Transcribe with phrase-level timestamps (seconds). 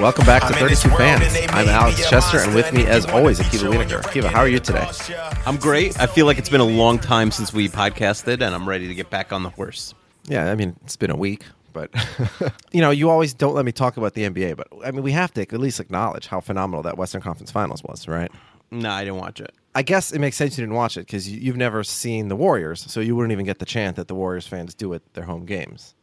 [0.00, 1.34] Welcome back to 32 Fans.
[1.48, 4.02] I'm Alex Chester, and with me, as always, Akiva Wienerger.
[4.02, 4.86] Akiva, how are you today?
[5.46, 5.98] I'm great.
[5.98, 8.94] I feel like it's been a long time since we podcasted, and I'm ready to
[8.94, 9.94] get back on the horse.
[10.24, 11.90] Yeah, I mean, it's been a week, but
[12.72, 15.12] you know, you always don't let me talk about the NBA, but I mean, we
[15.12, 18.30] have to at least acknowledge how phenomenal that Western Conference Finals was, right?
[18.70, 19.54] No, I didn't watch it.
[19.74, 22.36] I guess it makes sense you didn't watch it because you, you've never seen the
[22.36, 25.24] Warriors, so you wouldn't even get the chant that the Warriors fans do at their
[25.24, 25.94] home games.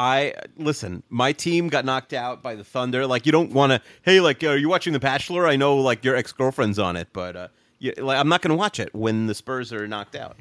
[0.00, 1.02] I listen.
[1.10, 3.06] My team got knocked out by the Thunder.
[3.06, 3.82] Like you don't want to.
[4.02, 5.46] Hey, like, are you watching The Bachelor?
[5.46, 7.48] I know, like, your ex girlfriend's on it, but uh,
[7.78, 10.36] yeah, like, I'm not going to watch it when the Spurs are knocked out.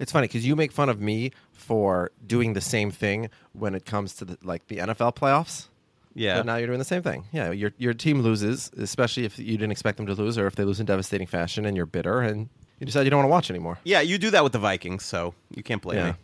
[0.00, 3.84] It's funny because you make fun of me for doing the same thing when it
[3.84, 5.68] comes to the, like the NFL playoffs.
[6.14, 6.38] Yeah.
[6.38, 7.26] But now you're doing the same thing.
[7.32, 10.56] Yeah, your your team loses, especially if you didn't expect them to lose, or if
[10.56, 12.48] they lose in devastating fashion, and you're bitter, and
[12.80, 13.78] you decide you don't want to watch anymore.
[13.84, 16.06] Yeah, you do that with the Vikings, so you can't blame Yeah.
[16.12, 16.14] me.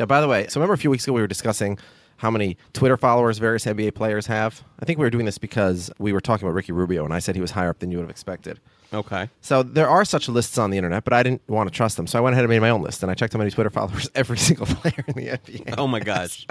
[0.00, 0.06] Yeah.
[0.06, 1.78] By the way, so remember a few weeks ago we were discussing
[2.16, 4.62] how many Twitter followers various NBA players have.
[4.80, 7.18] I think we were doing this because we were talking about Ricky Rubio, and I
[7.18, 8.60] said he was higher up than you would have expected.
[8.92, 9.28] Okay.
[9.40, 12.06] So there are such lists on the internet, but I didn't want to trust them,
[12.06, 13.70] so I went ahead and made my own list, and I checked how many Twitter
[13.78, 15.74] followers every single player in the NBA.
[15.78, 16.46] Oh my gosh.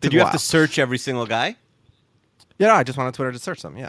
[0.00, 1.56] Did you have to search every single guy?
[2.58, 3.76] Yeah, no, I just wanted Twitter to search them.
[3.76, 3.88] Yeah.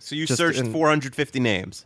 [0.00, 1.84] So you Just searched in- 450 names.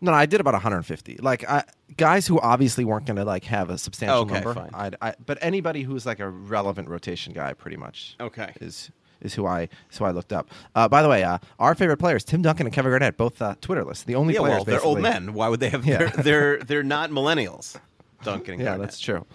[0.00, 1.16] No, no, I did about 150.
[1.18, 1.64] Like I,
[1.96, 4.54] guys who obviously weren't going to like have a substantial Okay, number.
[4.54, 4.70] fine.
[4.72, 8.16] I'd, I, but anybody who's like a relevant rotation guy, pretty much.
[8.20, 8.52] Okay.
[8.60, 10.48] Is is who I is who I looked up.
[10.76, 13.56] Uh, by the way, uh, our favorite players, Tim Duncan and Kevin Garnett, both uh,
[13.60, 14.04] Twitter lists.
[14.04, 15.34] The only Yeah, players well, they're old men.
[15.34, 15.84] Why would they have?
[15.84, 15.98] Yeah.
[15.98, 17.76] They're, they're they're not millennials.
[18.22, 18.54] Duncan.
[18.54, 18.86] and Yeah, Garnett.
[18.86, 19.26] that's true.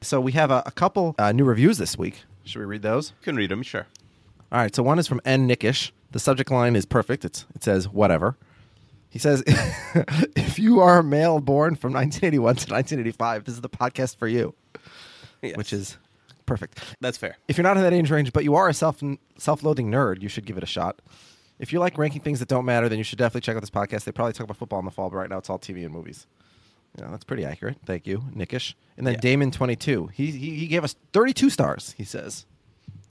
[0.00, 2.22] So we have a, a couple uh, new reviews this week.
[2.44, 3.12] Should we read those?
[3.22, 3.86] Can read them, sure.
[4.52, 5.46] All right, so one is from N.
[5.46, 5.92] Nickish.
[6.10, 7.24] The subject line is perfect.
[7.24, 8.36] It's, it says, whatever.
[9.12, 13.68] He says, if you are a male born from 1981 to 1985, this is the
[13.68, 14.54] podcast for you,
[15.42, 15.56] Yes.
[15.56, 15.98] which is
[16.46, 16.80] perfect.
[17.00, 17.36] that's fair.
[17.46, 19.02] If you're not in that age range, but you are a self
[19.38, 21.00] self-loathing nerd, you should give it a shot.
[21.58, 23.70] If you like ranking things that don't matter, then you should definitely check out this
[23.70, 24.04] podcast.
[24.04, 25.92] They probably talk about football in the fall, but right now it's all TV and
[25.92, 26.26] movies.
[26.98, 27.76] Yeah, that's pretty accurate.
[27.86, 28.74] Thank you, Nickish.
[28.96, 29.36] And then Yeah.
[29.36, 30.10] Damon22.
[30.12, 31.94] He, he he gave us 32 stars.
[31.98, 32.46] He says,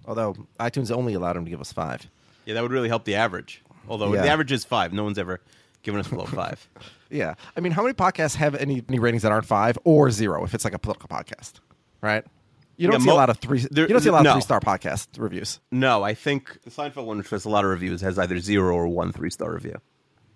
[0.06, 2.10] although iTunes only allowed him to give us five.
[2.46, 3.62] Yeah, that would really help the average.
[3.88, 4.24] Although Yeah.
[4.24, 4.94] the average is five.
[4.94, 5.40] No one's ever
[5.84, 6.68] given us below five.
[7.14, 10.46] Yeah, I mean, how many podcasts have any, any ratings that aren't five or zero?
[10.46, 11.56] If it's like a political podcast,
[12.00, 12.24] right?
[12.78, 13.60] You don't Yeah, see a lot of three.
[13.70, 14.30] there- you don't see a lot no.
[14.30, 15.60] of three star podcast reviews.
[15.72, 18.74] No, I think the Seinfeld one, which has a lot of reviews, has either zero
[18.74, 19.76] or one three star review.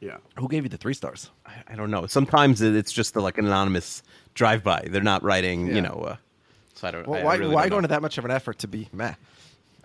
[0.01, 0.17] Yeah.
[0.37, 1.31] Who gave you the three stars?
[1.45, 2.07] I, I don't know.
[2.07, 4.03] Sometimes it's just the, like an anonymous
[4.33, 4.85] drive by.
[4.91, 5.75] They're not writing, Yeah.
[5.75, 6.03] you know.
[6.09, 6.15] Uh,
[6.73, 7.07] so I don't.
[7.07, 8.89] Well, I why, really why don't go into that much of an effort to be
[8.91, 9.13] meh?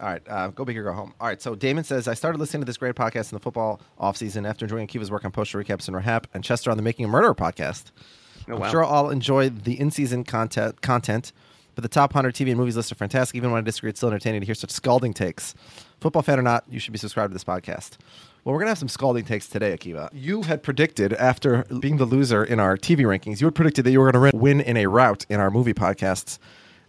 [0.01, 1.13] All right, uh, go big or go home.
[1.21, 3.83] All right, so Damon says, I started listening to this great podcast in the football
[4.01, 7.05] offseason after enjoying Akiva's work on poster recaps and Rahap and Chester on the Making
[7.05, 7.91] a Murderer podcast.
[8.49, 8.71] Oh, I'm wow.
[8.71, 11.33] sure I'll enjoy the in-season content, content,
[11.75, 13.37] but the top 100 TV and movies lists are fantastic.
[13.37, 15.55] Even when I disagree, it's still entertaining to hear such scalding takes.
[16.01, 17.99] Football fan or not, you should be subscribed to this podcast.
[18.45, 20.09] Well, we're going to have some scalding takes today, Akiva.
[20.15, 23.91] You had predicted, after being the loser in our TV rankings, you had predicted that
[23.91, 26.39] you were going to win in a rout in our movie podcasts.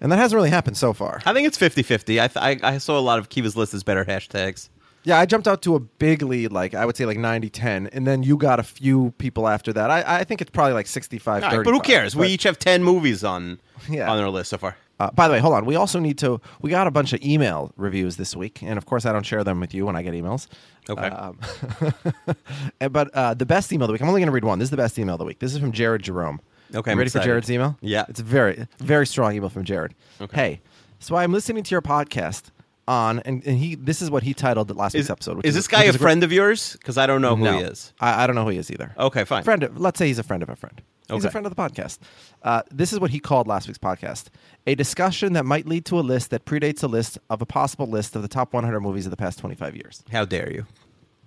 [0.02, 1.22] And that hasn't really happened so far.
[1.26, 2.22] I think it's 50-50.
[2.22, 4.70] I, th- I I saw a lot of Kiva's list as better hashtags.
[5.04, 7.88] Yeah, I jumped out to a big lead, like I would say like 90 10.
[7.88, 9.90] And then you got a few people after that.
[9.90, 11.66] I, I think it's probably like 65 All right, 35.
[11.66, 12.16] but who cares?
[12.16, 13.60] we each have ten movies on
[13.90, 14.12] Yeah.
[14.12, 14.76] on our list so far.
[15.00, 15.66] Uh, by the way, hold on.
[15.66, 16.40] We also need to.
[16.62, 19.44] We got a bunch of email reviews this week, and of course, I don't share
[19.44, 20.46] them with you when I get emails.
[20.88, 21.08] Okay.
[21.08, 21.40] Um,
[22.92, 24.02] but uh, the best email of the week.
[24.02, 24.60] I'm only going to read one.
[24.60, 25.40] This is the best email of the week.
[25.40, 26.40] This is from Jared Jerome.
[26.74, 27.20] Okay, I'm ready for.
[27.20, 27.78] Jared's email?
[27.82, 28.06] Yeah.
[28.08, 29.94] It's a very, very strong email from Jared.
[30.20, 30.36] Okay.
[30.36, 30.62] Hey,
[31.00, 32.52] so I'm listening to your podcast
[32.88, 35.38] on, and, and he this is what he titled the last Is, week's episode.
[35.38, 36.74] Which is this guy a friend of yours?
[36.74, 37.94] Because I don't know who no, he is.
[38.00, 38.94] I, I don't know who he is either.
[38.98, 39.44] Okay, fine.
[39.44, 40.82] Friend of, let's say he's a friend of a friend.
[41.10, 42.00] He's a friend of the podcast.
[42.42, 44.30] Uh, this is what he called last week's podcast:
[44.66, 47.86] a discussion that might lead to a list that predates a list of a possible
[47.86, 50.04] list of the top 100 movies of the past 25 years.
[50.10, 50.66] How dare you?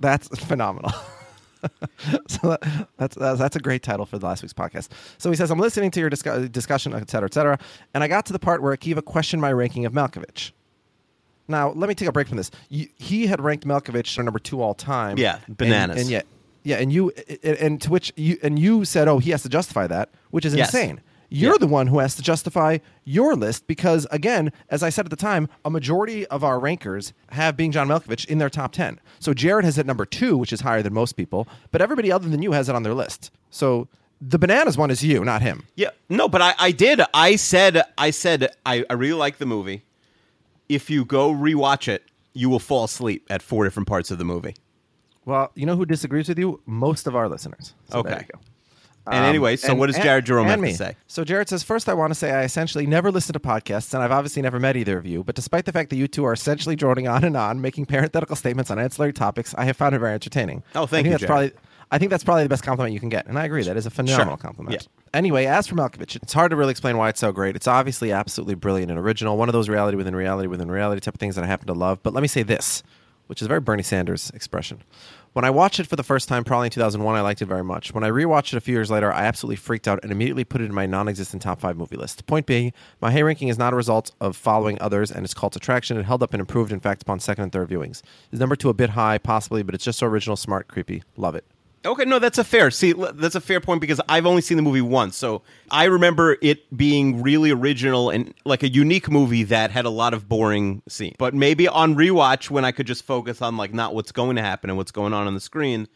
[0.01, 0.93] That's phenomenal.
[2.29, 4.89] so that, that's, that's that's a great title for the last week's podcast.
[5.19, 7.59] So he says, "I'm listening to your discu- discussion, et cetera, et cetera,
[7.95, 10.53] and I got to the part where Akiva questioned my ranking of Malkovich."
[11.47, 12.51] Now, let me take a break from this.
[12.71, 15.19] You, he had ranked Malkovich number two all time.
[15.19, 16.01] Yeah, and- bananas.
[16.01, 16.27] And, yet,
[16.63, 17.13] yeah, and you
[17.43, 20.45] and, and to which you and you said, "Oh, he has to justify that," which
[20.45, 20.69] is Yes.
[20.75, 21.01] insane.
[21.35, 21.59] You're Yeah.
[21.59, 25.17] the one who has to justify your list because, again, as I said at the
[25.17, 29.01] time, a majority of our rankers have being John Malkovich in their top 10.
[29.19, 32.29] So Jared has it number two, which is higher than most people, but everybody other
[32.29, 33.33] than you has it on their list.
[33.51, 33.89] So
[34.21, 35.65] the bananas one is you, not him.
[35.75, 37.01] Yeah, no, but I, I did.
[37.13, 39.83] I said, I said, I, I really like the movie.
[40.69, 44.25] If you go rewatch it, you will fall asleep at four different parts of the
[44.25, 44.55] movie.
[45.25, 46.61] Well, you know who disagrees with you?
[46.65, 47.75] Most of our listeners.
[47.91, 48.27] So Okay.
[49.07, 50.73] And Um, anyway, so and- what does Jared Jerome have me.
[50.73, 50.97] to say?
[51.09, 54.03] So Jared says, first, I want to say I essentially never listen to podcasts, and
[54.03, 55.23] I've obviously never met either of you.
[55.23, 58.35] But despite the fact that you two are essentially droning on and on, making parenthetical
[58.37, 60.63] statements on ancillary topics, I have found it very entertaining.
[60.75, 61.29] Oh, thank I think you, That's Jared.
[61.29, 61.53] probably,
[61.91, 63.63] I think that's probably the best compliment you can get, and I agree.
[63.65, 64.37] That is a phenomenal Sure.
[64.39, 64.75] compliment.
[64.81, 64.89] Yeah.
[65.19, 67.55] Anyway, as for Malkovich, it's hard to really explain why it's so great.
[67.57, 71.15] It's obviously absolutely brilliant and original, one of those reality within reality within reality type
[71.15, 72.03] of things that I happen to love.
[72.03, 72.83] But let me say this,
[73.27, 74.81] which is a very Bernie Sanders expression.
[75.35, 77.65] When I watched it for the first time, probably in 2001, I liked it very
[77.65, 77.93] much.
[77.93, 80.61] When I rewatched it a few years later, I absolutely freaked out and immediately put
[80.61, 82.25] it in my non existent top five movie list.
[82.27, 85.57] Point being, my high ranking is not a result of following others and its cult
[85.57, 85.97] attraction.
[85.97, 88.01] It held up and improved, in fact, upon second and third viewings.
[88.31, 89.19] Is number two a bit high?
[89.19, 91.03] Possibly, but it's just so original, smart, creepy.
[91.17, 91.45] Love it.
[91.87, 92.71] Okay, no, that's a fair.
[92.71, 96.39] See, that's a fair point because I've only seen the movie once, so I remember
[96.41, 100.83] it being really original and like a unique movie that had a lot of boring
[100.89, 101.17] scenes.
[101.19, 104.43] But maybe on rewatch, when I could just focus on like not what's going to
[104.43, 105.87] happen and what's going on on the screen,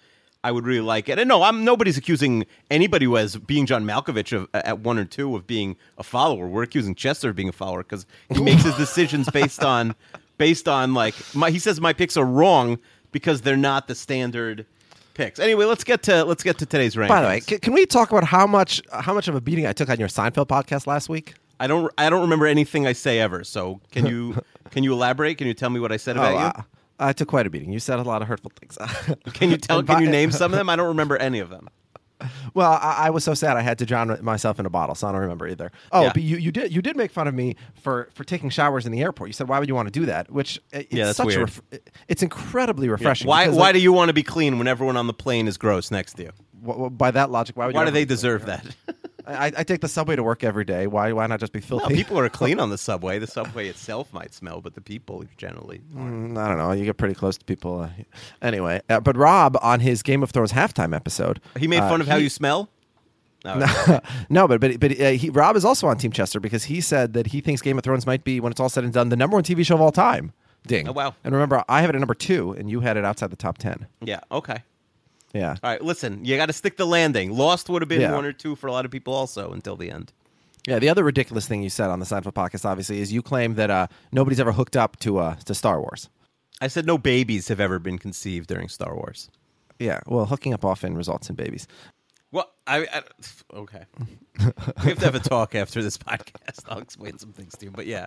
[0.44, 1.18] I would really like it.
[1.18, 5.06] And no, I'm nobody's accusing anybody who has being John Malkovich of, at one or
[5.06, 6.46] two of being a follower.
[6.46, 9.94] We're accusing Chester of being a follower because he makes his decisions based on
[10.36, 12.78] based on like my, he says my picks are wrong
[13.10, 14.66] because they're not the standard
[15.18, 15.38] picks.
[15.38, 17.08] Anyway, let's get to let's get to today's rankings.
[17.08, 19.66] By the way, can, can we talk about how much how much of a beating
[19.66, 21.34] I took on your Seinfeld podcast last week?
[21.60, 23.44] I don't I don't remember anything I say ever.
[23.44, 25.36] So can you can you elaborate?
[25.36, 26.44] Can you tell me what I said about Oh, you?
[26.46, 26.62] uh,
[27.00, 27.72] I took quite a beating.
[27.72, 28.78] You said a lot of hurtful things.
[29.34, 29.82] Can you tell?
[29.84, 30.68] Can you name some of them?
[30.70, 31.68] I don't remember any of them.
[32.54, 35.06] Well, I, I was so sad I had to drown myself in a bottle, so
[35.06, 35.70] I don't remember either.
[35.92, 36.12] Oh, Yeah.
[36.12, 38.92] but you, you did you did make fun of me for, for taking showers in
[38.92, 39.28] the airport.
[39.28, 41.38] You said, "Why would you want to do that?" Which it's Yeah, that's such weird.
[41.40, 41.62] A ref-
[42.08, 43.28] it's incredibly refreshing.
[43.28, 45.46] Why because, Why like, do you want to be clean when everyone on the plane
[45.46, 46.30] is gross next to you?
[46.60, 48.64] w- w- by that logic, why would Why do they deserve that?
[49.28, 50.86] I, I take the subway to work every day.
[50.86, 51.88] Why why not just be filthy?
[51.92, 53.18] No, people are clean on the subway.
[53.18, 55.82] The subway itself might smell, but the people generally.
[55.96, 56.34] aren't.
[56.34, 56.72] Mm, I don't know.
[56.72, 57.80] You get pretty close to people.
[57.82, 57.90] Uh,
[58.40, 62.00] anyway, uh, but Rob on his Game of Thrones halftime episode, He made uh, fun
[62.00, 62.70] of how he- you smell.
[63.44, 66.80] No, no, but but but uh, he, Rob is also on Team Chester because he
[66.80, 69.08] said that he thinks Game of Thrones might be, when it's all said and done,
[69.10, 70.32] the number one TV show of all time.
[70.66, 70.88] Ding!
[70.88, 71.14] Oh, wow.
[71.22, 73.56] And remember, I have it at number two, and you had it outside the top
[73.56, 73.86] ten.
[74.02, 74.20] yeah.
[74.32, 74.64] Okay.
[75.34, 75.56] Yeah.
[75.62, 75.82] All right.
[75.82, 77.36] Listen, you got to stick the landing.
[77.36, 78.14] Lost would have been Yeah.
[78.14, 80.12] one or two for a lot of people, also until the end.
[80.66, 80.78] Yeah.
[80.78, 83.70] The other ridiculous thing you said on the Seinfeld podcast, obviously, is you claim that
[83.70, 86.08] uh, nobody's ever hooked up to uh, to Star Wars.
[86.60, 89.30] I said no babies have ever been conceived during Star Wars.
[89.78, 90.00] Yeah.
[90.06, 91.68] Well, hooking up often results in babies.
[92.32, 93.02] Well, I, I
[93.54, 93.84] okay.
[94.38, 96.64] we have to have a talk after this podcast.
[96.68, 98.06] I'll explain some things to you, but yeah,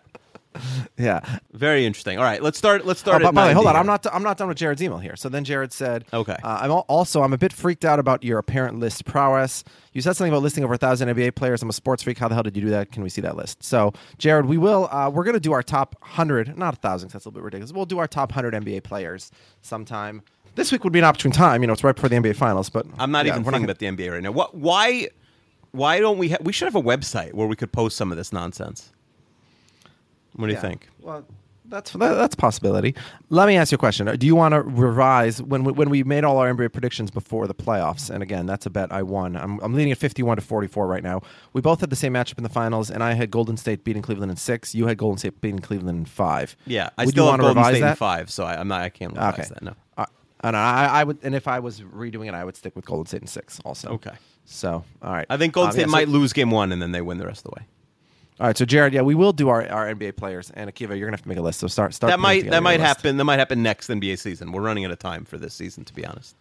[0.97, 1.21] Yeah.
[1.53, 2.17] very interesting.
[2.17, 2.85] All right, let's start.
[2.85, 3.23] Let's Oh, start.
[3.23, 3.75] by the way, hold on.
[3.75, 4.05] I'm not.
[4.13, 5.15] I'm not done with Jared's email here.
[5.15, 6.35] So then Jared said, Okay.
[6.43, 7.23] Uh, I'm al- also.
[7.23, 9.63] I'm a bit freaked out about your apparent list prowess.
[9.93, 11.61] You said something about listing over a thousand NBA players.
[11.63, 12.17] I'm a sports freak.
[12.17, 12.91] How the hell did you do that?
[12.91, 13.63] Can we see that list?
[13.63, 14.87] So Jared, we will.
[14.91, 17.09] Uh, we're going to do our top hundred, not a thousand.
[17.11, 17.71] That's a little bit ridiculous.
[17.73, 19.31] We'll do our top hundred NBA players
[19.61, 20.21] sometime.
[20.55, 21.61] This week would be an opportune time.
[21.63, 22.69] You know, it's right before the NBA Finals.
[22.69, 24.31] But I'm not yeah, even thinking gonna- about the NBA right now.
[24.31, 24.53] What?
[24.55, 25.07] Why?
[25.71, 26.29] Why don't we?
[26.29, 28.91] Ha- we should have a website where we could post some of this nonsense.
[30.35, 30.87] What do you think?
[31.01, 31.25] Well,
[31.65, 32.95] that's that, that's a possibility.
[33.29, 34.13] Let me ask you a question.
[34.17, 37.47] Do you want to revise when we, when we made all our NBA predictions before
[37.47, 38.09] the playoffs?
[38.09, 39.37] And again, that's a bet I won.
[39.37, 41.21] I'm, I'm leading at 51 to 44 right now.
[41.53, 44.01] We both had the same matchup in the finals, and I had Golden State beating
[44.01, 44.75] Cleveland in six.
[44.75, 46.57] You had Golden State beating Cleveland in five.
[46.65, 47.97] Yeah, I Would still have wanna Golden revise State in that?
[47.97, 48.81] five, so I, I'm not.
[48.81, 49.47] I can't revise Okay.
[49.49, 49.61] that.
[49.63, 49.73] No.
[49.97, 50.05] Uh,
[50.43, 53.05] and I, I would, and if I was redoing it, I would stick with Golden
[53.05, 53.61] State in six.
[53.63, 53.91] Also.
[53.91, 54.11] Okay.
[54.43, 55.27] So, all right.
[55.29, 57.17] I think Golden Um, State yeah, so- might lose game one and then they win
[57.19, 57.67] the rest of the way.
[58.41, 61.07] All right, so Jared, yeah, we will do our, our NBA players, and Akiva, you're
[61.07, 61.59] gonna have to make a list.
[61.59, 62.09] So start start.
[62.09, 63.17] That might that might happen.
[63.17, 64.51] That might happen next NBA season.
[64.51, 66.35] We're running out of time for this season, to be honest.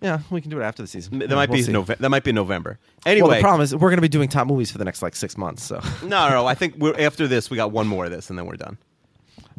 [0.00, 1.18] Yeah, we can do it after the season.
[1.18, 1.72] That Yeah, might we'll be see.
[1.72, 2.78] Nove- that might be November.
[3.04, 5.02] Anyway, Well, the problem is we're going to be doing top movies for the next
[5.02, 5.62] like six months.
[5.62, 6.46] So, no, no, no.
[6.46, 7.50] I think we're after this.
[7.50, 8.78] We got one more of this, and then we're done.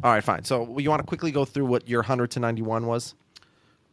[0.02, 0.42] All right, fine.
[0.42, 3.14] So you want to quickly go through what your 100 to 91 was?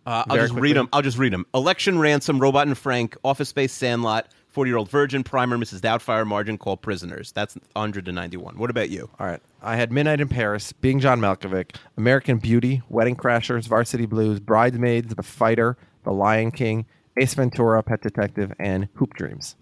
[0.07, 0.69] Uh, I'll just quickly.
[0.69, 0.89] read them.
[0.91, 1.45] I'll just read them.
[1.53, 5.79] Election Ransom, Robot and Frank, Office Space, Sandlot, Forty Year Old Virgin, Primer, Mrs.
[5.79, 7.31] Doubtfire, Margin, Call Prisoners.
[7.31, 8.57] That's 100 to 91.
[8.57, 9.09] What about you?
[9.19, 9.41] All right.
[9.61, 15.13] I had Midnight in Paris, Being John Malkovich, American Beauty, Wedding Crashers, Varsity Blues, Bridesmaids,
[15.15, 16.85] The Fighter, The Lion King,
[17.17, 19.55] Ace Ventura, Pet Detective, and Hoop Dreams.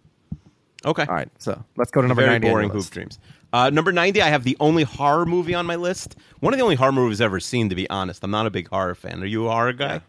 [0.85, 1.05] Okay.
[1.07, 1.29] All right.
[1.39, 2.47] So let's go to number Very 90.
[2.49, 2.69] boring.
[2.69, 3.19] Hoop Dreams.
[3.51, 6.15] Uh, number 90, I have the only horror movie on my list.
[6.39, 8.23] One of the only horror movies I've ever seen, to be honest.
[8.23, 9.23] I'm not a big horror fan.
[9.23, 10.01] Are you a horror guy?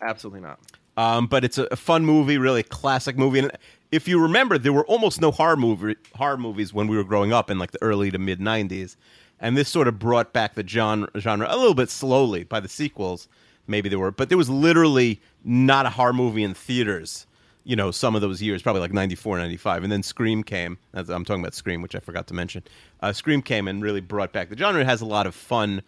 [0.00, 0.58] Absolutely not.
[0.96, 3.40] Um, but it's a, a fun movie, really classic movie.
[3.40, 3.52] And
[3.90, 7.32] if you remember, there were almost no horror movie horror movies when we were growing
[7.32, 8.96] up in like the early to mid '90s,
[9.40, 12.68] and this sort of brought back the genre, genre a little bit slowly by the
[12.68, 13.28] sequels.
[13.66, 17.26] Maybe there were, but there was literally not a horror movie in theaters.
[17.64, 19.82] You know, some of those years, probably like 94, 95.
[19.82, 20.78] and then Scream came.
[20.94, 22.62] I'm talking about Scream, which I forgot to mention.
[23.02, 24.80] Uh, Scream came and really brought back the genre.
[24.80, 25.82] It has a lot of fun,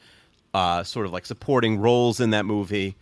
[0.53, 2.97] uh, sort of like supporting roles in that movie.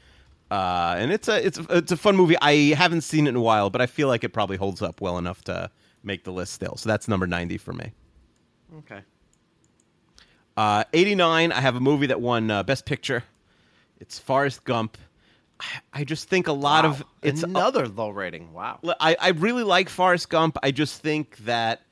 [0.50, 2.37] Uh, and it's a it's a, it's a fun movie.
[2.40, 5.00] I haven't seen it in a while, but I feel like it probably holds up
[5.00, 5.71] well enough to
[6.02, 6.76] make the list still.
[6.76, 7.93] So that's number ninety for me.
[8.78, 9.00] Okay.
[10.57, 11.52] Uh, Eighty nine.
[11.52, 13.25] I have a movie that won uh, Best Picture.
[14.00, 14.97] It's Forrest Gump.
[15.61, 18.52] I, I just think a lot of it's another low rating.
[18.55, 18.81] Wow.
[19.00, 20.57] I I really like Forrest Gump.
[20.62, 21.83] I just think that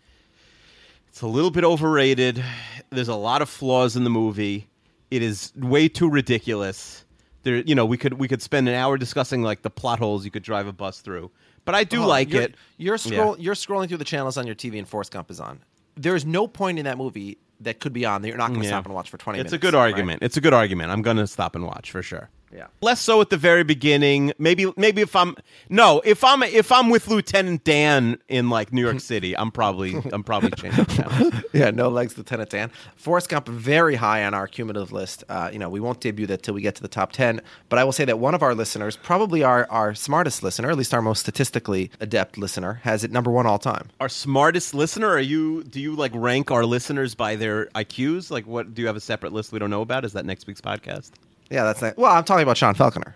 [1.08, 2.42] it's a little bit overrated.
[2.90, 4.66] There's a lot of flaws in the movie.
[5.10, 7.04] It is way too ridiculous.
[7.46, 10.24] There, you know, we could we could spend an hour discussing like the plot holes
[10.24, 11.30] you could drive a bus through.
[11.64, 12.08] But I do on.
[12.08, 12.54] like You're- it.
[12.76, 13.34] You're Yeah.
[13.38, 15.60] You're scrolling through the channels on your TV, and Forrest Gump is on.
[15.96, 18.62] There is no point in that movie that could be on that you're not going
[18.62, 18.72] to Yeah.
[18.72, 19.52] stop and watch for 20 It's minutes.
[19.54, 19.82] It's a good right?
[19.92, 20.22] argument.
[20.24, 20.90] It's a good argument.
[20.90, 22.28] I'm going to stop and watch for sure.
[22.52, 22.66] Yeah.
[22.80, 24.32] Less so at the very beginning.
[24.38, 25.36] Maybe maybe if I'm
[25.68, 29.96] no, if I'm if I'm with Lieutenant Dan in like New York City, I'm probably
[30.12, 31.34] I'm probably changing channels.
[31.52, 32.70] Yeah, no legs, Lieutenant Dan.
[32.96, 35.24] Forrest Gump very high on our cumulative list.
[35.28, 37.40] Uh, you know, we won't debut that till we get to the top ten.
[37.70, 40.76] But I will say that one of our listeners, probably our, our smartest listener, at
[40.76, 43.88] least our most statistically adept listener, has it number one all time.
[44.00, 45.08] Our smartest listener?
[45.08, 48.30] Are you do you like rank our listeners by their IQs?
[48.30, 50.04] Like what do you have a separate list we don't know about?
[50.04, 51.12] Is that next week's podcast?
[51.50, 52.12] Yeah, that's not, well.
[52.12, 53.14] I'm talking about Sean Falconer.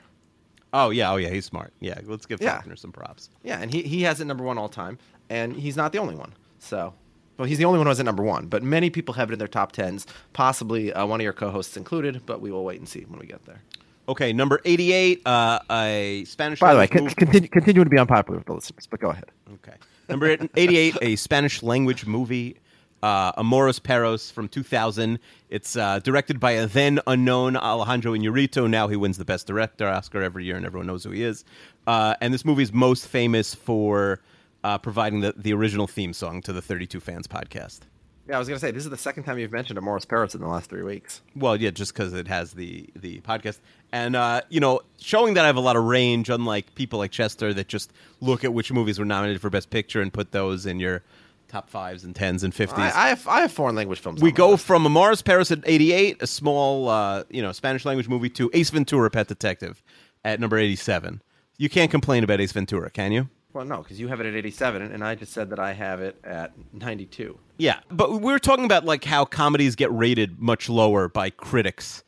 [0.72, 1.72] Oh yeah, oh yeah, he's smart.
[1.80, 2.54] Yeah, let's give Yeah.
[2.54, 3.28] Falconer some props.
[3.42, 6.14] Yeah, and he, he has it number one all time, and he's not the only
[6.14, 6.32] one.
[6.60, 6.94] So,
[7.38, 8.46] well, he's the only one who has it number one.
[8.46, 11.76] But many people have it in their top tens, possibly uh, one of your co-hosts
[11.76, 12.25] included.
[12.25, 13.62] But we will wait and see when we get there.
[14.08, 16.60] Okay, number eighty-eight, uh, a Spanish.
[16.60, 19.30] By the way, con- continue, continue to be unpopular with the listeners, but go ahead.
[19.54, 19.75] Okay.
[20.08, 22.56] Number 88, a Spanish language movie,
[23.02, 25.19] uh, Amores Perros from 2000.
[25.49, 28.69] It's uh, directed by a then unknown Alejandro Inarritu.
[28.69, 31.45] Now he wins the Best Director Oscar every year, and everyone knows who he is.
[31.87, 34.21] Uh, and this movie is most famous for
[34.64, 37.80] uh, providing the, the original theme song to the 32 Fans podcast.
[38.28, 40.40] Yeah, I was gonna say this is the second time you've mentioned Amores Perros in
[40.40, 41.21] the last three weeks.
[41.35, 43.59] Well, yeah, just because it has the the podcast,
[43.90, 47.11] and uh, you know, showing that I have a lot of range, unlike people like
[47.11, 50.64] Chester that just look at which movies were nominated for Best Picture and put those
[50.64, 51.02] in your
[51.50, 52.78] top fives and tens and fifties.
[52.78, 54.23] I, I have I have foreign language films.
[54.23, 58.30] we go from Amores Perros at 88, a small, uh, you know, Spanish language movie,
[58.30, 59.83] to Ace Ventura: Pet Detective
[60.25, 61.23] at number 87.
[61.59, 63.28] You can't complain about Ace Ventura, can you?
[63.52, 66.00] Well, no, because you have it at 87, and I just said that I have
[66.00, 67.37] it at 92.
[67.59, 72.04] Yeah, but we were talking about like how comedies get rated much lower by critics,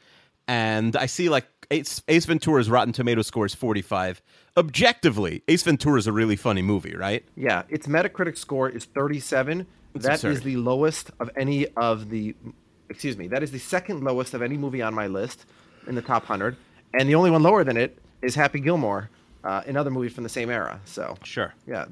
[0.47, 4.23] and I see like Ace, Ace Ventura's Rotten Tomato score is 45.
[4.57, 7.25] Objectively, Ace Ventura is a really funny movie, right?
[7.37, 9.67] Yeah, its Metacritic score is 37.
[9.95, 10.45] That's That is absurd.
[10.45, 12.35] the lowest of any of the.
[12.89, 13.29] Excuse me.
[13.29, 15.47] That is the second lowest of any movie on my list
[15.87, 16.57] in the top 100,
[16.95, 19.09] and the only one lower than it is Happy Gilmore,
[19.45, 20.81] uh, another movie from the same era.
[20.85, 21.55] So Sure.
[21.67, 21.87] yeah,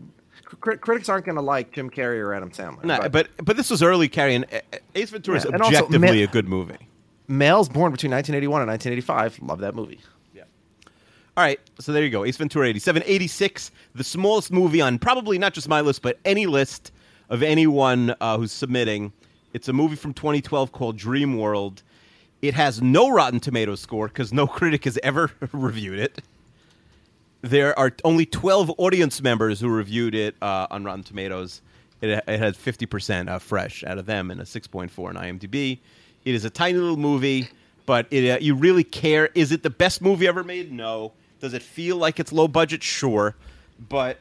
[0.45, 2.85] Cri- critics aren't going to like Jim Carrey or Adam Sandler.
[2.85, 4.61] No, but but this was early Carrie, and uh,
[4.95, 6.77] Ace Ventura is Yeah, and also objectively ma- a good movie.
[7.29, 10.01] males born between 1981 and 1985 love that movie.
[11.37, 12.25] All right, so there you go.
[12.25, 13.03] Ace Ventura 87.
[13.07, 16.93] 86, the smallest movie on probably not just my list, but any list
[17.29, 19.13] of anyone uh, who's submitting.
[19.53, 21.83] It's a movie from 2012 called Dream World.
[22.43, 26.21] It has no Rotten Tomatoes score because no critic has ever reviewed it.
[27.43, 31.63] There are only 12 audience members who reviewed it uh, on Rotten Tomatoes.
[32.01, 35.79] It, it has 50% uh, fresh out of them and a 6.4 on IMDb.
[36.25, 37.49] It is a tiny little movie,
[37.91, 39.31] but it, uh, you really care.
[39.35, 40.71] Is it the best movie ever made?
[40.71, 41.11] No.
[41.41, 42.85] Does it feel like it's low budget?
[42.85, 43.35] Sure.
[43.89, 44.21] But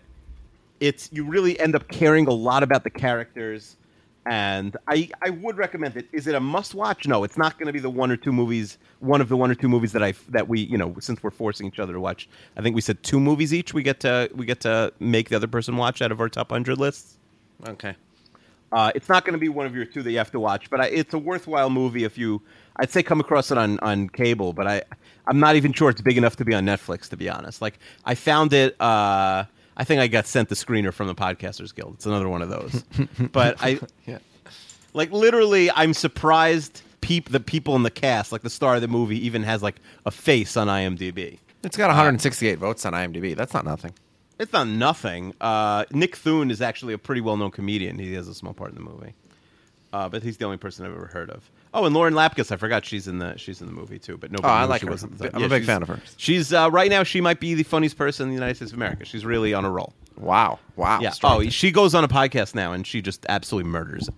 [0.80, 3.78] it's you really end up caring a lot about the characters
[4.26, 6.08] and I, I would recommend it.
[6.12, 7.06] Is it a must watch?
[7.08, 9.52] No, it's not going to be the one or two movies, one of the one
[9.52, 12.00] or two movies that I that we you know since we're forcing each other to
[12.00, 12.28] watch.
[12.58, 13.72] I think we said two movies each.
[13.72, 16.50] We get to we get to make the other person watch out of our top
[16.50, 17.20] hundred lists.
[17.68, 17.96] Okay.
[18.72, 20.70] Uh, it's not going to be one of your two that you have to watch,
[20.70, 22.42] but I, it's a worthwhile movie if you.
[22.78, 24.84] I'd say come across it on, on cable, but I
[25.28, 27.10] I'm not even sure it's big enough to be on Netflix.
[27.10, 28.80] To be honest, like I found it.
[28.80, 29.46] Uh,
[29.78, 31.96] I think I got sent the screener from the Podcasters Guild.
[31.96, 32.84] It's another one of those.
[33.32, 34.20] but I, Yeah.
[34.94, 36.82] like literally, I'm surprised.
[37.02, 39.78] Peep the people in the cast, like the star of the movie, even has like
[40.06, 41.40] a face on IMDb.
[41.64, 43.36] It's got 168 votes on IMDb.
[43.38, 43.94] That's not nothing.
[44.40, 45.34] It's not nothing.
[45.42, 48.00] Uh, Nick Thune is actually a pretty well-known comedian.
[48.00, 49.14] He has a small part in the movie,
[49.92, 51.50] uh, but he's the only person I've ever heard of.
[51.74, 54.18] Oh, and Lauren Lapkus, I forgot she's in the she's in the movie too.
[54.18, 54.52] But nobody.
[54.52, 54.90] Oh, I like her.
[54.90, 55.36] was at the.
[55.36, 56.00] I'm a big fan of her.
[56.18, 57.04] She's uh, right now.
[57.04, 59.06] She might be the funniest person in the United States of America.
[59.06, 59.94] She's really on a roll.
[60.18, 60.60] Wow.
[60.76, 61.00] Wow.
[61.02, 61.12] Yeah.
[61.12, 64.16] Strong Oh, she goes on a podcast now, and she just absolutely murders it.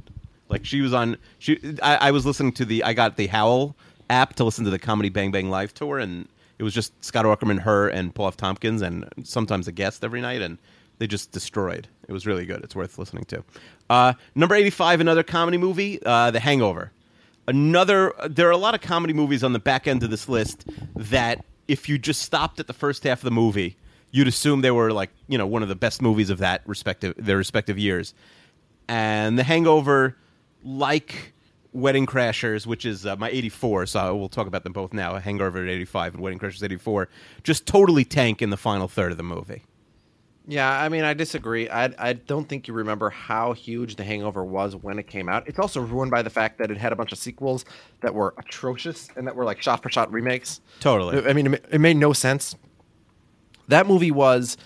[0.49, 1.17] Like she was on.
[1.39, 1.59] She.
[1.81, 2.83] I, I was listening to the.
[2.83, 3.75] I got the Howl
[4.09, 6.27] app to listen to the Comedy Bang Bang live tour, and
[6.61, 8.37] it was just Scott Aukerman, her, and Paul F.
[8.37, 10.59] Tompkins, and sometimes a guest every night, and
[10.99, 11.87] they just destroyed.
[12.07, 12.63] It was really good.
[12.63, 13.43] It's worth listening to.
[13.89, 16.91] Uh, number eighty-five, another comedy movie, uh, The Hangover.
[17.47, 18.13] Another.
[18.29, 20.65] There are a lot of comedy movies on the back end of this list
[20.95, 23.75] that, if you just stopped at the first half of the movie,
[24.11, 27.15] you'd assume they were like you know one of the best movies of that respective
[27.17, 28.13] their respective years.
[28.87, 30.15] And The Hangover,
[30.63, 31.33] like
[31.73, 35.17] Wedding Crashers, which is uh, my 84, so we'll talk about them both now.
[35.17, 37.07] Hangover at 85 and Wedding Crashers 84,
[37.43, 39.63] just totally tank in the final third of the movie.
[40.47, 41.69] Yeah, I mean, I disagree.
[41.69, 45.47] I, I don't think you remember how huge The Hangover was when it came out.
[45.47, 47.63] It's also ruined by the fact that it had a bunch of sequels
[48.01, 50.59] that were atrocious and that were like shot for shot remakes.
[50.79, 51.25] Totally.
[51.25, 52.55] I mean, it it made no sense.
[53.67, 54.57] That movie was.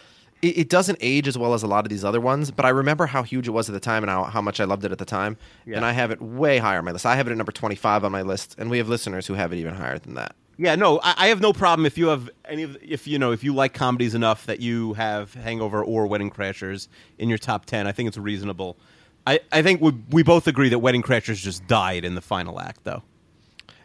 [0.45, 2.69] It, it doesn't age as well as a lot of these other ones, but I
[2.69, 4.91] remember how huge it was at the time and how, how much I loved it
[4.91, 5.37] at the time.
[5.65, 5.77] Yeah.
[5.77, 7.05] And I have it way higher on my list.
[7.05, 9.51] I have it at number 25 on my list, and we have listeners who have
[9.53, 10.35] it even higher than that.
[10.57, 13.33] Yeah, no, I, I have no problem if you have any of if you know
[13.33, 16.87] if you like comedies enough that you have Hangover or Wedding Crashers
[17.17, 17.87] in your top ten.
[17.87, 18.77] I think it's reasonable.
[19.27, 22.59] I, I think we we both agree that Wedding Crashers just died in the final
[22.61, 23.03] act, though.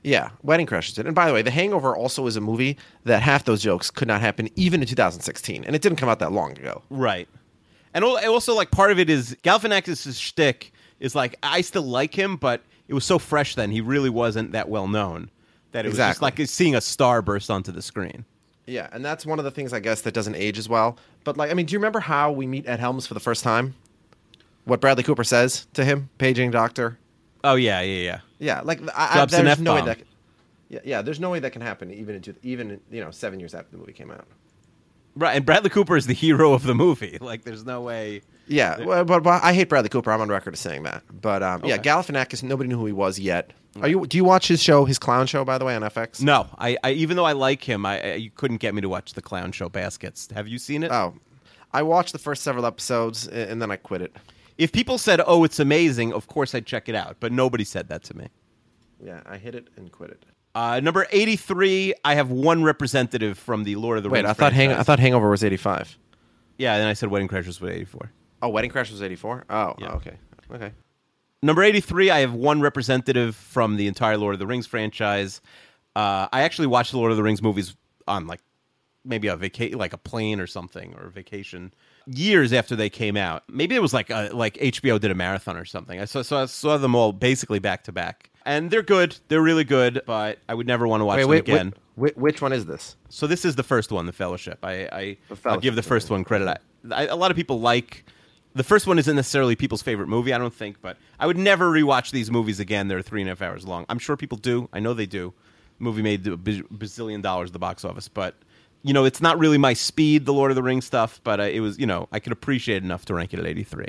[0.02, 1.06] Yeah, Wedding Crashers did.
[1.06, 4.08] And by the way, The Hangover also is a movie that half those jokes could
[4.08, 6.82] not happen even in 2016, and it didn't come out that long ago.
[6.90, 7.28] Right.
[7.92, 12.36] And also, like, part of it is Galifianakis' shtick is like, I still like him,
[12.36, 13.70] but it was so fresh then.
[13.70, 15.30] He really wasn't that well known
[15.72, 16.42] that it was just Exactly.
[16.44, 18.24] like seeing a star burst onto the screen.
[18.66, 20.96] Yeah, and that's one of the things I guess that doesn't age as well.
[21.24, 23.42] But like, I mean, do you remember how we meet Ed Helms for the first
[23.42, 23.74] time?
[24.64, 26.96] What Bradley Cooper says to him, paging doctor.
[27.44, 28.20] Oh, yeah, yeah, yeah.
[28.38, 29.94] Yeah, like I, I, Drops an there's no way F-bomb.
[29.98, 30.06] that.
[30.68, 33.54] Yeah, yeah, there's no way that can happen even into even you know seven years
[33.54, 34.26] after the movie came out.
[35.16, 35.34] Right.
[35.36, 37.18] And Bradley Cooper is the hero of the movie.
[37.20, 38.22] Like, there's no way.
[38.46, 40.10] Yeah, well, but, but I hate Bradley Cooper.
[40.12, 41.02] I'm on record as saying that.
[41.20, 41.88] But um, yeah, Okay.
[41.88, 42.42] Galifianakis.
[42.44, 43.52] Nobody knew who he was yet.
[43.80, 44.06] Are you?
[44.06, 46.22] Do you watch his show, his clown show, by the way, on FX?
[46.22, 48.88] No, I, I even though I like him, I, I you couldn't get me to
[48.88, 50.28] watch the clown show Baskets.
[50.34, 50.90] Have you seen it?
[50.90, 51.14] Oh,
[51.72, 54.16] I watched the first several episodes a- and then I quit it.
[54.60, 57.16] If people said, "Oh, it's amazing," of course I'd check it out.
[57.20, 58.28] But nobody said that to me.
[59.02, 60.24] Yeah, I hit it and quit it.
[60.54, 64.30] Uh, number eighty-three, I have one representative from the Lord of the Wait, Rings.
[64.30, 64.80] I thought Hang- franchise.
[64.80, 65.96] I thought Hangover was 85.
[66.58, 68.10] Yeah, then I said Wedding Crashers was eighty-four.
[68.42, 69.44] Oh, Wedding Crash was 84.
[69.50, 69.92] Oh, Yeah.
[69.92, 70.16] okay,
[70.52, 70.72] okay.
[71.42, 75.40] Number 83, I have one representative from the entire Lord of the Rings franchise.
[75.96, 77.76] Uh, I actually watched the Lord of the Rings movies
[78.08, 78.40] on like
[79.04, 81.72] maybe a vaca- like a plane or something or a vacation
[82.06, 83.42] years after they came out.
[83.48, 86.00] Maybe it was like a, like HBO did a marathon or something.
[86.00, 88.30] I saw, so I saw them all basically back to back.
[88.46, 89.16] And they're good.
[89.28, 91.74] They're really good, but I would never want to watch Wait, them wait, again.
[91.96, 92.96] wait, which one is this?
[93.10, 94.58] So this is the first one, the Fellowship.
[94.62, 96.48] I, I The I'll give the first one credit.
[96.48, 96.56] I,
[96.94, 98.04] I, a lot of people like
[98.54, 98.98] the first one.
[98.98, 102.60] Isn't necessarily people's favorite movie, I don't think, but I would never rewatch these movies
[102.60, 102.88] again.
[102.88, 103.84] They're three and a half hours long.
[103.90, 104.68] I'm sure people do.
[104.72, 105.34] I know they do.
[105.78, 108.34] The movie made a bazillion dollars at the box office, but
[108.82, 111.20] you know it's not really my speed, the Lord of the Rings stuff.
[111.24, 113.46] But uh, it was, you know, I could appreciate it enough to rank it at
[113.46, 113.86] 83.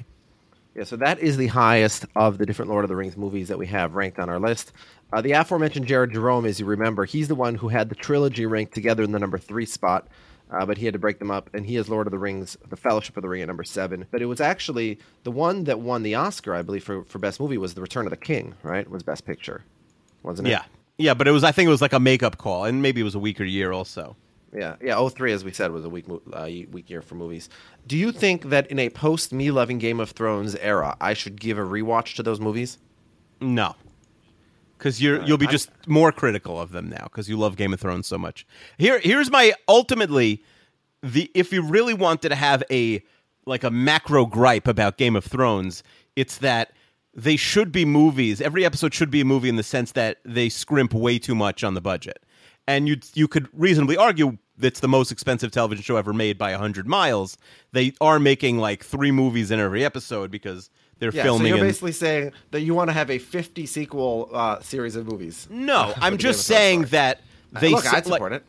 [0.76, 3.58] Yeah, so that is the highest of the different Lord of the Rings movies that
[3.58, 4.72] we have ranked on our list.
[5.12, 8.46] Uh, the aforementioned Jared Jerome, as you remember, he's the one who had the trilogy
[8.46, 10.08] ranked together in the number three spot,
[10.50, 12.56] uh, but he had to break them up, and he is Lord of the Rings,
[12.70, 14.06] The Fellowship of the Ring at number seven.
[14.12, 17.42] But it was actually the one that won the Oscar, I believe, for, for Best
[17.42, 18.90] Movie was The Return of the King, right?
[18.90, 19.66] Was Best Picture,
[20.24, 20.52] wasn't it?
[20.52, 20.64] Yeah,
[20.98, 21.44] yeah, but it was.
[21.44, 23.74] I think it was like a makeup call, and maybe it was a weaker year
[23.74, 24.16] also.
[24.54, 25.08] Yeah, yeah.
[25.08, 27.50] 03, as we said, was a weak, uh, weak year for movies.
[27.88, 31.40] Do you think that in a post me loving Game of Thrones era, I should
[31.40, 32.78] give a rewatch to those movies?
[33.40, 33.76] No,
[34.78, 37.80] because you're you'll be just more critical of them now because you love Game of
[37.80, 38.48] Thrones so much.
[38.78, 40.44] Here, here's my ultimately
[41.04, 43.04] the if you really wanted to have a
[43.46, 45.84] like a macro gripe about Game of Thrones,
[46.16, 46.74] it's that
[47.14, 48.42] they should be movies.
[48.42, 51.64] Every episode should be a movie in the sense that they scrimp way too much
[51.64, 52.24] on the budget,
[52.76, 54.38] and you you could reasonably argue.
[54.62, 57.36] It's the most expensive television show ever made by 100 miles.
[57.72, 61.52] They are making like three movies in every episode because they're Yeah, filming.
[61.52, 65.08] so you're basically saying that you want to have a 50 sequel uh, series of
[65.08, 65.48] movies.
[65.50, 67.22] no, I'm just saying that
[67.56, 68.44] Uh, they look, s- I'd like- it.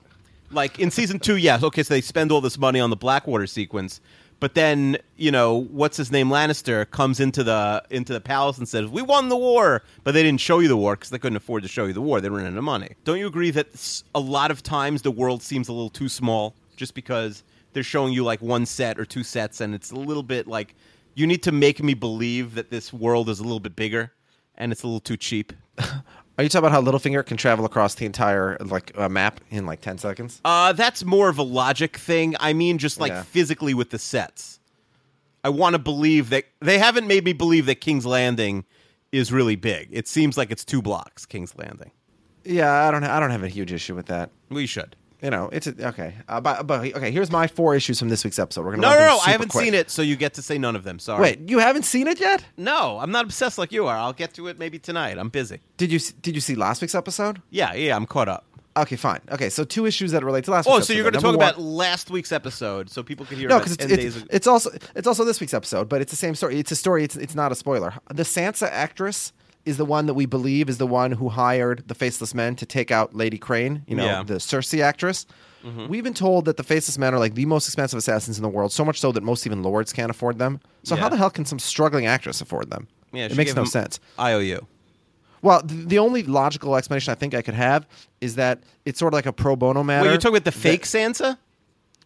[0.50, 3.46] like in season two, yes, okay, so they spend all this money on the Blackwater
[3.46, 4.02] sequence,
[4.42, 8.68] but then you know what's his name Lannister comes into the into the palace and
[8.68, 11.36] says, "We won the war," but they didn't show you the war because they couldn't
[11.36, 12.20] afford to show you the war.
[12.20, 12.96] They ran out of money.
[13.04, 16.56] Don't you agree that a lot of times the world seems a little too small
[16.74, 20.24] just because they're showing you like one set or two sets, and it's a little
[20.24, 20.74] bit like
[21.14, 24.10] you need to make me believe that this world is a little bit bigger,
[24.56, 25.52] and it's a little too cheap.
[26.42, 29.64] Are you talking about how Littlefinger can travel across the entire like uh, map in
[29.64, 30.40] like 10 seconds?
[30.44, 32.34] Uh, that's more of a logic thing.
[32.40, 33.22] I mean, just like Yeah.
[33.22, 34.58] physically with the sets.
[35.44, 38.64] I want to believe that they haven't made me believe that King's Landing
[39.12, 39.88] is really big.
[39.92, 41.92] It seems like it's two blocks, King's Landing.
[42.42, 43.04] Yeah, I don't.
[43.04, 44.30] I don't have a huge issue with that.
[44.48, 44.96] We should.
[45.22, 46.14] You know, it's a, okay.
[46.28, 48.64] Uh, but, but okay, here's my four issues from this week's episode.
[48.64, 49.18] We're gonna No, no, no.
[49.18, 49.64] I haven't quick.
[49.64, 50.98] seen it, so you get to say none of them.
[50.98, 51.22] Sorry.
[51.22, 52.44] Wait, you haven't seen it yet?
[52.56, 53.96] No, I'm not obsessed like you are.
[53.96, 55.18] I'll get to it maybe tonight.
[55.18, 55.60] I'm busy.
[55.76, 57.40] Did you Did you see last week's episode?
[57.50, 58.46] Yeah, yeah, I'm caught up.
[58.76, 59.20] Okay, fine.
[59.30, 60.66] Okay, so two issues that relate to last.
[60.68, 63.48] Oh, so you're going to talk Number about last week's episode so people can hear
[63.48, 66.34] no, because it's, it's, it's also it's also this week's episode, but it's the same
[66.34, 66.58] story.
[66.58, 67.04] It's a story.
[67.04, 67.94] It's it's not a spoiler.
[68.12, 69.32] The Sansa actress
[69.64, 72.66] is the one that we believe is the one who hired the Faceless Men to
[72.66, 73.82] take out Lady Crane.
[73.86, 74.22] You know, Yeah.
[74.24, 75.26] the Cersei actress.
[75.64, 75.86] Mm-hmm.
[75.86, 78.48] We've been told that the Faceless Men are like the most expensive assassins in the
[78.48, 80.60] world, so much so that most even lords can't afford them.
[80.82, 81.02] So Yeah.
[81.02, 82.88] how the hell can some struggling actress afford them?
[83.12, 84.00] yeah, it makes no sense.
[84.18, 84.66] IOU.
[85.42, 87.86] Well, th- the only logical explanation I think I could have
[88.20, 90.04] is that it's sort of like a pro bono matter.
[90.04, 91.36] Wait, you're talking about the that- fake Sansa?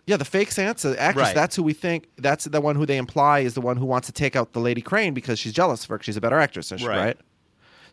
[0.06, 1.26] yeah, the fake Sansa actress.
[1.28, 1.34] Right.
[1.34, 2.08] That's who we think.
[2.16, 4.60] That's the one who they imply is the one who wants to take out the
[4.60, 5.98] Lady Crane because she's jealous of her.
[6.02, 6.86] she's a better actress, Right.
[6.86, 7.16] right?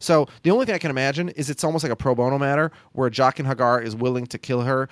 [0.04, 2.72] So the only thing I can imagine is it's almost like a pro bono matter
[2.92, 4.89] where Jaqen H'ghar is willing to kill her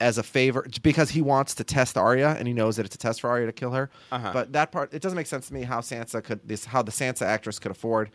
[0.00, 2.98] as a favor because he wants to test Arya and he knows that it's a
[2.98, 3.90] test for Arya to kill her.
[4.12, 4.30] Uh-huh.
[4.32, 6.92] But that part it doesn't make sense to me how Sansa could this how the
[6.92, 8.10] Sansa actress could afford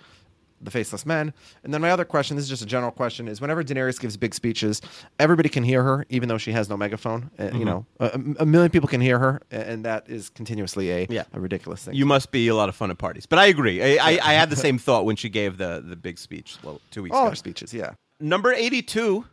[0.61, 1.33] the faceless men.
[1.63, 4.17] And then my other question, this is just a general question, is whenever Daenerys gives
[4.17, 4.81] big speeches,
[5.19, 7.29] everybody can hear her, even though she has no megaphone.
[7.37, 7.57] Uh, Mm-hmm.
[7.59, 11.23] You know, a, a million people can hear her, and that is continuously a, Yeah.
[11.33, 11.93] a ridiculous thing.
[11.93, 13.25] You must be a lot of fun at parties.
[13.25, 13.81] But I agree.
[13.99, 16.81] I, I, I had the same thought when she gave the, the big speech well,
[16.91, 17.29] two weeks all ago.
[17.31, 17.91] her speeches, yeah.
[18.19, 19.25] Number 82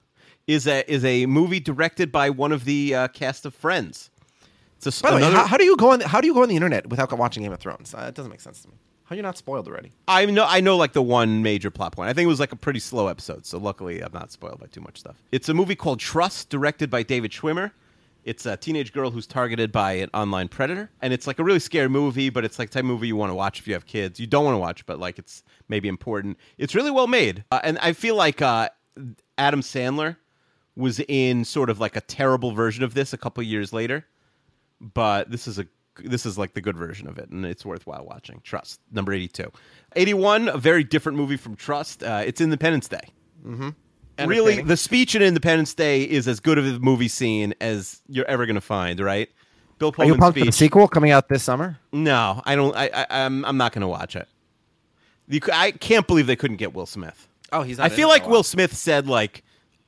[0.48, 4.10] is a, is a movie directed by one of the uh, cast of Friends.
[4.84, 6.00] It's a, By the way, how, how do you go on?
[6.00, 7.94] How do you go on the internet without watching Game of Thrones?
[7.94, 8.74] Uh, it doesn't make sense to me.
[9.12, 9.92] How are you not spoiled already?
[10.08, 12.08] I know I know like the one major plot point.
[12.08, 14.68] I think it was like a pretty slow episode, so luckily I'm not spoiled by
[14.68, 15.22] too much stuff.
[15.30, 17.72] It's a movie called Trust, directed by David Schwimmer.
[18.24, 21.58] It's a teenage girl who's targeted by an online predator, and it's like a really
[21.58, 23.84] scary movie, but it's like type of movie you want to watch if you have
[23.84, 24.18] kids.
[24.18, 26.38] You don't want to watch, but like it's maybe important.
[26.56, 28.70] It's really well made, uh, and I feel like uh,
[29.36, 30.16] Adam Sandler
[30.74, 34.06] was in sort of like a terrible version of this a couple years later,
[34.80, 35.66] but this is a
[36.02, 38.40] this is like the good version of it, and it's worthwhile watching.
[38.44, 39.50] Trust number eighty two,
[39.96, 42.02] eighty one, a very different movie from Trust.
[42.02, 43.08] Uh, it's Independence Day.
[43.46, 43.70] Mm-hmm.
[44.26, 48.26] Really, the speech in Independence Day is as good of a movie scene as you're
[48.26, 49.00] ever going to find.
[49.00, 49.28] Right?
[49.78, 50.66] Bill Are you pumped for the speech.
[50.66, 51.78] sequel coming out this summer?
[51.92, 52.76] No, I don't.
[52.76, 54.28] I, I I'm I'm not going to watch it.
[55.28, 57.26] You, I can't believe they couldn't get Will Smith.
[57.52, 57.80] Oh, he's.
[57.80, 59.42] I feel like Will Smith said like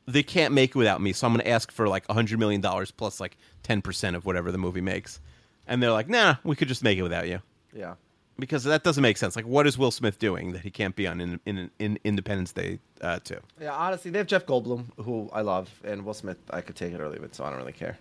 [0.06, 2.38] they can't make it without me, so I'm going to ask for like a hundred
[2.38, 5.20] million dollars plus like ten percent of whatever the movie makes,
[5.66, 7.40] and they're like, nah, we could just make it without you
[7.74, 7.94] Yeah.
[8.38, 9.36] because that doesn't make sense.
[9.36, 12.52] Like, what is Will Smith doing that he can't be on in, in, in Independence
[12.52, 13.38] Day uh, too?
[13.60, 16.38] Yeah, honestly, they have Jeff Goldblum, who I love, and Will Smith.
[16.50, 17.98] I could take it or leave it, so I don't really care.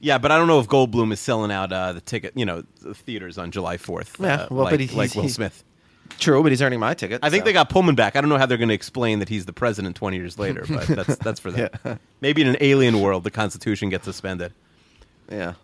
[0.00, 2.64] Yeah, but I don't know if Goldblum is selling out uh, the ticket, you know,
[2.82, 4.16] the theaters on July fourth.
[4.20, 5.64] Yeah, uh, well, like, but he- like he's- Will he- Smith.
[6.18, 7.20] True, but he's earning my ticket.
[7.24, 7.44] I think so.
[7.46, 8.14] they got Pullman back.
[8.14, 10.64] I don't know how they're going to explain that he's the president 20 years later,
[10.68, 11.70] but that's that's for them.
[11.84, 11.96] Yeah.
[12.20, 14.52] Maybe in an alien world, the Constitution gets suspended.
[15.32, 15.54] Yeah.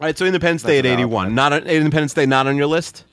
[0.00, 1.34] All right, so Independence Day at That's valid 81.
[1.34, 3.04] Not on, Independence Day not on your list?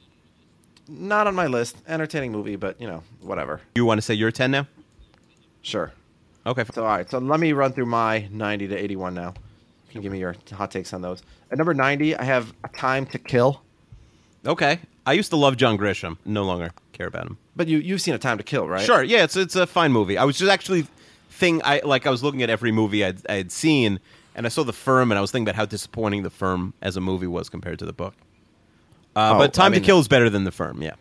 [0.88, 1.76] Not on my list.
[1.86, 3.60] Entertaining movie, but you know, whatever.
[3.76, 4.68] You want to say you're 10 now?
[5.64, 5.92] Sure.
[6.46, 6.64] Okay.
[6.74, 9.34] So all right, so let me run through my 90 to 81 now.
[9.90, 11.24] You can give me your hot takes on those.
[11.52, 13.62] At number 90, I have A Time to Kill.
[14.46, 14.80] Okay.
[15.06, 16.18] I used to love John Grisham.
[16.24, 17.38] No longer care about him.
[17.58, 18.86] But you you've seen A Time to Kill, right?
[18.86, 19.04] Sure.
[19.04, 20.18] Yeah, it's it's a fine movie.
[20.18, 20.88] I was just actually
[21.32, 24.00] thing I like I was looking at every movie I'd, I had seen
[24.38, 26.96] and I saw The Firm and I was thinking about how disappointing The Firm as
[26.96, 28.14] a movie was compared to the book.
[29.16, 30.94] Uh, Oh, but Time I mean- to Kill is better than The Firm, yeah.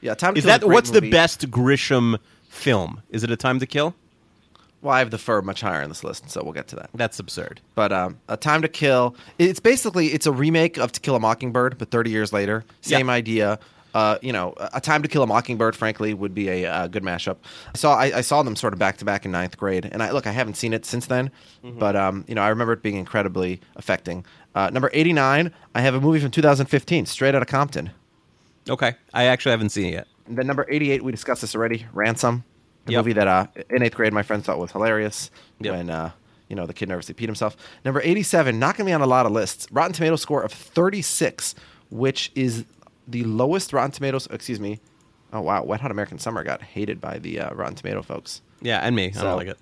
[0.00, 0.52] Yeah, Time to Is Kill.
[0.54, 3.02] that great what's the best Grisham film?
[3.10, 3.94] Is it A Time to Kill?
[4.82, 6.90] Well, I have the Firm much higher on this list, so we'll get to that.
[6.94, 7.60] That's absurd.
[7.74, 11.20] But um, A Time to Kill, it's basically it's a remake of To Kill a
[11.20, 12.64] Mockingbird, but 30 years later.
[12.82, 13.14] Same Yeah.
[13.14, 13.58] idea.
[13.94, 17.02] Uh, you know, A Time to Kill a Mockingbird, frankly, would be a uh, good
[17.04, 17.36] mashup.
[17.74, 20.02] I saw I, I saw them sort of back to back in ninth grade, and
[20.02, 21.30] I look, I haven't seen it since then,
[21.64, 21.78] Mm-hmm.
[21.78, 24.26] but um, you know, I remember it being incredibly affecting.
[24.54, 27.90] Uh, number 89, I have a movie from 2015, Straight Outta Compton.
[28.68, 30.06] Okay, I actually haven't seen it yet.
[30.26, 31.86] And then number 88, we discussed this already.
[31.92, 32.44] Ransom,
[32.86, 32.98] the Yep.
[32.98, 35.30] movie that uh, in eighth grade my friends thought was hilarious
[35.60, 35.72] Yep.
[35.74, 36.10] when uh,
[36.48, 37.56] you know the kid nervously peed himself.
[37.84, 39.66] Number 87, not going to be on a lot of lists.
[39.70, 41.54] Rotten Tomatoes score of 36,
[41.90, 42.64] which is
[43.08, 44.26] the lowest Rotten Tomatoes.
[44.30, 44.80] Excuse me.
[45.32, 48.40] Oh wow, Wet Hot American Summer got hated by the uh, Rotten Tomato folks.
[48.62, 49.12] Yeah, and me.
[49.16, 49.58] I don't like it.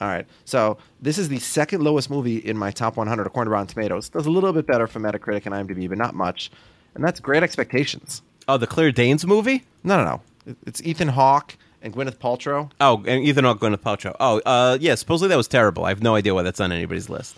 [0.00, 3.52] All right, so this is the second lowest movie in my top 100 according to
[3.52, 4.08] Rotten Tomatoes.
[4.08, 6.50] Does a little bit better for Metacritic and IMDb, but not much.
[6.94, 8.22] And that's Great Expectations.
[8.46, 9.64] Oh, the Claire Danes movie.
[9.82, 10.54] No, no, no.
[10.66, 12.70] It's Ethan Hawke and Gwyneth Paltrow.
[12.80, 14.14] Oh, and Ethan Hawke, Gwyneth Paltrow.
[14.20, 14.94] Oh, uh, yeah.
[14.94, 15.84] Supposedly that was terrible.
[15.84, 17.36] I have no idea why that's on anybody's list.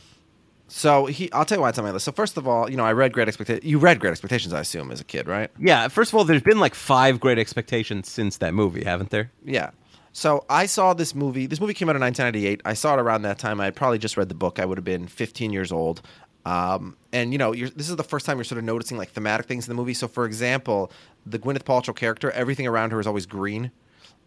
[0.69, 2.05] So he, I'll tell you why it's on my list.
[2.05, 3.65] So first of all, you know, I read Great Expectations.
[3.65, 5.51] You read Great Expectations, I assume, as a kid, right?
[5.59, 5.87] Yeah.
[5.89, 9.31] First of all, there's been like five Great Expectations since that movie, haven't there?
[9.45, 9.71] Yeah.
[10.13, 11.47] So I saw this movie.
[11.47, 12.63] This movie came out in 1998.
[12.65, 13.61] I saw it around that time.
[13.61, 14.59] I had probably just read the book.
[14.59, 16.03] I would have been 15 years old.
[16.47, 19.11] Um, and you know, you're, this is the first time you're sort of noticing like
[19.11, 19.95] thematic things in the movie.
[19.95, 20.91] So, for example,
[21.27, 23.73] the Gwyneth Paltrow character, everything around her is always green.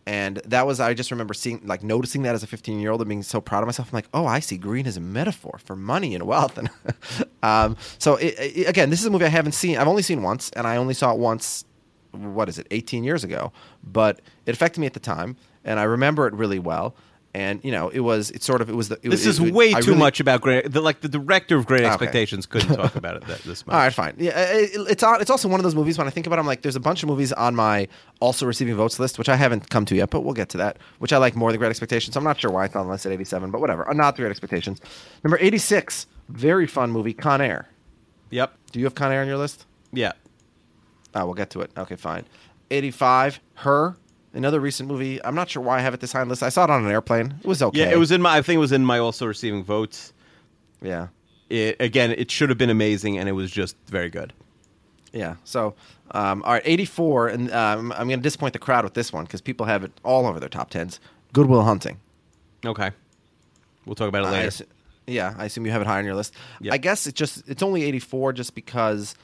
[0.10, 3.00] And that was I just remember seeing like noticing that as a 15 year old
[3.00, 3.90] and being so proud of myself.
[3.92, 6.58] I'm like, oh, I see green as a metaphor for money and wealth.
[6.58, 6.68] And
[7.44, 9.78] um, so it, it- again, this is a movie I haven't seen.
[9.78, 11.64] I've only seen once, and I only saw it once.
[12.10, 12.66] What is it?
[12.72, 13.52] 18 years ago.
[13.84, 16.96] But it affected me at the time, and I remember it really well.
[17.36, 18.96] And you know, it was it sort of it was the.
[19.04, 20.72] It, This is it- way I too really- much about Great.
[20.72, 21.90] The, like the director of Great Okay.
[21.90, 23.74] Expectations couldn't talk about it that, this much.
[23.76, 24.16] All right, fine.
[24.18, 26.38] Yeah, it, it's on, it's also one of those movies when I think about.
[26.38, 27.88] it, I'm like, there's a bunch of movies on my
[28.20, 30.78] also receiving votes list, which I haven't come to yet, but we'll get to that.
[30.98, 32.16] Which I like more than Great Expectations.
[32.16, 33.88] I'm not sure why it's on the list at 87, but whatever.
[33.88, 34.82] Uh, Not the Great Expectations.
[35.24, 37.70] Number 86, very fun movie, Con Air.
[38.32, 38.54] Yep.
[38.72, 39.68] Do you have Con Air on your list?
[39.94, 40.14] Yeah.
[41.14, 41.70] Oh, we'll get to it.
[41.78, 42.26] Okay, fine.
[42.72, 43.98] 85, Her,
[44.34, 45.24] another recent movie.
[45.24, 46.44] I'm not sure why I have it this high on the list.
[46.44, 47.36] I saw it on an airplane.
[47.42, 47.80] It was okay.
[47.80, 47.92] Yeah.
[47.92, 48.38] It was in my.
[48.38, 50.14] I think it was in my also receiving votes.
[50.82, 51.08] Yeah.
[51.50, 54.34] It, again, it should have been amazing, and it was just very good.
[55.12, 55.36] Yeah.
[55.44, 55.74] So,
[56.12, 59.26] um, all right, 84, and um, I'm going to disappoint the crowd with this one
[59.26, 61.00] because people have it all over their top tens.
[61.34, 62.00] Good Will Hunting.
[62.64, 62.92] Okay.
[63.88, 64.48] We'll talk about it I later.
[64.50, 64.66] assu-
[65.08, 66.36] yeah, I assume you have it high on your list.
[66.62, 66.72] Yep.
[66.74, 69.16] I guess it just it's only 84 just because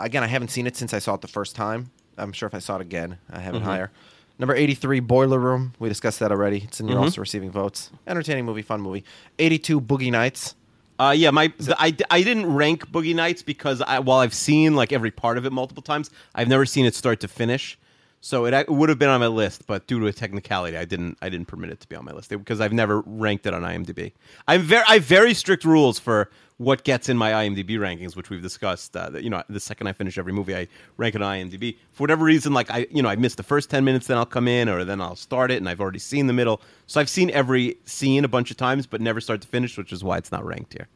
[0.00, 1.92] again, I haven't seen it since I saw it the first time.
[2.18, 3.66] I'm sure if I saw it again, I have it Mm-hmm.
[3.66, 3.90] higher.
[4.38, 5.74] Number 83 Boiler Room.
[5.78, 6.62] We discussed that already.
[6.64, 7.04] It's in your Mm-hmm.
[7.04, 7.90] also receiving votes.
[8.06, 9.04] Entertaining movie, fun movie.
[9.38, 10.54] 82 Boogie Nights.
[10.98, 14.74] Uh, yeah, my the, I, I didn't rank Boogie Nights because I, while I've seen
[14.76, 17.78] like every part of it multiple times, I've never seen it start to finish.
[18.24, 20.86] So it, it would have been on my list, but due to a technicality, I
[20.86, 23.52] didn't I didn't permit it to be on my list because I've never ranked it
[23.52, 24.12] on IMDb.
[24.48, 28.30] I'm very I have very strict rules for what gets in my IMDb rankings, which
[28.30, 28.96] we've discussed.
[28.96, 31.76] Uh, that, you know, the second I finish every movie, I rank it on IMDb.
[31.92, 34.24] For whatever reason, like I you know I missed the first ten minutes, then I'll
[34.24, 36.62] come in, or then I'll start it, and I've already seen the middle.
[36.86, 39.92] So I've seen every scene a bunch of times, but never start to finish, which
[39.92, 40.88] is why it's not ranked here.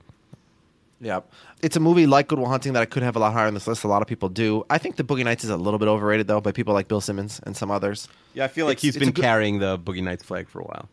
[1.00, 1.20] Yeah.
[1.62, 3.54] It's a movie like Good Will Hunting that I could have a lot higher on
[3.54, 3.84] this list.
[3.84, 4.64] A lot of people do.
[4.68, 7.00] I think the Boogie Nights is a little bit overrated though by people like Bill
[7.00, 8.08] Simmons and some others.
[8.34, 10.60] Yeah, I feel like It's- he's it's been good- carrying the Boogie Nights flag for
[10.60, 10.88] a while.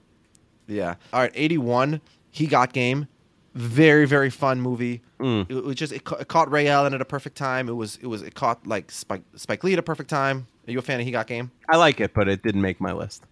[0.68, 0.96] Yeah.
[1.14, 2.02] All right, 81.
[2.32, 3.08] He got game.
[3.56, 5.02] Very very fun movie.
[5.20, 5.50] Mm.
[5.50, 7.70] It, was just it, ca- it caught Ray Allen at a perfect time.
[7.70, 10.46] It was it was it caught like Spike Spike Lee at a perfect time.
[10.68, 11.52] Are you a fan of He Got Game?
[11.70, 13.24] I like it, but it didn't make my list.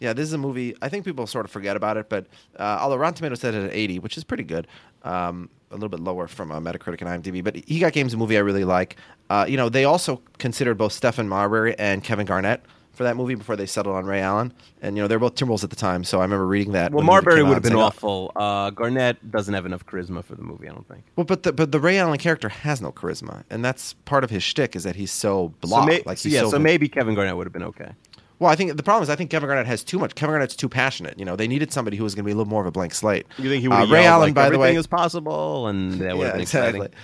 [0.00, 0.74] Yeah, this is a movie.
[0.82, 2.26] I think people sort of forget about it, but
[2.58, 4.66] uh, although Rotten Tomatoes said it at 80, which is pretty good,
[5.04, 7.42] um, little bit lower from uh, Metacritic and IMDb.
[7.42, 8.96] But He Got Game's a movie I really like.
[9.30, 12.62] Uh, you know, they also considered both Stephon Marbury and Kevin Garnett
[12.96, 14.52] for that movie before they settled on Ray Allen.
[14.80, 16.92] And you know, they're both Timberwolves at the time, so I remember reading that.
[16.92, 18.32] Well, when the movie Marbury would have been awful.
[18.34, 21.04] Uh, Garnett doesn't have enough charisma for the movie, I don't think.
[21.14, 24.30] Well, but the but the Ray Allen character has no charisma, and that's part of
[24.30, 25.82] his shtick is that he's so blah.
[25.82, 27.90] so may- like so yeah, so so maybe Kevin Garnett would have been okay.
[28.38, 30.14] Well, I think the problem is I think Kevin Garnett has too much.
[30.14, 31.18] Kevin Garnett's too passionate.
[31.18, 32.70] You know, they needed somebody who was going to be a little more of a
[32.70, 33.26] blank slate.
[33.38, 35.94] You think he would Uh, have Ray Allen, like, by the way, is possible, and
[35.94, 36.80] that would have yeah, been exactly.
[36.86, 36.98] exciting.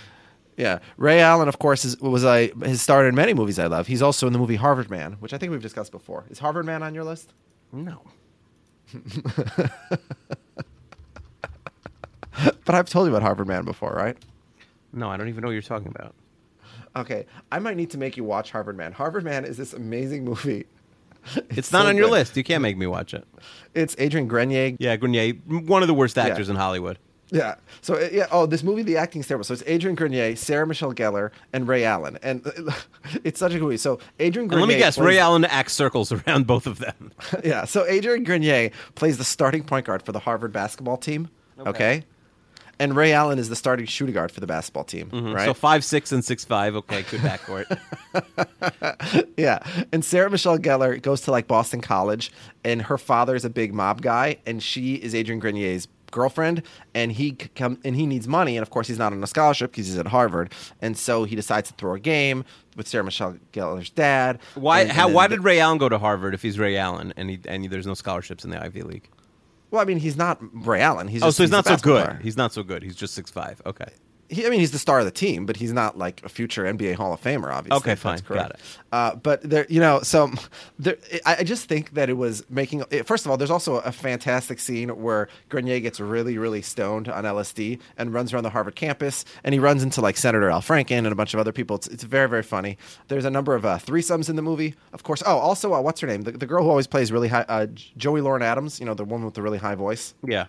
[0.58, 3.86] Yeah, Ray Allen, of course, is, was a has starred in many movies I love.
[3.86, 6.24] He's also in the movie Harvard Man, which I think we've discussed before.
[6.28, 7.32] Is Harvard Man on your list?
[7.72, 8.02] No.
[12.64, 14.16] But I've told you about Harvard Man before, right?
[14.92, 16.14] No, I don't even know what you're talking about.
[16.96, 18.92] Okay, I might need to make you watch Harvard Man.
[18.92, 20.64] Harvard Man is this amazing movie.
[21.50, 22.12] It's, not so on your good.
[22.12, 22.36] list.
[22.36, 23.26] You can't make me watch it.
[23.74, 24.76] It's Adrian Grenier.
[24.78, 26.54] Yeah, Grenier, one of the worst actors Yeah.
[26.54, 26.98] in Hollywood.
[27.30, 27.54] Yeah.
[27.80, 28.26] So uh, yeah.
[28.30, 29.44] Oh, this movie, the acting's terrible.
[29.44, 32.42] So it's Adrian Grenier, Sarah Michelle Gellar, and Ray Allen, and
[33.24, 33.78] it's such a good movie.
[33.78, 34.66] So Adrian And Grenier.
[34.66, 37.10] let me guess, plays- Ray Allen acts circles around both of them.
[37.44, 37.64] yeah.
[37.64, 41.30] So Adrian Grenier plays the starting point guard for the Harvard basketball team.
[41.58, 42.04] Okay.
[42.82, 45.08] And Ray Allen is the starting shooting guard for the basketball team.
[45.12, 45.22] Right.
[45.22, 45.44] Mm-hmm.
[45.44, 46.74] So five six and six five.
[46.74, 47.78] Okay, good backcourt.
[49.36, 49.60] yeah.
[49.92, 52.32] And Sarah Michelle Gellar goes to like Boston College,
[52.64, 57.12] and her father is a big mob guy, and she is Adrian Grenier's girlfriend, and
[57.12, 59.86] he come and he needs money, and of course he's not on a scholarship because
[59.86, 62.44] he's at Harvard, and so he decides to throw a game
[62.76, 64.40] with Sarah Michelle Gellar's dad.
[64.56, 64.80] Why?
[64.80, 65.08] and- how?
[65.08, 67.86] Why did Ray Allen go to Harvard if he's Ray Allen and he and there's
[67.86, 69.08] no scholarships in the Ivy League?
[69.72, 71.08] Well, I mean, he's not Ray Allen.
[71.08, 72.04] He's oh, just, so he's, a not so good.
[72.04, 72.20] player.
[72.22, 72.82] He's not so good.
[72.82, 73.60] He's just six five.
[73.64, 73.90] Okay.
[74.32, 76.64] He, I mean, he's the star of the team, but he's not like a future
[76.64, 77.76] NBA Hall of Famer, obviously.
[77.78, 78.18] Okay, fine.
[78.26, 78.60] Got it.
[78.90, 80.30] Uh, but there, you know, so
[80.78, 82.82] there, I, I just think that it was making.
[82.90, 87.08] it- First of all, there's also a fantastic scene where Grenier gets really, really stoned
[87.08, 90.62] on LSD and runs around the Harvard campus, and he runs into like Senator Al
[90.62, 91.76] Franken and a bunch of other people.
[91.76, 92.78] It's, it's very, very funny.
[93.08, 95.22] There's a number of uh, threesomes in the movie, of course.
[95.26, 96.22] Oh, also, uh, what's her name?
[96.22, 97.66] The, the girl who always plays really high, uh,
[97.96, 98.80] Joey Lauren Adams.
[98.80, 100.14] You know, the woman with the really high voice.
[100.26, 100.46] Yeah.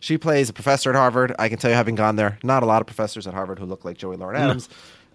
[0.00, 1.34] She plays a professor at Harvard.
[1.38, 3.66] I can tell you, having gone there, not a lot of professors at Harvard who
[3.66, 4.68] look like Joey Lauren Adams.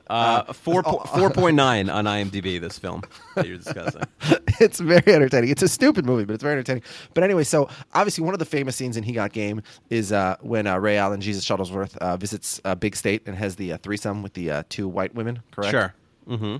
[0.08, 0.84] Uh, four
[1.16, 2.62] four point nine on IMDb.
[2.62, 3.02] This film
[3.36, 4.04] that you're discussing.
[4.60, 5.50] it's very entertaining.
[5.50, 6.84] It's a stupid movie, but it's very entertaining.
[7.14, 10.36] But anyway, so obviously one of the famous scenes in He Got Game is uh,
[10.42, 13.78] when uh, Ray Allen, Jesus Shuttlesworth, uh, visits uh, Big State and has the uh,
[13.78, 15.42] threesome with the uh, two white women.
[15.52, 15.72] Correct.
[15.72, 15.94] Sure.
[16.28, 16.58] Mm-hmm.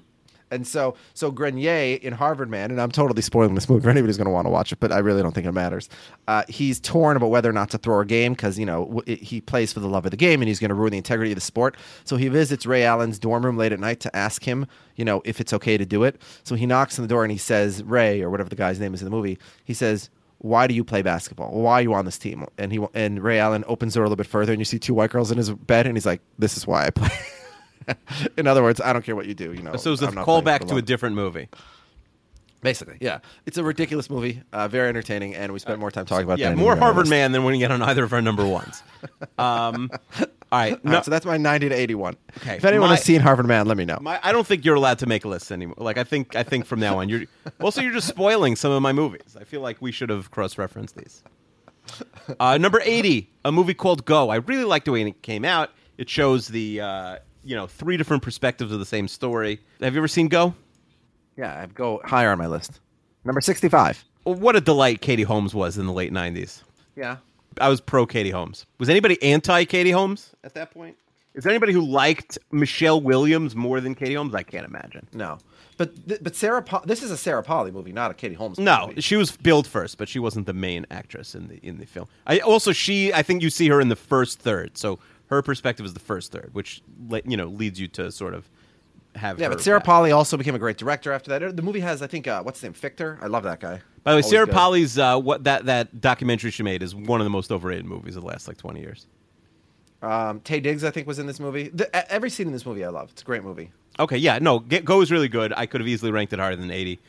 [0.52, 4.10] And so, so Grenier in Harvard Man, and I'm totally spoiling this movie for anybody
[4.10, 5.90] who's going to want to watch it, but I really don't think it matters.
[6.28, 9.18] Uh, he's torn about whether or not to throw a game because you know w-
[9.18, 11.32] he plays for the love of the game, and he's going to ruin the integrity
[11.32, 11.76] of the sport.
[12.04, 15.22] So he visits Ray Allen's dorm room late at night to ask him, you know,
[15.26, 16.22] if it's okay to do it.
[16.44, 18.94] So he knocks on the door and he says, Ray or whatever the guy's name
[18.94, 20.10] is in the movie, he says.
[20.40, 21.50] Why do you play basketball?
[21.54, 22.46] Why are you on this team?
[22.58, 24.78] And he and Ray Allen opens the door a little bit further, and you see
[24.78, 27.10] two white girls in his bed, and he's like, "This is why I play."
[28.38, 29.54] in other words, I don't care what you do.
[29.54, 31.48] You know, So it's a I'm not playing callback to a different movie.
[32.62, 36.24] Basically, yeah, it's a ridiculous movie, uh, very entertaining, and we spent more time talking
[36.24, 36.58] about Yeah, that.
[36.58, 37.08] more than we were on Harvard.
[37.10, 38.82] Man than you get on either of our number ones.
[39.38, 39.92] Um,
[40.52, 40.74] all right.
[40.74, 42.16] All no- right, so that's my ninety to eighty-one.
[42.38, 44.00] Okay, If anyone my- has seen Harvard Man, let me know.
[44.02, 45.76] My, I don't think you're allowed to make a list anymore.
[45.78, 47.26] Like I think I think from now on you're
[47.62, 49.38] also you're just spoiling some of my movies.
[49.40, 51.24] I feel like we should have cross-referenced these.
[52.40, 54.30] Uh, number eighty, a movie called Go.
[54.30, 55.70] I really liked the way it came out.
[56.00, 59.62] It shows the uh, you know three different perspectives of the same story.
[59.80, 60.54] Have you ever seen Go?
[61.38, 62.80] yeah, I have go higher on my list.
[63.24, 64.04] Number sixty-five.
[64.26, 66.64] Well, what a delight Katie Holmes was in the late '90s.
[66.96, 67.18] Yeah,
[67.62, 68.66] I was pro Katie Holmes.
[68.80, 70.98] Was anybody anti Katie Holmes at that point?
[71.34, 74.34] Is there anybody who liked Michelle Williams more than Katie Holmes?
[74.34, 75.06] I can't imagine.
[75.14, 75.38] no,
[75.76, 78.58] but th- but Sarah, po- this is a Sarah Polley movie, not a Katie Holmes.
[78.58, 79.02] No, movie.
[79.02, 82.08] she was billed first, but she wasn't the main actress in the in the film.
[82.26, 85.86] I also she I think you see her in the first third, so her perspective
[85.86, 86.82] is the first third, which
[87.26, 88.50] you know leads you to sort of
[89.16, 89.40] have.
[89.40, 89.86] yeah, but Sarah back.
[89.86, 91.56] Polley also became a great director after that.
[91.56, 93.22] The movie has, I think, uh, what's his name, Fichtner.
[93.22, 93.82] I love that guy.
[94.04, 94.54] By the way, Always Sarah good.
[94.54, 98.16] Polley's uh, what that that documentary she made is one of the most overrated movies
[98.16, 99.08] of the last like twenty years.
[100.02, 101.70] Um, Taye Diggs, I think, was in this movie.
[101.70, 103.10] The, every scene in this movie, I love.
[103.12, 103.72] It's a great movie.
[103.98, 105.54] Okay, yeah, no, Get, Go is really good.
[105.56, 107.00] I could have easily ranked it higher than eighty.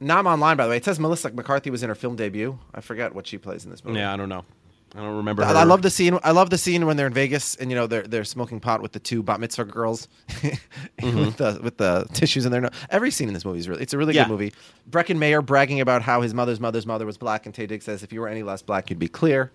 [0.00, 0.76] Now I'm online, by the way.
[0.78, 2.58] It says Melissa McCarthy was in her film debut.
[2.74, 3.98] I forget what she plays in this movie.
[3.98, 4.44] Yeah, I don't know.
[4.94, 5.42] I don't remember.
[5.42, 5.56] I, her.
[5.56, 6.18] I love the scene.
[6.22, 8.82] I love the scene when they're in Vegas and you know they're they're smoking pot
[8.82, 11.18] with the two bat mitzvah girls mm-hmm.
[11.18, 12.72] with the with the tissues in their nose.
[12.90, 14.24] Every scene in this movie is really it's a really Yeah.
[14.24, 14.52] good movie.
[14.90, 18.02] Breckin Meyer bragging about how his mother's mother's mother was black, and Taye Diggs says
[18.02, 19.50] if you were any less black, you'd be clear.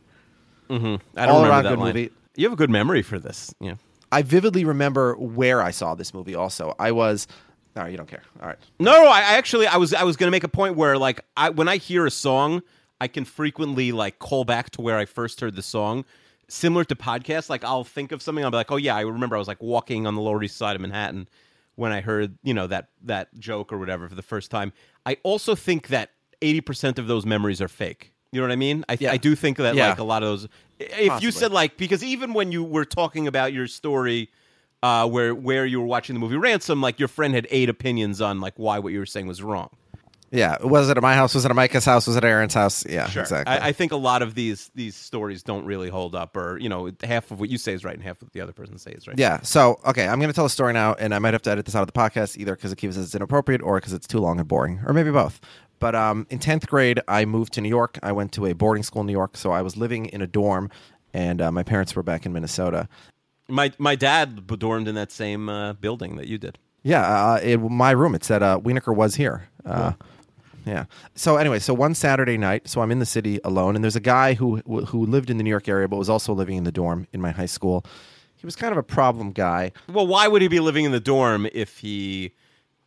[0.69, 0.95] Mm-hmm.
[1.17, 1.88] I don't all around good line.
[1.93, 2.12] movie.
[2.36, 3.54] You have a good memory for this.
[3.60, 3.76] Yeah.
[4.12, 6.36] I vividly remember where I saw this movie.
[6.36, 7.28] Also, I was.
[7.76, 8.23] No, you don't care.
[8.41, 8.58] All right.
[8.80, 10.97] No, no, I I actually I was I was going to make a point where
[10.97, 12.63] like I when I hear a song,
[12.99, 16.05] I can frequently like call back to where I first heard the song.
[16.49, 19.36] Similar to podcasts, like I'll think of something, I'll be like, "Oh yeah, I remember
[19.36, 21.27] I was like walking on the Lower East Side of Manhattan
[21.75, 24.71] when I heard you know that that joke or whatever for the first time."
[25.05, 28.13] I also think that eighty percent of those memories are fake.
[28.31, 28.86] You know what I mean?
[28.89, 29.12] I, Yeah.
[29.12, 29.89] I do think that Yeah.
[29.89, 30.47] like a lot of those.
[30.79, 34.29] If you said like because even when you were talking about your story
[34.83, 38.21] uh, where where you were watching the movie Ransom, like your friend had eight opinions
[38.21, 39.69] on like why what you were saying was wrong.
[40.31, 40.57] Yeah.
[40.61, 41.33] Was it at my house?
[41.33, 42.07] Was it at Micah's house?
[42.07, 42.85] Was it at Aaron's house?
[42.85, 43.05] Yeah.
[43.05, 43.45] Exactly.
[43.45, 46.69] I, I think a lot of these these stories don't really hold up, or you
[46.69, 48.77] know, half of what you say is right and half of what the other person
[48.77, 49.17] says is right.
[49.17, 49.41] Yeah.
[49.41, 51.65] So, okay, I'm going to tell a story now, and I might have to edit
[51.65, 54.19] this out of the podcast either because it keeps us inappropriate or because it's too
[54.19, 55.39] long and boring, or maybe both.
[55.79, 57.99] But um, in 10th grade, I moved to New York.
[58.01, 60.27] I went to a boarding school in New York, so I was living in a
[60.27, 60.71] dorm,
[61.13, 62.87] and uh, my parents were back in Minnesota.
[63.47, 66.57] My my dad dormed in that same uh, building that you did.
[66.83, 69.49] Yeah, uh, in my room, it said uh, Wienerker was here.
[69.65, 69.93] Uh,
[70.68, 70.86] yeah.
[71.15, 74.01] So anyway, so one Saturday night, so I'm in the city alone, and there's a
[74.01, 76.72] guy who who lived in the New York area, but was also living in the
[76.72, 77.86] dorm in my high school.
[78.36, 79.72] He was kind of a problem guy.
[79.91, 82.34] Well, why would he be living in the dorm if he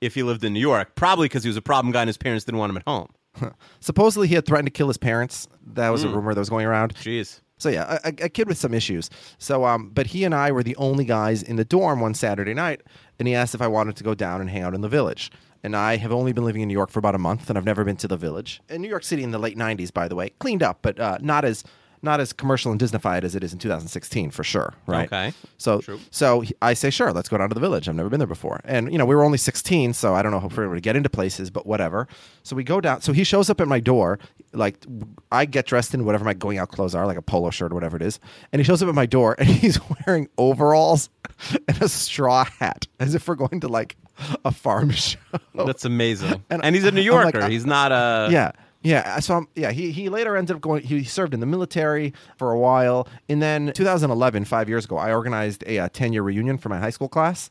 [0.01, 0.95] if he lived in New York?
[0.95, 3.09] Probably because he was a problem guy and his parents didn't want him at home.
[3.81, 5.49] Supposedly, he had threatened to kill his parents.
[5.74, 6.95] That was a rumor that was going around.
[6.95, 7.41] Jeez.
[7.59, 9.11] So yeah, a, a kid with some issues.
[9.39, 12.55] So um, but he and I were the only guys in the dorm one Saturday
[12.55, 12.83] night,
[13.18, 15.31] and he asked if I wanted to go down and hang out in the village.
[15.63, 17.65] And I have only been living in New York for about a month, and I've
[17.65, 18.61] never been to the village.
[18.69, 21.19] In New York City in the late '90s, by the way, cleaned up, but uh,
[21.21, 21.65] not as
[22.03, 25.07] not as commercial and Disneyfied as it is in 2016 for sure, right?
[25.07, 25.33] Okay.
[25.59, 26.01] So True.
[26.11, 27.89] so I say sure, let's go down to the village.
[27.89, 30.33] I've never been there before, and you know we were only 16, so I don't
[30.33, 32.09] know if we're able to get into places, but whatever.
[32.43, 33.03] So we go down.
[33.03, 34.19] So he shows up at my door,
[34.53, 34.85] like
[35.31, 37.75] I get dressed in whatever my going out clothes are, like a polo shirt or
[37.75, 38.19] whatever it is,
[38.53, 41.11] and he shows up at my door and he's wearing overalls
[41.69, 43.97] and a straw hat, as if we're going to like
[44.45, 45.18] a farm show.
[45.55, 46.43] That's amazing.
[46.51, 47.41] And And, he's a New like, Yorker.
[47.43, 48.53] uh, he's not a yeah.
[48.83, 50.83] Yeah, so I'm, yeah, he he later ended up going.
[50.83, 55.12] He served in the military for a while, and then 2011, five years ago, I
[55.12, 57.51] organized a, uh 10 year reunion for my high school class,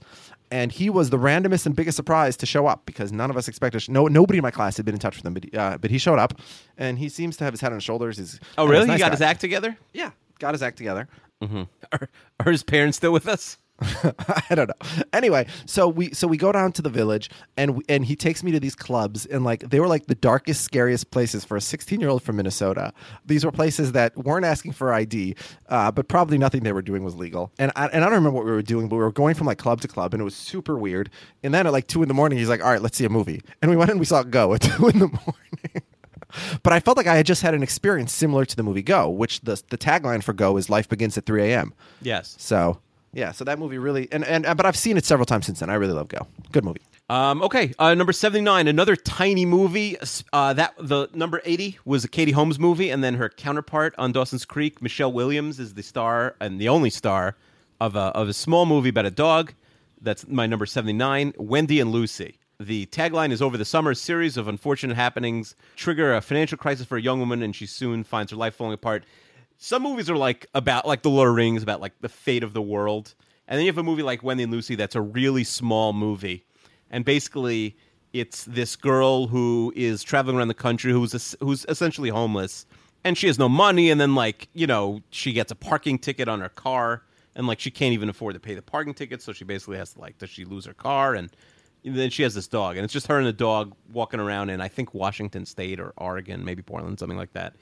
[0.49, 3.47] and he was the randomest and biggest surprise to show up because none of us
[3.47, 3.87] expected.
[3.89, 5.91] No, nobody in my class had been in touch with him, but he, uh, but
[5.91, 6.33] he showed up,
[6.79, 8.17] and he seems to have his head on his shoulders.
[8.17, 8.79] He's Oh, really?
[8.81, 9.11] a he nice got guy.
[9.11, 9.77] his act together?
[9.93, 10.09] Yeah,
[10.39, 11.07] got his act together.
[11.43, 12.09] Are,
[12.39, 13.59] are his parents still with us?
[14.49, 15.03] I don't know.
[15.13, 18.43] Anyway, so we so we go down to the village and we, and he takes
[18.43, 21.61] me to these clubs and like they were like the darkest, scariest places for a
[21.61, 22.93] 16 year old from Minnesota.
[23.25, 25.35] These were places that weren't asking for ID,
[25.69, 27.51] uh, but probably nothing they were doing was legal.
[27.57, 29.47] And I, and I don't remember what we were doing, but we were going from
[29.47, 31.09] like club to club and it was super weird.
[31.43, 33.09] And then at like two in the morning, he's like, "All right, let's see a
[33.09, 35.83] movie." And we went and we saw Go at two in the morning.
[36.61, 39.09] But I felt like I had just had an experience similar to the movie Go,
[39.09, 42.35] which the the tagline for Go is "Life begins at 3 a.m." Yes.
[42.37, 42.79] So
[43.13, 45.69] yeah, so that movie really and, and but I've seen it several times since then.
[45.69, 46.27] I really love Go.
[46.51, 46.81] Good movie.
[47.09, 49.97] Um, okay, uh, number seventy nine, another tiny movie.
[50.31, 54.11] Uh, that the number eighty was a Katie Holmes movie, and then her counterpart on
[54.11, 57.35] Dawson's Creek, Michelle Williams, is the star and the only star
[57.81, 59.53] of a of a small movie about a dog.
[60.01, 62.37] That's my number seventy nine, Wendy and Lucy.
[62.59, 66.85] The tagline is over the summer, a series of unfortunate happenings trigger a financial crisis
[66.85, 69.05] for a young woman, and she soon finds her life falling apart.
[69.61, 72.53] Some movies are like about like The Lord of Rings, about like the fate of
[72.53, 73.13] the world,
[73.45, 76.45] and then you have a movie like Wendy and Lucy that's a really small movie.
[76.89, 77.75] And basically
[78.13, 82.65] it's this girl who is traveling around the country who's who's essentially homeless.
[83.03, 86.29] And she has no money and then like you know she gets a parking ticket
[86.29, 87.03] on her car.
[87.35, 89.91] And like she can't even afford to pay the parking ticket so she basically has
[89.91, 91.15] to like does she lose her car?
[91.15, 91.29] And
[91.83, 92.77] then she has this dog.
[92.77, 95.93] And it's just her and the dog walking around in i think washington state or
[95.97, 97.55] oregon maybe portland something like that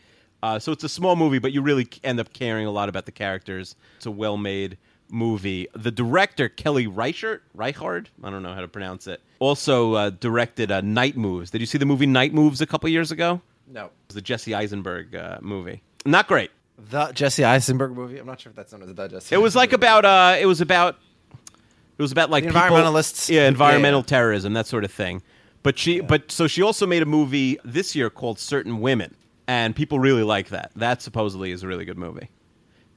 [0.44, 3.06] uh, so it's a small movie but you really end up caring a lot about
[3.06, 4.78] the characters it's a well-made
[5.10, 5.68] movie.
[5.74, 10.70] The director Kelly Reichert, Reichard, I don't know how to pronounce it, also uh, directed
[10.70, 11.50] uh, Night Moves.
[11.50, 13.42] Did you see the movie Night Moves a couple years ago?
[13.68, 13.86] No.
[13.86, 15.82] It was the Jesse Eisenberg uh, movie.
[16.06, 16.52] Not great.
[16.78, 18.18] The Jesse Eisenberg movie.
[18.18, 19.34] I'm not sure if that's known as the Jesse.
[19.34, 20.98] It was like about uh, it was about
[21.98, 23.30] it was about like The people- environmentalists.
[23.30, 24.08] yeah, environmental Yeah, yeah.
[24.10, 25.22] terrorism, that sort of thing.
[25.64, 29.16] But she, but so she also made a movie this year called Certain Women,
[29.48, 30.72] and people really like that.
[30.76, 32.30] That supposedly is a really good movie.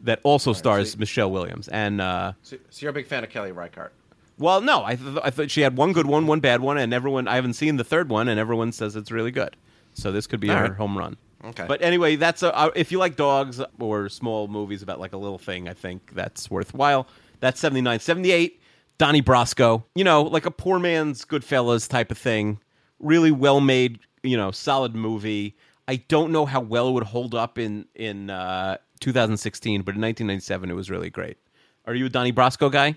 [0.02, 2.00] That also stars so- Michelle Williams and.
[2.00, 3.92] Uh, So, so you're a big fan of Kelly Reichardt.
[4.38, 6.94] Well, no, I, th- I thought she had one good one, one bad one, and
[6.94, 7.28] everyone.
[7.28, 9.54] I haven't seen the third one, and everyone says it's really good.
[9.92, 10.72] So this could be All her right.
[10.72, 11.18] home run.
[11.44, 11.66] Okay.
[11.68, 15.18] But anyway, that's a, uh, if you like dogs or small movies about like a
[15.18, 17.06] little thing, I think that's worthwhile.
[17.40, 18.00] That's 79.
[18.00, 18.60] 78,
[18.96, 19.82] Donnie Brasco.
[19.94, 22.60] You know, like a poor man's Goodfellas type of thing.
[22.98, 25.54] Really well made, you know, solid movie.
[25.90, 30.00] I don't know how well it would hold up in in uh, 2016, but in
[30.00, 31.36] 1997 it was really great.
[31.84, 32.96] Are you a Donnie Brasco guy?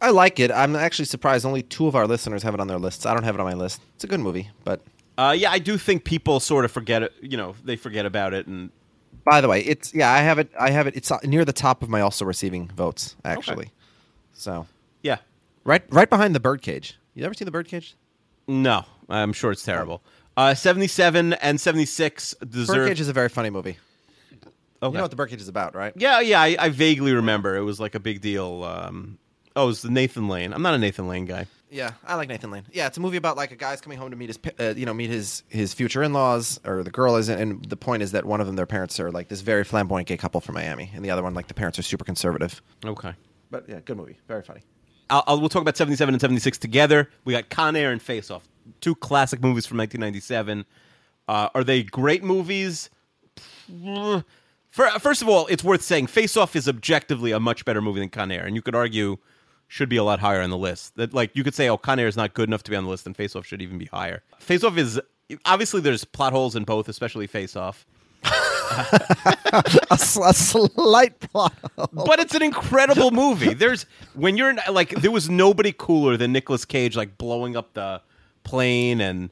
[0.00, 0.50] I like it.
[0.50, 3.04] I'm actually surprised only two of our listeners have it on their lists.
[3.04, 3.82] I don't have it on my list.
[3.94, 4.80] It's a good movie, but
[5.18, 7.12] Uh, yeah, I do think people sort of forget it.
[7.20, 8.70] You know, they forget about it, and
[9.30, 10.48] by the way, it's yeah, I have it.
[10.58, 10.96] I have it.
[10.96, 13.70] It's near the top of my also receiving votes actually.
[14.32, 14.66] So
[15.02, 15.18] yeah,
[15.64, 16.98] right, right behind the Birdcage.
[17.14, 17.96] You ever seen the Birdcage?
[18.48, 20.00] no, I'm sure it's terrible.
[20.36, 22.76] Uh, 77 and 76 deserve.
[22.76, 23.78] Birdcage is a very funny movie.
[24.32, 24.48] okay.
[24.82, 25.92] You know what the Birdcage is about, right?
[25.96, 27.56] yeah, yeah, I, I vaguely remember.
[27.56, 28.64] It was like a big deal.
[28.64, 29.18] Um,
[29.56, 30.52] oh, it was the Nathan Lane.
[30.52, 31.46] I'm not a Nathan Lane guy.
[31.70, 32.64] Yeah, I like Nathan Lane.
[32.70, 34.84] Yeah, it's a movie about like a guy's coming home to meet his, uh, you
[34.84, 38.12] know, meet his his future in laws, or the girl is, and the point is
[38.12, 40.90] that one of them, their parents are like this very flamboyant gay couple from Miami,
[40.94, 42.60] and the other one, like the parents are super conservative.
[42.84, 43.14] Okay.
[43.50, 44.60] But yeah, good movie, very funny.
[45.08, 47.08] I'll, I'll, we'll talk about 77 and 76 together.
[47.24, 48.46] We got Con Air and Face Off,
[48.80, 50.64] two classic movies from 1997.
[51.28, 52.90] Uh, are they great movies?
[54.70, 58.00] For, first of all, it's worth saying Face Off is objectively a much better movie
[58.00, 59.18] than Con Air, and you could argue
[59.68, 60.96] should be a lot higher on the list.
[60.96, 62.84] That like you could say, oh, Con Air is not good enough to be on
[62.84, 64.22] the list, and Face Off should even be higher.
[64.38, 65.00] Face Off is
[65.44, 67.86] obviously there's plot holes in both, especially Face Off.
[69.90, 71.52] A slight plot.
[71.92, 73.52] but it's an incredible movie.
[73.52, 73.84] There's
[74.14, 78.00] when you're in, like there was nobody cooler than Nicolas Cage like blowing up the
[78.44, 79.30] plane and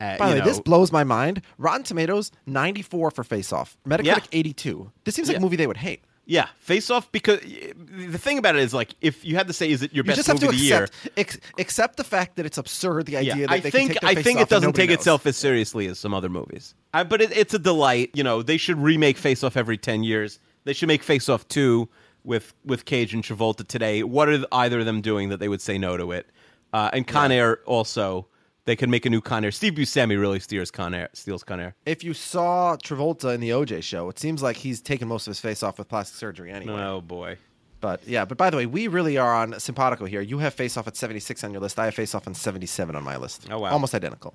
[0.00, 1.42] uh, By the way, this blows my mind.
[1.58, 3.76] Rotten Tomatoes, 94 for Face Off.
[3.86, 4.18] Metacritic, Yeah.
[4.32, 4.90] 82.
[5.04, 5.38] This seems like Yeah.
[5.38, 6.02] a movie they would hate.
[6.24, 9.68] Yeah, Face Off because the thing about it is like if you had to say
[9.70, 10.84] is it your You best movie of the year?
[10.84, 13.06] accept ex- accept the fact that it's absurd.
[13.06, 14.90] The idea Yeah, that I they think can take their I think it doesn't take
[14.90, 14.98] knows.
[14.98, 16.74] itself as seriously as some other movies.
[16.94, 18.10] I, but it, it's a delight.
[18.14, 20.38] You know, they should remake Face Off every ten years.
[20.64, 21.88] They should make Face Off two
[22.22, 24.04] with with Cage and Travolta today.
[24.04, 26.28] What are either of them doing that they would say no to it?
[26.72, 28.28] Uh, and Con Air also.
[28.64, 29.50] They could make a new Con Air.
[29.50, 31.74] Steve Buscemi really steers Con Air, steals Con Air.
[31.84, 35.32] If you saw Travolta in the OJ show, it seems like he's taken most of
[35.32, 36.80] his face off with plastic surgery anyway.
[36.80, 37.38] Oh boy.
[37.80, 40.20] But yeah, but by the way, we really are on simpatico here.
[40.20, 41.80] You have face off at 76 on your list.
[41.80, 43.48] I have face off on 77 on my list.
[43.50, 43.72] Oh, wow.
[43.72, 44.34] Almost identical.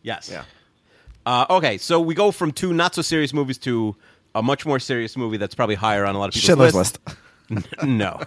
[0.00, 0.30] Yes.
[0.32, 0.44] Yeah.
[1.26, 3.94] Uh, okay, so we go from two not so serious movies to
[4.34, 6.98] a much more serious movie that's probably higher on a lot of people's Schindler's lists.
[7.50, 7.66] list.
[7.84, 8.20] no.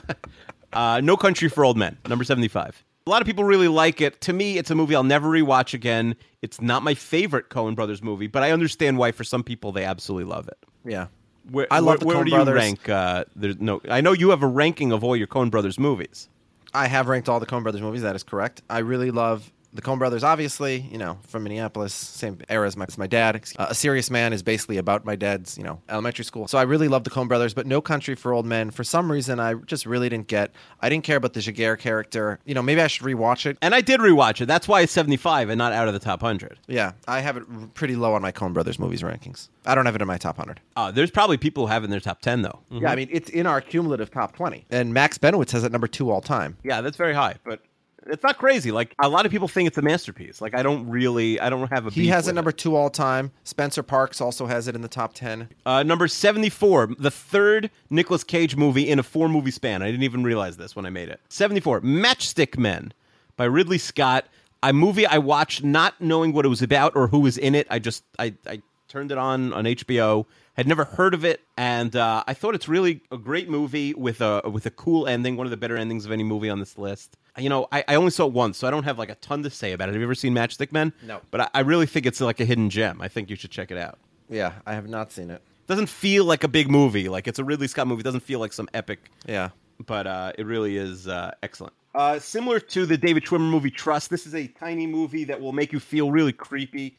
[0.71, 2.83] Uh, no Country for Old Men, number 75.
[3.10, 4.22] A lot of people really like it.
[4.22, 6.16] To me, it's a movie I'll never rewatch again.
[6.43, 9.84] It's not my favorite Coen Brothers movie, but I understand why for some people they
[9.84, 10.60] absolutely love it.
[10.86, 11.07] Yeah.
[11.49, 12.53] Where, I love where, the where Coen do Brothers.
[12.53, 12.88] you rank?
[12.88, 13.82] Uh, there's no.
[13.89, 16.30] I know you have a ranking of all your Coen Brothers movies.
[16.72, 18.03] I have ranked all the Coen Brothers movies.
[18.03, 18.62] That is correct.
[18.70, 20.24] I really love the Coen Brothers.
[20.24, 23.41] Obviously, you know, from Minneapolis, same era as my, as my dad.
[23.57, 26.47] Uh, a Serious Man is basically about my dad's, you know, elementary school.
[26.47, 28.72] So I really love the Coen Brothers, but No Country for Old Men.
[28.72, 30.51] For some reason, I just really didn't get.
[30.82, 32.39] I didn't care about the Chigurh character.
[32.45, 33.57] You know, maybe I should rewatch it.
[33.61, 34.47] And I did rewatch it.
[34.47, 36.59] That's why it's 75 and not out of the top 100.
[36.67, 39.49] Yeah, I have it r- pretty low on my Coen Brothers movies rankings.
[39.65, 40.59] I don't have it in my top 100.
[40.76, 42.59] Uh, there's probably people who have it in their top 10, though.
[42.72, 44.65] Yeah, I mean, it's in our cumulative top 20.
[44.72, 46.57] And Max Benowitz has it number two all time.
[46.63, 47.61] Yeah, that's very high, but
[48.07, 48.71] it's not crazy.
[48.71, 50.41] Like a lot of people think it's a masterpiece.
[50.41, 51.89] Like I don't really, I don't have a.
[51.89, 53.31] He has it number two all time.
[53.43, 55.49] Spencer Parks also has it in the top 10.
[55.65, 59.81] Uh, number seventy-four, the third Nicolas Cage movie in a four-movie span.
[59.81, 61.19] I didn't even realize this when I made it.
[61.29, 62.93] Seventy-four, Matchstick Men,
[63.37, 64.25] by Ridley Scott.
[64.61, 67.65] A movie I watched not knowing what it was about or who was in it.
[67.69, 70.25] I just I, I turned it on on HBO.
[70.57, 74.19] Had never heard of it, and uh, I thought it's really a great movie with
[74.19, 75.37] a with a cool ending.
[75.37, 77.15] One of the better endings of any movie on this list.
[77.39, 79.43] You know, I, I only saw it once, so I don't have like a ton
[79.43, 79.93] to say about it.
[79.93, 80.93] Have you ever seen Matchstick Men?
[81.05, 81.21] No.
[81.31, 83.01] But I, I really think it's like a hidden gem.
[83.01, 83.97] I think you should check it out
[84.29, 85.41] Yeah, I have not seen it.
[85.67, 87.09] doesn't feel like a big movie.
[87.09, 88.01] Like it's a Ridley Scott movie.
[88.01, 89.49] It doesn't feel like some epic, Yeah.
[89.85, 91.73] but uh, it really is uh, excellent.
[91.95, 95.53] Uh, similar to the David Schwimmer movie Trust, this is a tiny movie that will
[95.53, 96.95] make you feel really creepy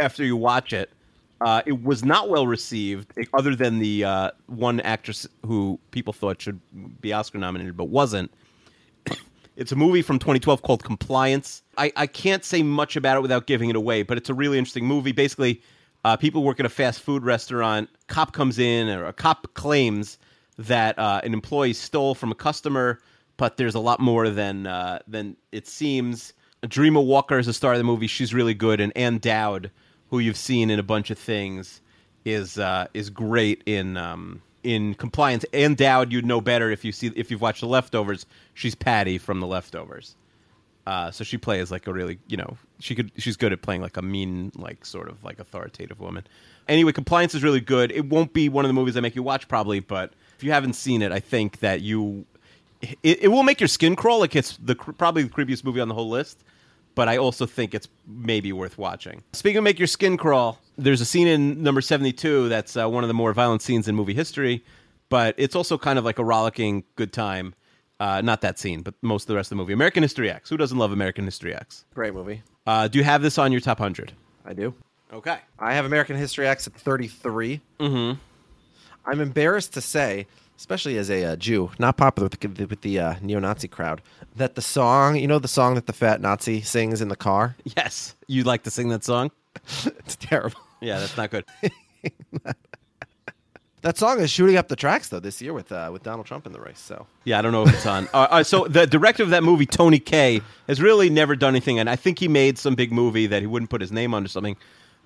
[0.00, 0.90] after you watch it.
[1.40, 6.12] Uh, it was not well received, eh, other than the uh, one actress who people
[6.12, 6.58] thought should
[7.00, 8.30] be Oscar nominated but wasn't.
[9.58, 11.64] It's a movie from 2012 called Compliance.
[11.76, 14.56] I, I can't say much about it without giving it away, but it's a really
[14.56, 15.10] interesting movie.
[15.10, 15.60] Basically,
[16.04, 17.90] uh, people work at a fast food restaurant.
[18.06, 20.16] Cop comes in, or a cop claims
[20.58, 23.00] that uh, an employee stole from a customer,
[23.36, 26.34] but there's a lot more than uh, than it seems.
[26.62, 28.06] Dreama Walker is the star of the movie.
[28.06, 29.72] She's really good, and Ann Dowd,
[30.10, 31.80] who you've seen in a bunch of things,
[32.24, 35.44] is uh, is great in um, in Compliance.
[35.52, 38.26] Ann Dowd, you'd know better if you see if you've watched The Leftovers.
[38.54, 40.16] She's Patty from The Leftovers.
[40.86, 43.82] Uh, so she plays like a really, you know, she could, she's good at playing
[43.82, 46.26] like a mean, like sort of like authoritative woman.
[46.66, 47.92] Anyway, Compliance is really good.
[47.92, 50.50] It won't be one of the movies I make you watch probably, but if you
[50.52, 52.24] haven't seen it, I think that you,
[52.80, 54.18] it, it will make your skin crawl.
[54.18, 56.42] Like it's the probably the creepiest movie on the whole list,
[56.94, 59.22] but I also think it's maybe worth watching.
[59.34, 63.04] Speaking of make your skin crawl, there's a scene in number 72 that's uh, one
[63.04, 64.64] of the more violent scenes in movie history,
[65.08, 67.54] but it's also kind of like a rollicking good time.
[68.00, 69.72] Uh, not that scene, but most of the rest of the movie.
[69.72, 70.48] American History X.
[70.48, 71.84] Who doesn't love American History X?
[71.94, 72.42] Great movie.
[72.64, 74.12] Uh, do you have this on your top 100?
[74.44, 74.72] I do.
[75.12, 75.38] Okay.
[75.58, 77.60] I have American History X at 33.
[77.80, 78.20] Mm-hmm.
[79.04, 83.00] I'm embarrassed to say, especially as a uh, Jew, not popular with the, with the
[83.00, 84.00] uh, neo-Nazi crowd,
[84.36, 87.56] that the song, you know the song that the fat Nazi sings in the car?
[87.76, 88.14] Yes.
[88.28, 89.32] You'd like to sing that song?
[89.84, 90.60] It's terrible.
[90.80, 91.44] Yeah, that's not good.
[93.82, 96.46] That song is shooting up the tracks, though, this year with uh, with Donald Trump
[96.46, 96.80] in the race.
[96.80, 98.08] So Yeah, I don't know if it's on.
[98.12, 101.78] Uh, uh, so the director of that movie, Tony Kaye, has really never done anything,
[101.78, 104.24] and I think he made some big movie that he wouldn't put his name on
[104.24, 104.56] or something.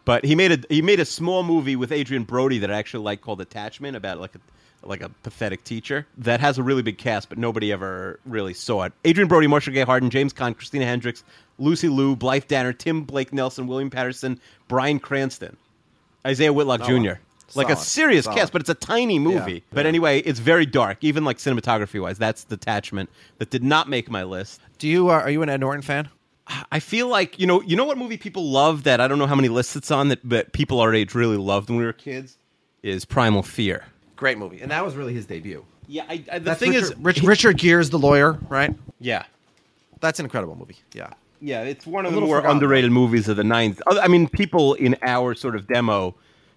[0.04, 3.04] But he made a he made a small movie with Adrien Brody that I actually
[3.04, 4.40] like called Attachment about like a
[4.84, 8.84] like a pathetic teacher that has a really big cast, but nobody ever really saw
[8.84, 8.92] it.
[9.06, 11.22] Adrien Brody, Marcia Gay Harden, James Caan, Christina Hendricks,
[11.58, 15.56] Lucy Liu, Blythe Danner, Tim Blake Nelson, William Petersen, Bryan Cranston,
[16.26, 16.92] Isaiah Whitlock Jr.
[16.92, 17.16] wow.
[17.54, 18.38] Like a serious Solid.
[18.38, 19.52] cast, but it's a tiny movie.
[19.54, 19.60] Yeah.
[19.72, 22.16] But anyway, it's very dark, even like cinematography wise.
[22.18, 24.60] That's Detachment that did not make my list.
[24.78, 26.08] do you uh, are you an Ed Norton fan?
[26.70, 29.26] I feel like you know, you know what movie people love that I don't know
[29.26, 31.92] how many lists it's on that, but people our age really loved when we were
[31.92, 32.36] kids
[32.82, 33.84] is Primal Fear.
[34.16, 35.64] Great movie, and that was really his debut.
[35.88, 38.74] Yeah, I, I, the That's thing Richard, is, Rich, Richard Gere's the lawyer, right?
[38.98, 39.24] yeah,
[40.00, 40.76] That's an incredible movie.
[40.94, 41.10] Yeah,
[41.42, 43.80] yeah, it's one of the more forgotten, underrated movies of the '90s.
[43.86, 46.14] I mean, people in our sort of demo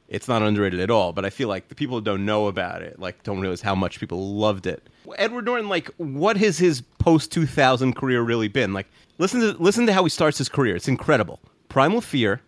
[0.08, 1.14] it's not underrated at all.
[1.14, 3.76] But I feel like the people who don't know about it, like, don't realize how
[3.76, 4.88] much people loved it.
[5.18, 8.74] Edward Norton, like, what has his post two thousand career really been?
[8.74, 10.76] Like, listen to listen to how he starts his career.
[10.76, 11.40] It's incredible.
[11.70, 12.42] Primal Fear,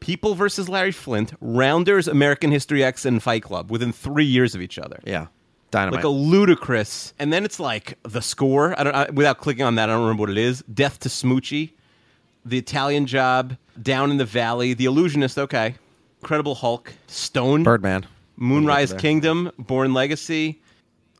[0.00, 4.60] People versus Larry Flynt, Rounders, American History X, and Fight Club within three years of
[4.60, 5.00] each other.
[5.04, 5.26] Yeah,
[5.70, 5.96] dynamite.
[5.98, 8.78] Like a ludicrous, and then it's like the score.
[8.78, 8.94] I don't.
[8.94, 10.62] I, without clicking on that, I don't remember what it is.
[10.72, 11.70] Death to Smoochy,
[12.44, 15.38] The Italian Job, Down in the Valley, The Illusionist.
[15.38, 15.74] Okay,
[16.22, 18.06] Incredible Hulk, Stone, Birdman.
[18.36, 18.92] Moonrise.
[18.94, 20.60] Kingdom, Bourne Legacy,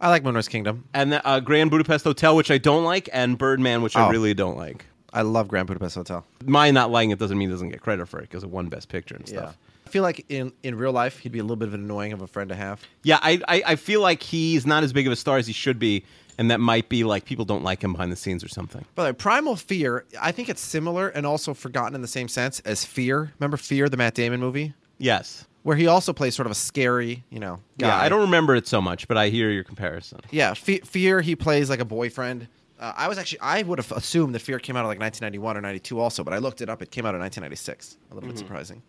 [0.01, 0.85] I like Moonrise Kingdom.
[0.93, 4.11] and the, uh, Grand Budapest Hotel, which I don't like, and Birdman, which I Oh.
[4.11, 4.85] really don't like.
[5.15, 6.27] I love Grand Budapest Hotel.
[6.45, 8.69] My not liking it doesn't mean it doesn't get credit for it because it won
[8.69, 9.39] Best Picture and Yeah.
[9.39, 9.57] stuff.
[9.87, 12.13] I feel like in, in real life, he'd be a little bit of an annoying
[12.13, 12.83] of a friend to have.
[13.05, 15.53] Yeah, I, I I feel like he's not as big of a star as he
[15.53, 16.05] should be,
[16.39, 18.85] and that might be like people don't like him behind the scenes or something.
[18.97, 22.27] But the way, Primal Fear, I think it's similar and also forgotten in the same
[22.29, 23.33] sense as Fear.
[23.39, 24.75] Remember Fear, the Matt Damon movie?
[24.99, 25.47] Yes.
[25.63, 27.89] Where he also plays sort of a scary, you know, guy.
[27.89, 30.21] Yeah, I don't remember it so much, but I hear your comparison.
[30.31, 32.47] Yeah, Fe- Fear, he plays like a boyfriend.
[32.79, 35.57] Uh, I was actually, I would have assumed the Fear came out of like 1991
[35.57, 36.83] or 92 also, but I looked it up.
[36.83, 37.97] It came out in 1996.
[38.11, 38.83] A little bit surprising.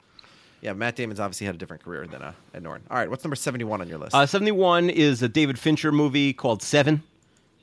[0.62, 2.86] Yeah, Matt Damon's obviously had a different career than uh, Ed Norton.
[2.89, 4.16] All right, what's number 71 on your list?
[4.16, 7.03] Uh, 71 is a David Fincher movie called Seven,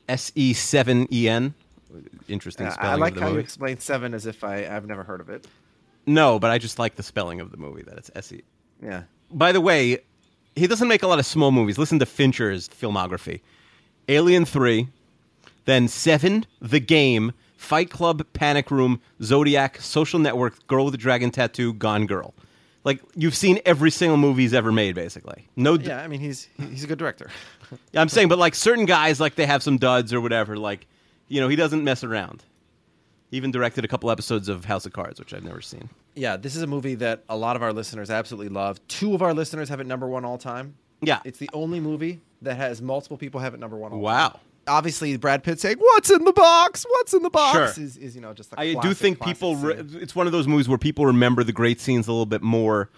[0.08, 1.54] S E 7 E N.
[2.28, 5.20] Interesting Uh, I like the how you explain Seven as if I, I've never heard
[5.20, 5.46] of it.
[6.06, 8.42] No, but I just like the spelling of the movie that it's S E.
[8.82, 9.02] Yeah.
[9.30, 9.98] By the way,
[10.54, 11.78] he doesn't make a lot of small movies.
[11.78, 13.40] Listen to Fincher's filmography
[14.08, 14.88] Alien 3,
[15.64, 21.30] then Seven, The Game, Fight Club, Panic Room, Zodiac, Social Network, Girl with a Dragon
[21.30, 22.34] Tattoo, Gone Girl.
[22.84, 25.48] Like, you've seen every single movie he's ever made, basically.
[25.56, 27.30] No, Yeah, I mean, he's he's a good director.
[27.92, 30.56] yeah, I'm saying, but like certain guys, like they have some duds or whatever.
[30.56, 30.86] Like,
[31.28, 32.44] you know, he doesn't mess around.
[33.30, 35.88] He even directed a couple episodes of House of Cards, which I've never seen.
[36.14, 38.86] Yeah, this is a movie that a lot of our listeners absolutely love.
[38.86, 40.76] Two of our listeners have it number one all time.
[41.00, 41.20] Yeah.
[41.24, 44.04] It's the only movie that has multiple people have it number one all time.
[44.66, 46.84] Obviously, Brad Pitt saying, What's in the box?
[46.88, 47.74] What's in the box?
[47.74, 47.84] Sure.
[47.84, 49.56] Is, is, you know, just I do think people.
[49.56, 52.42] Re- it's one of those movies where people remember the great scenes a little bit
[52.42, 52.88] more,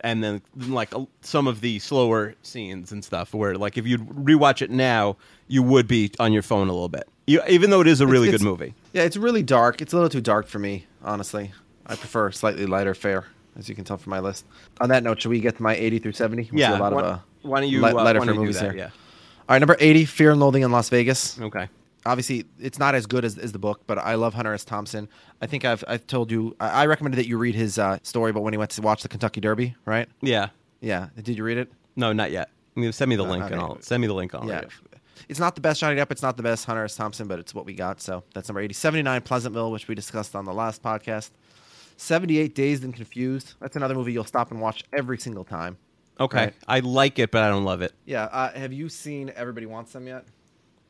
[0.00, 3.34] and then like some of the slower scenes and stuff.
[3.34, 5.16] Where like if you rewatch it now,
[5.48, 7.08] you would be on your phone a little bit.
[7.26, 8.74] You, even though it is a really It's- good movie.
[8.92, 9.82] Yeah, it's really dark.
[9.82, 11.52] It's a little too dark for me, honestly.
[11.86, 13.24] I prefer slightly lighter fare,
[13.58, 14.44] as you can tell from my list.
[14.80, 16.50] On that note, should we get to my 80 through 70?
[16.52, 18.34] We'll Yeah, a lot why- of uh, why don't you, light- uh, lighter why fare
[18.34, 18.70] don't you do movies that?
[18.74, 18.78] here.
[18.78, 18.90] Yeah.
[19.48, 21.40] All right, number 80, Fear and Loathing in Las Vegas.
[21.40, 21.68] Okay.
[22.04, 24.64] obviously it's not as good as, as the book, but I love Hunter S.
[24.64, 25.08] Thompson.
[25.40, 28.30] I think I've I've told you I, I recommended that you read his uh, story,
[28.30, 30.08] about when he went to watch the Kentucky Derby, right?
[30.20, 30.48] Yeah.
[30.80, 31.70] Yeah, did you read it?
[31.94, 32.50] No, not yet.
[32.76, 34.34] I mean, send me the link and I'll send me the link.
[34.34, 34.58] on yeah.
[34.58, 34.70] it.
[35.28, 36.10] It's not the best Johnny Depp.
[36.10, 36.96] It's not the best Hunter S.
[36.96, 38.00] Thompson, but it's what we got.
[38.00, 38.74] So that's number 80.
[38.74, 41.30] 79, Pleasantville, which we discussed on the last podcast.
[41.96, 43.54] 78, Dazed and Confused.
[43.60, 45.78] That's another movie you'll stop and watch every single time.
[46.18, 46.38] Okay.
[46.38, 46.54] Right.
[46.66, 47.92] I like it, but I don't love it.
[48.04, 48.24] Yeah.
[48.24, 50.24] Uh, have you seen Everybody Wants Some yet?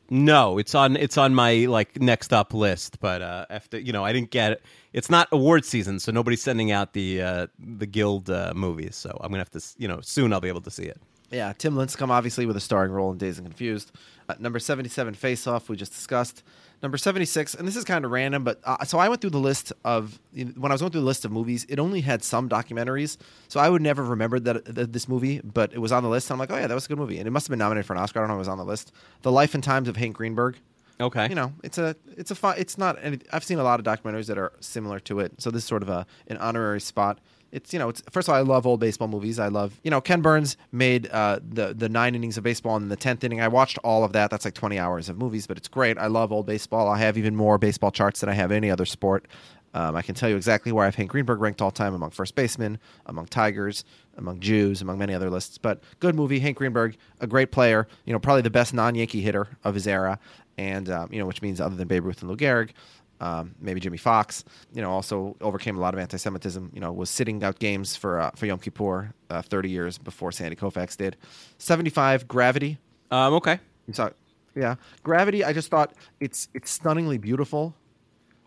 [0.08, 4.04] No, it's on it's on my like next up list, but uh, after you know,
[4.04, 4.62] I didn't get it.
[4.92, 8.94] It's not award season, so nobody's sending out the uh, the guild uh, movies.
[8.94, 11.00] So I'm gonna have to, you know, soon I'll be able to see it.
[11.30, 13.92] Yeah, Tim Lincecum obviously with a starring role in Dazed and Confused.
[14.28, 16.42] Uh, number 77, Face Off, we just discussed.
[16.82, 19.38] Number 76, and this is kind of random, but uh, so I went through the
[19.40, 22.48] list of, when I was going through the list of movies, it only had some
[22.48, 23.16] documentaries.
[23.48, 26.28] So I would never remembered that, that this movie, but it was on the list.
[26.28, 27.18] And I'm like, oh yeah, that was a good movie.
[27.18, 28.18] And it must have been nominated for an Oscar.
[28.18, 28.92] I don't know if it was on the list.
[29.22, 30.58] The Life and Times of Hank Greenberg.
[30.98, 33.78] Okay, You know, it's a, it's a fun, it's not, any, I've seen a lot
[33.78, 35.40] of documentaries that are similar to it.
[35.40, 37.18] So this is sort of a, an honorary spot.
[37.56, 39.38] It's you know, it's first of all, I love old baseball movies.
[39.38, 42.90] I love you know, Ken Burns made uh, the the nine innings of baseball and
[42.90, 43.40] the tenth inning.
[43.40, 44.30] I watched all of that.
[44.30, 45.96] That's like twenty hours of movies, but it's great.
[45.96, 46.86] I love old baseball.
[46.86, 49.26] I have even more baseball charts than I have any other sport.
[49.72, 52.10] Um, I can tell you exactly where I have Hank Greenberg ranked all time among
[52.10, 53.84] first basemen, among Tigers,
[54.18, 55.56] among Jews, among many other lists.
[55.56, 57.88] But good movie, Hank Greenberg, a great player.
[58.04, 60.18] You know, probably the best non-Yankee hitter of his era,
[60.58, 62.72] and um, you know, which means other than Babe Ruth and Lou Gehrig
[63.20, 64.44] um, maybe Jimmie Foxx.
[64.74, 66.70] You know, also overcame a lot of anti-Semitism.
[66.74, 70.32] You know, was sitting out games for uh, for Yom Kippur uh, 30 years before
[70.32, 71.16] Sandy Koufax did.
[71.58, 72.78] 75 Gravity.
[73.10, 74.10] um, okay, You saw,
[74.54, 75.44] yeah, Gravity.
[75.44, 77.74] I just thought it's it's stunningly beautiful.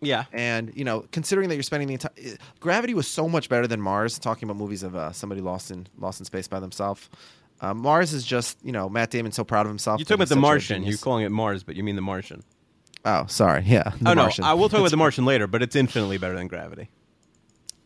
[0.02, 3.66] yeah, And you know, considering that you're spending the entire Gravity was so much better
[3.66, 4.18] than Mars.
[4.18, 7.08] Talking about movies of uh, somebody lost in lost in space by themselves.
[7.60, 10.00] Uh, Mars is just you know Matt Damon's so proud of himself.
[10.00, 10.82] you're talking about the Martian.
[10.84, 12.42] You're calling it Mars, but you mean the Martian.
[13.04, 13.62] Oh, sorry.
[13.66, 13.92] Yeah.
[14.00, 14.44] The oh no, Martian.
[14.44, 16.88] I will talk about the Martian later, but it's infinitely better than Gravity.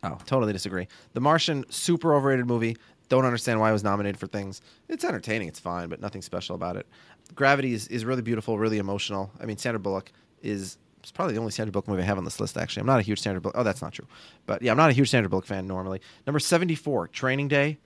[0.03, 0.87] Oh, totally disagree.
[1.13, 2.77] The Martian, super overrated movie.
[3.09, 4.61] Don't understand why it was nominated for things.
[4.89, 6.87] It's entertaining, it's fine, but nothing special about it.
[7.33, 9.31] Gravity is, is really beautiful, really emotional.
[9.39, 10.11] I mean, Sandra Bullock
[10.41, 12.57] is it's probably the only Sandra Bullock movie I have on this list.
[12.57, 13.55] Actually, I'm not a huge Sandra Bullock.
[13.55, 14.07] Oh, that's not true.
[14.47, 16.01] But yeah, I'm not a huge Sandra Bullock fan normally.
[16.25, 17.77] Number 74, Training Day.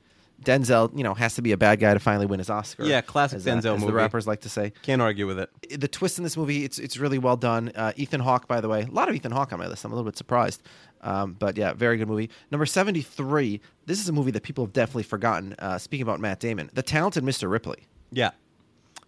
[0.43, 2.85] Denzel, you know, has to be a bad guy to finally win his Oscar.
[2.85, 4.73] Yeah, classic as, uh, Denzel as the rappers like to say.
[4.83, 5.49] Can't argue with it.
[5.79, 7.71] The twist in this movie, it's it's really well done.
[7.75, 9.83] Uh, Ethan Hawke, by the way, a lot of Ethan Hawke on my list.
[9.85, 10.61] I'm a little bit surprised,
[11.01, 12.29] um, but yeah, very good movie.
[12.51, 13.61] Number seventy three.
[13.85, 15.55] This is a movie that people have definitely forgotten.
[15.59, 17.49] Uh, speaking about Matt Damon, The Talented Mr.
[17.49, 17.87] Ripley.
[18.11, 18.31] Yeah,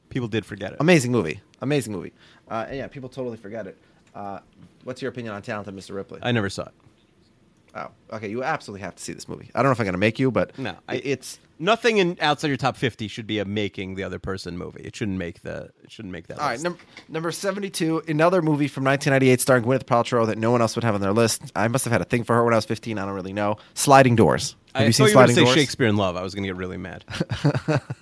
[0.10, 0.78] people did forget it.
[0.80, 1.42] Amazing movie.
[1.62, 2.14] Amazing movie.
[2.50, 3.78] Uh, and yeah, people totally forget it.
[4.14, 4.40] Uh,
[4.84, 5.96] what's your opinion on Talented Mr.
[5.96, 6.20] Ripley?
[6.22, 6.74] I never saw it.
[7.76, 8.30] Oh, okay.
[8.30, 9.50] You absolutely have to see this movie.
[9.56, 12.18] I don't know if I'm going to make you, but No, I, it's Nothing in
[12.22, 14.82] outside your top fifty should be a making the other person movie.
[14.82, 15.70] It shouldn't make the.
[15.84, 16.40] It shouldn't make that.
[16.40, 16.60] all right.
[16.60, 20.84] Num- number 72, another movie from 1998 starring Gwyneth Paltrow that no one else would
[20.84, 21.52] have on their list.
[21.56, 22.98] I must have had a thing for her when I was 15.
[22.98, 23.58] I don't really know.
[23.76, 24.56] Sliding Doors.
[24.74, 25.54] Have I you seen you Sliding Doors?
[25.54, 26.16] Shakespeare in Love.
[26.16, 27.06] I was going to get really mad.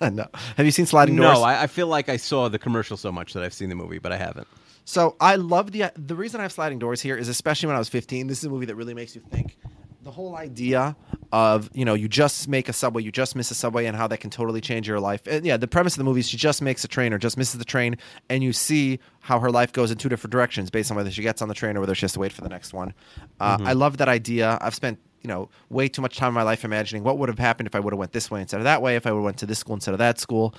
[0.00, 0.26] no.
[0.56, 1.34] Have you seen Sliding Doors?
[1.34, 3.74] no, I, I feel like I saw the commercial so much that I've seen the
[3.74, 4.46] movie, but I haven't.
[4.90, 7.78] So I love the the reason I have sliding doors here is especially when I
[7.78, 8.26] was 15.
[8.26, 9.56] This is a movie that really makes you think.
[10.02, 10.96] The whole idea
[11.30, 14.08] of you know you just make a subway, you just miss a subway, and how
[14.08, 15.28] that can totally change your life.
[15.28, 17.36] And yeah, the premise of the movie is she just makes a train or just
[17.36, 20.90] misses the train, and you see how her life goes in two different directions based
[20.90, 22.48] on whether she gets on the train or whether she has to wait for the
[22.48, 22.92] next one.
[23.38, 24.58] Uh, I love that idea.
[24.60, 27.38] I've spent you know way too much time in my life imagining what would have
[27.38, 29.18] happened if I would have went this way instead of that way, if I would
[29.18, 30.52] have went to this school instead of that school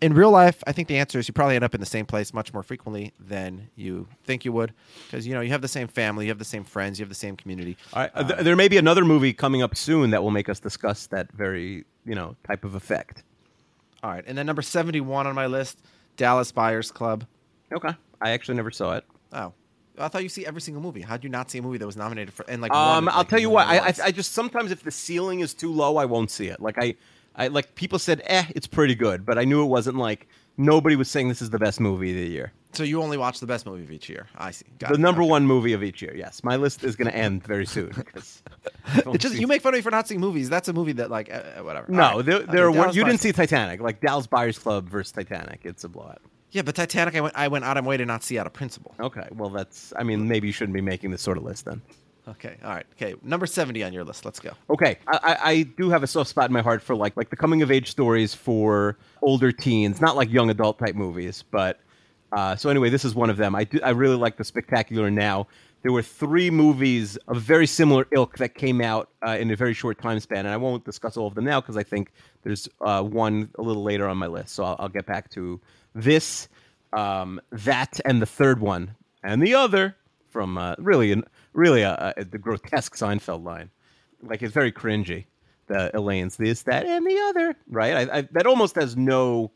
[0.00, 2.06] in real life, I think the answer is you probably end up in the same
[2.06, 4.72] place much more frequently than you think you would,
[5.06, 7.08] because you know you have the same family, you have the same friends, you have
[7.08, 7.76] the same community.
[7.92, 10.48] All right, uh, th- there may be another movie coming up soon that will make
[10.48, 13.24] us discuss that very you know type of effect.
[14.02, 15.80] All right, and then number seventy-one on my list,
[16.16, 17.24] Dallas Buyers Club.
[17.72, 19.04] Okay, I actually never saw it.
[19.32, 19.52] Oh,
[19.98, 21.00] I thought you see every single movie.
[21.00, 22.72] How would you not see a movie that was nominated for and like?
[22.72, 23.82] won, Um, I'll like, tell you won what.
[23.82, 23.94] I, I?
[24.06, 26.60] I just sometimes if the ceiling is too low, I won't see it.
[26.60, 26.94] Like I,
[27.38, 30.28] I like people said, eh, it's pretty good, but I knew it wasn't like
[30.58, 32.52] nobody was saying this is the best movie of the year.
[32.72, 34.26] so you only watch the best movie of each year.
[34.36, 34.66] I see.
[34.78, 35.00] Got the it.
[35.00, 35.30] number Okay.
[35.30, 36.14] one movie of each year.
[36.16, 37.92] Yes, my list is going to end very soon
[39.18, 40.50] just you make fun of me for not seeing movies.
[40.50, 41.86] That's a movie that like uh, uh, whatever.
[41.90, 42.16] no.
[42.16, 42.24] Right.
[42.26, 45.60] There, there are, Dallas you Buyers- didn't see Titanic, like Dallas Buyers Club versus Titanic.
[45.64, 46.20] It's a blowout.
[46.50, 48.46] Yeah, but Titanic, I went I went out of my way to not see out
[48.46, 48.94] of principle.
[48.98, 49.92] Okay, well that's.
[49.96, 51.82] I mean, maybe you shouldn't be making this sort of list then.
[52.28, 52.84] Okay, all right.
[52.92, 54.24] Okay, number seventy on your list.
[54.24, 54.52] Let's go.
[54.68, 57.36] Okay, I, I, do have a soft spot in my heart for like like the
[57.36, 61.42] coming of age stories for older teens, not like young adult type movies.
[61.50, 61.80] But
[62.32, 63.54] uh, so anyway, this is one of them.
[63.54, 65.46] I do, I really like the Spectacular Now.
[65.82, 69.72] There were three movies of very similar ilk that came out uh, in a very
[69.72, 72.12] short time span, and I won't discuss all of them now because I think
[72.42, 74.54] there's uh, one a little later on my list.
[74.54, 75.60] So I'll, I'll get back to
[75.94, 76.48] this,
[76.92, 79.96] um, that, and the third one, and the other
[80.30, 83.70] from uh, really, an- really uh, uh, the grotesque Seinfeld line.
[84.22, 85.24] Like it's very cringy.
[85.66, 87.54] The Elaine's this, that, and the other.
[87.68, 88.08] Right?
[88.08, 89.50] I, I, that almost has no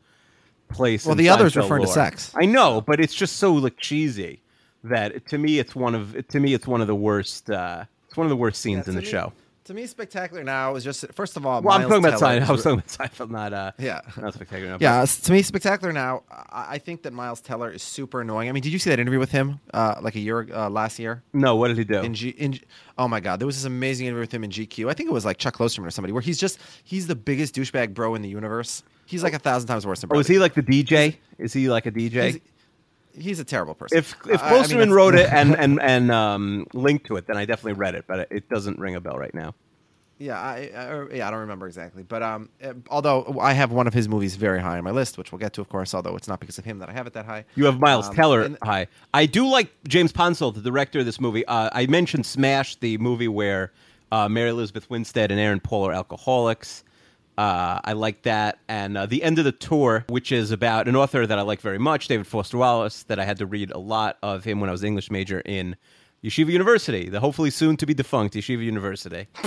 [0.69, 1.05] place.
[1.05, 2.31] Well, in the other's Seinfeld referring to sex.
[2.35, 4.41] I know, but it's just so like cheesy
[4.83, 7.49] that to me it's one of to me it's one of the worst.
[7.49, 9.33] Uh, it's one of the worst scenes Yeah, in the me- show.
[9.65, 11.61] To me, Spectacular Now is just first of all.
[11.61, 12.49] Well, I'm talking about Teller Seinfeld.
[12.49, 14.01] I was talking about Seinfeld, not uh, Yeah.
[14.19, 14.71] not spectacular.
[14.71, 16.23] Now, Yeah, to me, Spectacular Now.
[16.29, 18.49] I, I think that Miles Teller is super annoying.
[18.49, 20.99] I mean, did you see that interview with him uh, like a year uh, last
[20.99, 21.23] year?
[21.31, 22.01] No, what did he do?
[22.01, 22.59] In G, in
[22.97, 24.89] oh my god, there was this amazing interview with him in GQ.
[24.89, 27.55] I think it was like Chuck Klosterman or somebody, where he's just he's the biggest
[27.55, 28.83] douchebag bro in the universe.
[29.05, 30.09] He's like a thousand times worse than.
[30.13, 31.15] oh, is he like the DJ?
[31.37, 32.25] Is he like a DJ?
[32.31, 32.39] He's,
[33.17, 33.97] he's a terrible person.
[33.97, 37.37] if if I- I mean, wrote it and and and um, linked to it, then
[37.37, 39.55] I definitely read it, but it doesn't ring a bell right now.
[40.19, 43.87] Yeah, I, I yeah I don't remember exactly, but um, uh, although I have one
[43.87, 45.93] of his movies very high on my list, which we'll get to, of course.
[45.93, 47.45] Although it's not because of him that I have it that high.
[47.55, 48.87] You have Miles Um, Teller and- high.
[49.13, 51.43] I do like James Ponsoldt, the director of this movie.
[51.45, 53.73] Uh, I mentioned Smash, the movie where
[54.11, 56.83] uh, Mary Elizabeth Winstead and Aaron Paul are alcoholics.
[57.37, 58.59] Uh, I like that.
[58.67, 61.61] And uh, The End of the Tour, which is about an author that I like
[61.61, 64.69] very much, David Foster Wallace, that I had to read a lot of him when
[64.69, 65.75] I was an English major in
[66.23, 69.27] Yeshiva University, the hopefully soon to be defunct Yeshiva University.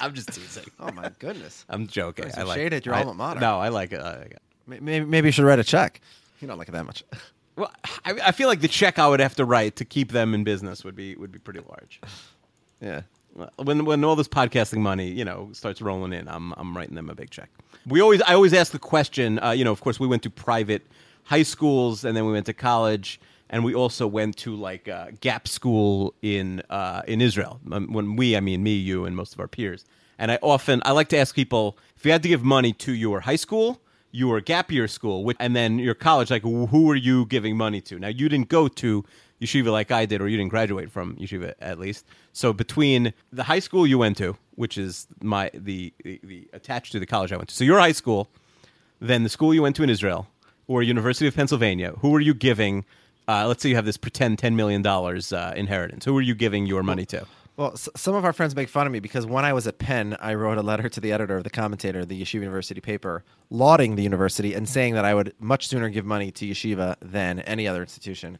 [0.00, 0.64] I'm just teasing.
[0.80, 1.64] Oh my goodness.
[1.68, 2.24] I'm joking.
[2.24, 3.40] There's I some like shade at your I- alma mater.
[3.40, 4.00] No, I like it.
[4.00, 4.42] I like it.
[4.66, 6.00] Maybe, maybe you should write a check.
[6.40, 7.04] You don't like it that much.
[7.58, 7.72] Well,
[8.04, 10.44] I, I feel like the check I would have to write to keep them in
[10.44, 12.02] business would be would be pretty large.
[12.82, 13.00] yeah.
[13.56, 17.10] When when all this podcasting money, you know, starts rolling in, I'm I'm writing them
[17.10, 17.50] a big check.
[17.86, 19.38] We always I always ask the question.
[19.38, 20.86] Uh, you know, of course, we went to private
[21.24, 23.20] high schools, and then we went to college,
[23.50, 27.60] and we also went to like uh, Gap School in uh, in Israel.
[27.70, 29.84] Um, When we, I mean me, you, and most of our peers.
[30.18, 32.92] And I often I like to ask people if you had to give money to
[32.92, 33.80] your high school,
[34.12, 37.82] your gap year school, which, and then your college, like who are you giving money
[37.82, 37.98] to?
[37.98, 39.04] Now you didn't go to
[39.42, 42.06] yeshiva like I did, or you didn't graduate from yeshiva at least.
[42.36, 46.92] So between the high school you went to, which is my the, the, the attached
[46.92, 48.28] to the college I went to, so your high school,
[49.00, 50.26] then the school you went to in Israel,
[50.66, 52.84] or University of Pennsylvania, who are you giving?
[53.26, 56.04] Uh, let's say you have this pretend ten million dollars uh, inheritance.
[56.04, 57.24] Who are you giving your money to?
[57.56, 59.78] Well, s- some of our friends make fun of me because when I was at
[59.78, 63.24] Penn, I wrote a letter to the editor of the commentator, the Yeshiva University paper,
[63.48, 67.40] lauding the university and saying that I would much sooner give money to Yeshiva than
[67.40, 68.36] any other institution.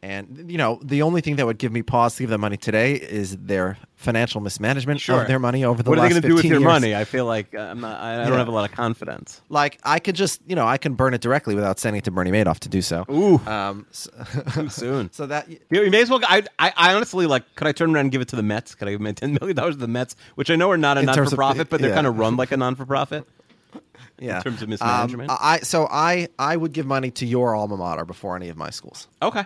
[0.00, 2.56] And you know, the only thing that would give me pause to give them money
[2.56, 6.36] today is their financial mismanagement of their money over the what are they gonna do
[6.36, 6.68] with your years.
[6.68, 6.94] money?
[6.94, 8.00] I feel like uh, I'm not.
[8.00, 9.40] I, I don't have a lot of confidence.
[9.48, 12.12] Like I could just, you know, I can burn it directly without sending it to
[12.12, 13.04] Bernie Madoff to do so.
[13.10, 13.40] Ooh.
[13.48, 14.10] Um, so,
[14.52, 15.12] Too soon.
[15.12, 16.20] so that You, know, you may as well.
[16.24, 17.52] I, I, I honestly like.
[17.56, 18.76] Could I turn around and give it to the Mets?
[18.76, 20.96] Could I give my ten million dollars to the Mets, which I know are not
[20.96, 21.96] a non for profit, but they're yeah.
[21.96, 23.26] kind of run like a non for profit.
[24.20, 25.30] yeah, in terms of Um, mismanagement?
[25.32, 28.70] I so I I would give money to your alma mater before any of my
[28.70, 29.08] schools.
[29.20, 29.44] Okay,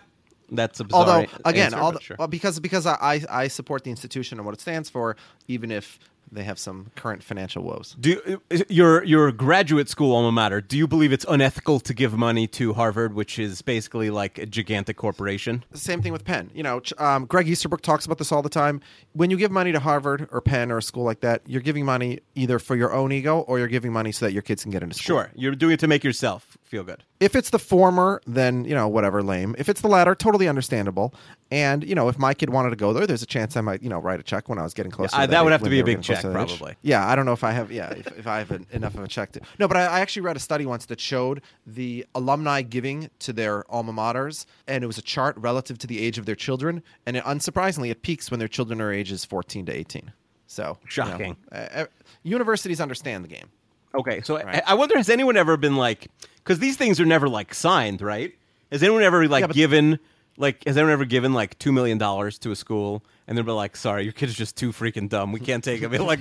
[0.56, 2.16] that's a bizarre although again, answer, although, but sure.
[2.18, 5.16] well, because because I, I I support the institution and what it stands for,
[5.48, 5.98] even if
[6.32, 7.94] they have some current financial woes.
[8.00, 10.60] Do your your graduate school alma mater?
[10.60, 14.46] Do you believe it's unethical to give money to Harvard, which is basically like a
[14.46, 15.64] gigantic corporation?
[15.74, 16.50] Same thing with Penn.
[16.54, 18.80] You know, um, Greg Easterbrook talks about this all the time.
[19.12, 21.84] When you give money to Harvard or Penn or a school like that, you're giving
[21.84, 24.72] money either for your own ego or you're giving money so that your kids can
[24.72, 25.18] get into school.
[25.18, 27.04] Sure, you're doing it to make yourself feel good.
[27.20, 29.54] If it's the former, then you know whatever, lame.
[29.58, 31.14] If it's the latter, totally understandable.
[31.50, 33.82] And you know, if my kid wanted to go there, there's a chance I might,
[33.82, 35.14] you know, write a check when I was getting closer.
[35.14, 36.74] Uh, to that would have to be a big check, probably.
[36.80, 37.70] Yeah, I don't know if I have.
[37.70, 39.40] Yeah, if, if I have an, enough of a check to.
[39.58, 43.34] No, but I, I actually read a study once that showed the alumni giving to
[43.34, 46.82] their alma maters, and it was a chart relative to the age of their children,
[47.04, 50.10] and it, unsurprisingly, it peaks when their children are ages 14 to 18.
[50.46, 51.36] So you know, Shocking.
[51.52, 51.86] uh, uh,
[52.22, 53.50] universities understand the game.
[53.94, 54.62] Okay, so Right.
[54.66, 56.08] I, I wonder has anyone ever been like
[56.42, 58.34] because these things are never like signed, right?
[58.70, 59.98] Has anyone ever like Yeah, given
[60.36, 63.52] like has anyone ever given like two million dollars to a school and they'll be
[63.52, 65.32] like, "Sorry, your kid is just too freaking dumb.
[65.32, 66.20] We can't take him." He'll like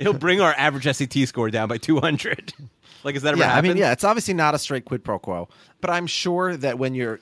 [0.00, 2.52] he'll bring our average SAT score down by two hundred.
[3.04, 5.18] like, is that ever yeah, I mean, yeah, it's obviously not a straight quid pro
[5.18, 5.48] quo,
[5.80, 7.20] but I'm sure that when you're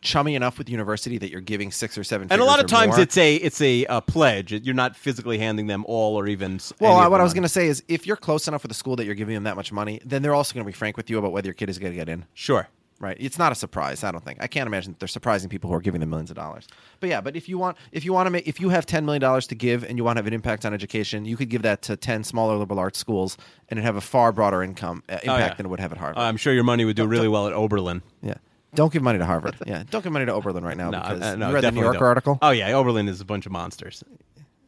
[0.00, 2.66] chummy enough with the university that you're giving six or seven, And a lot of
[2.66, 4.52] times more- it's a it's a, uh pledge.
[4.52, 6.60] You're not physically handing them all or even.
[6.80, 8.74] Well, I- what I was going to say is, if you're close enough with the
[8.76, 10.96] school that you're giving them that much money, then they're also going to be frank
[10.96, 12.24] with you about whether your kid is going to get in.
[12.34, 12.68] Sure.
[13.00, 13.16] Right?
[13.20, 14.02] It's not a surprise.
[14.02, 14.38] I don't think.
[14.42, 16.66] I can't imagine that they're surprising people who are giving them millions of dollars.
[16.98, 19.04] But yeah, but if you want, if you want to make, if you have ten
[19.04, 21.48] million dollars to give and you want to have an impact on education, you could
[21.48, 23.36] give that to ten smaller liberal arts schools
[23.68, 25.54] and it'd have a far broader income uh, impact Oh, yeah.
[25.54, 26.18] than it would have at Harvard.
[26.18, 28.02] I'm sure your money would do really well at Oberlin.
[28.20, 28.34] yeah.
[28.74, 29.56] Don't give money to Harvard.
[29.66, 29.82] Yeah.
[29.90, 31.80] Don't give money to Oberlin right now No, because uh, no, you read the New
[31.80, 32.08] Yorker don't.
[32.08, 32.38] article.
[32.42, 34.04] Oh yeah, Oberlin is a bunch of monsters.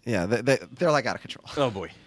[0.04, 1.44] Yeah, they, they, they're like out of control.
[1.56, 1.90] Oh boy.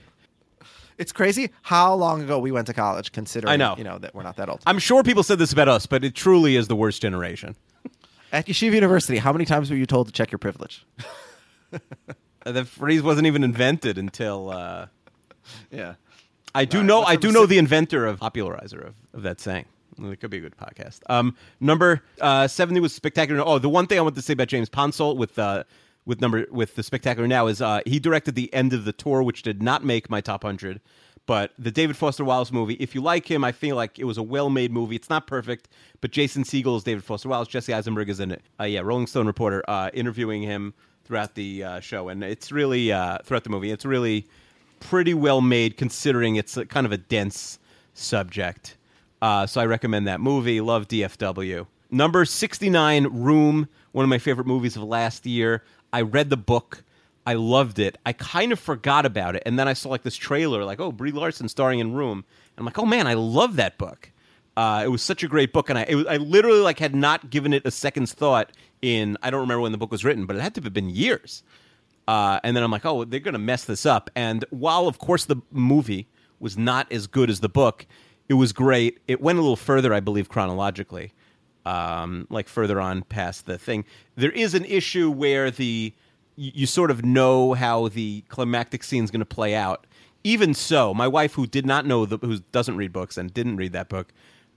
[0.99, 3.73] It's crazy how long ago we went to college, considering I know.
[3.75, 4.61] you know that we're not that old.
[4.67, 7.55] I'm sure people said this about us, but it truly is the worst generation.
[8.31, 10.85] At Yeshiva University, how many times were you told to check your privilege?
[12.45, 14.87] The phrase wasn't even invented until uh,
[15.71, 15.95] Yeah.
[16.53, 17.03] I do right, know.
[17.03, 19.65] I do know the inventor of popularizer of, of that saying.
[19.99, 20.99] It could be a good podcast.
[21.09, 23.41] Um, number uh, seventy was spectacular.
[23.45, 25.63] Oh, the one thing I want to say about James Ponsoldt with uh,
[26.05, 29.23] with number with the spectacular now is uh, he directed the end of the tour,
[29.23, 30.81] which did not make my top hundred.
[31.25, 34.17] But the David Foster Wallace movie, if you like him, I feel like it was
[34.17, 34.97] a well-made movie.
[34.97, 35.69] It's not perfect,
[36.01, 37.47] but Jason Segel is David Foster Wallace.
[37.47, 38.41] Jesse Eisenberg is in it.
[38.59, 40.73] Uh, yeah, Rolling Stone reporter uh, interviewing him
[41.05, 43.71] throughout the uh, show, and it's really uh, throughout the movie.
[43.71, 44.27] It's really
[44.81, 47.57] pretty well made considering it's a, kind of a dense
[47.93, 48.75] subject.
[49.24, 50.59] Uh, so I recommend that movie.
[50.59, 51.65] Love DFW.
[51.89, 55.63] Number 69, Room, one of my favorite movies of last year.
[55.93, 56.84] I read the book.
[57.26, 57.97] I loved it.
[58.05, 59.43] I kind of forgot about it.
[59.45, 62.17] And then I saw like this trailer, like, oh, Brie Larson starring in Room.
[62.17, 64.11] And I'm like, oh man, I love that book.
[64.57, 67.30] Uh, it was such a great book, and I was, I literally like had not
[67.30, 68.51] given it a second's thought
[68.82, 70.89] in I don't remember when the book was written, but it had to have been
[70.89, 71.43] years.
[72.09, 74.09] Uh, and then I'm like, oh, they're going to mess this up.
[74.17, 76.07] And while, of course, the movie
[76.41, 77.88] was not as good as the book,
[78.34, 78.99] it was great.
[79.07, 81.13] It went a little further, I believe, chronologically,
[81.67, 83.86] um, like further on past the thing.
[84.15, 85.93] There is an issue where the
[86.36, 89.86] you, you sort of know how the climactic scene is going to play out.
[90.23, 93.57] Even so, my wife, who did not know the, who doesn't read books and didn't
[93.57, 94.11] read that book,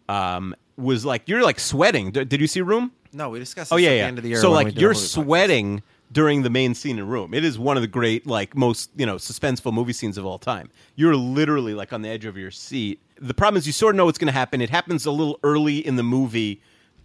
[0.09, 2.93] um, was like, "You're like sweating." D- did you see Room?
[3.13, 3.75] No, we discussed.
[3.75, 3.97] Oh yeah, yeah.
[3.97, 4.41] the end of the year.
[4.41, 7.35] so like you're sweating during the main scene in Room.
[7.35, 10.39] It is one of the great, like most you know, suspenseful movie scenes of all
[10.39, 10.71] time.
[10.95, 13.01] You're literally like on the edge of your seat.
[13.19, 14.61] The problem is you sort of know what's going to happen.
[14.61, 16.61] It happens a little early in the movie.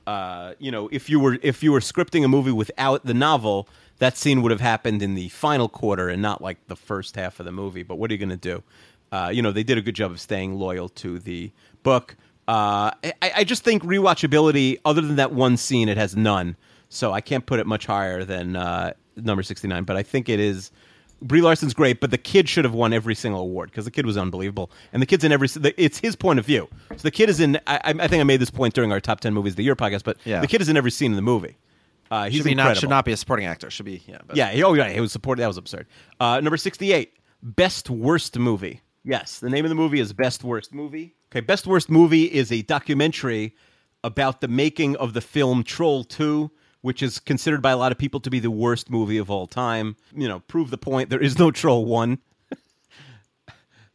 [0.07, 3.68] Uh, you know, if you were if you were scripting a movie without the novel,
[3.99, 7.39] that scene would have happened in the final quarter and not like the first half
[7.39, 7.84] of the movie.
[7.84, 8.64] But what are you going to do?
[9.12, 11.51] Uh, you know, they did a good job of staying loyal to the
[11.84, 12.16] book.
[12.47, 16.55] Uh, I, I just think rewatchability, other than that one scene, it has none.
[16.89, 19.84] So I can't put it much higher than uh, number 69.
[19.84, 20.72] But I think it is.
[21.22, 24.05] Brie Larson's great, but the kid should have won every single award because the kid
[24.05, 25.47] was unbelievable, and the kid's in every.
[25.78, 26.67] It's his point of view.
[26.89, 27.57] So the kid is in.
[27.67, 29.76] I, I think I made this point during our top ten movies of the year
[29.76, 30.41] podcast, but Yeah.
[30.41, 31.57] the kid is in every scene in the movie.
[32.09, 33.69] Uh, he's should be not should not be a supporting actor.
[33.69, 34.17] Should be yeah.
[34.26, 35.41] But Yeah, he, oh yeah, he was supported.
[35.43, 35.88] That was absurd.
[36.19, 37.13] Uh, number sixty-eight,
[37.43, 38.82] best worst movie.
[39.03, 41.15] Yes, the name of the movie is Best Worst Movie.
[41.32, 43.55] Okay, Best Worst Movie is a documentary
[44.03, 46.51] about the making of the film Troll Two,
[46.82, 49.47] which is considered by a lot of people to be the worst movie of all
[49.47, 49.95] time.
[50.15, 51.09] You know, prove the point.
[51.09, 52.19] There is no Troll One.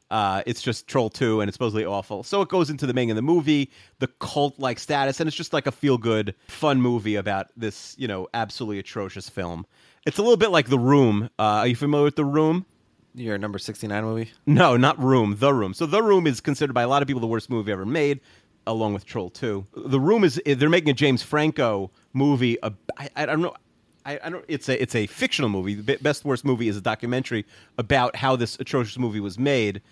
[0.09, 2.23] Uh, it's just Troll 2, and it's supposedly awful.
[2.23, 5.37] So it goes into the making of the movie, the cult like status, and it's
[5.37, 9.67] just like a feel good, fun movie about this, you know, absolutely atrocious film.
[10.07, 11.29] It's a little bit like The Room.
[11.41, 12.67] Uh, are you familiar with The Room?
[13.15, 14.31] your number sixty nine movie.
[14.45, 15.37] No, not Room.
[15.39, 15.73] The Room.
[15.75, 18.21] So The Room is considered by a lot of people the worst movie ever made,
[18.67, 19.67] along with Troll 2.
[19.77, 22.59] The Room is they're making a James Franco movie.
[22.63, 22.73] I,
[23.17, 23.55] I don't know.
[24.05, 24.45] I, I don't.
[24.49, 25.75] It's a it's a fictional movie.
[25.75, 27.45] The best worst movie is a documentary
[27.79, 29.83] about how this atrocious movie was made.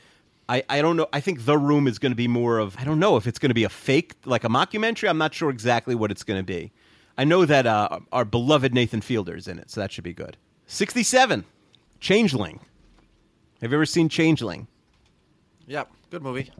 [0.48, 1.08] I, I don't know.
[1.12, 3.38] I think The Room is going to be more of I don't know if it's
[3.38, 5.08] going to be a fake like a mockumentary.
[5.08, 6.70] I'm not sure exactly what it's going to be.
[7.16, 10.12] I know that uh, our beloved Nathan Fielder is in it, so that should be
[10.12, 10.36] good.
[10.66, 11.44] Sixty seven,
[12.00, 12.60] Changeling.
[13.60, 14.66] Have you ever seen Changeling?
[15.66, 16.50] Yep, good movie.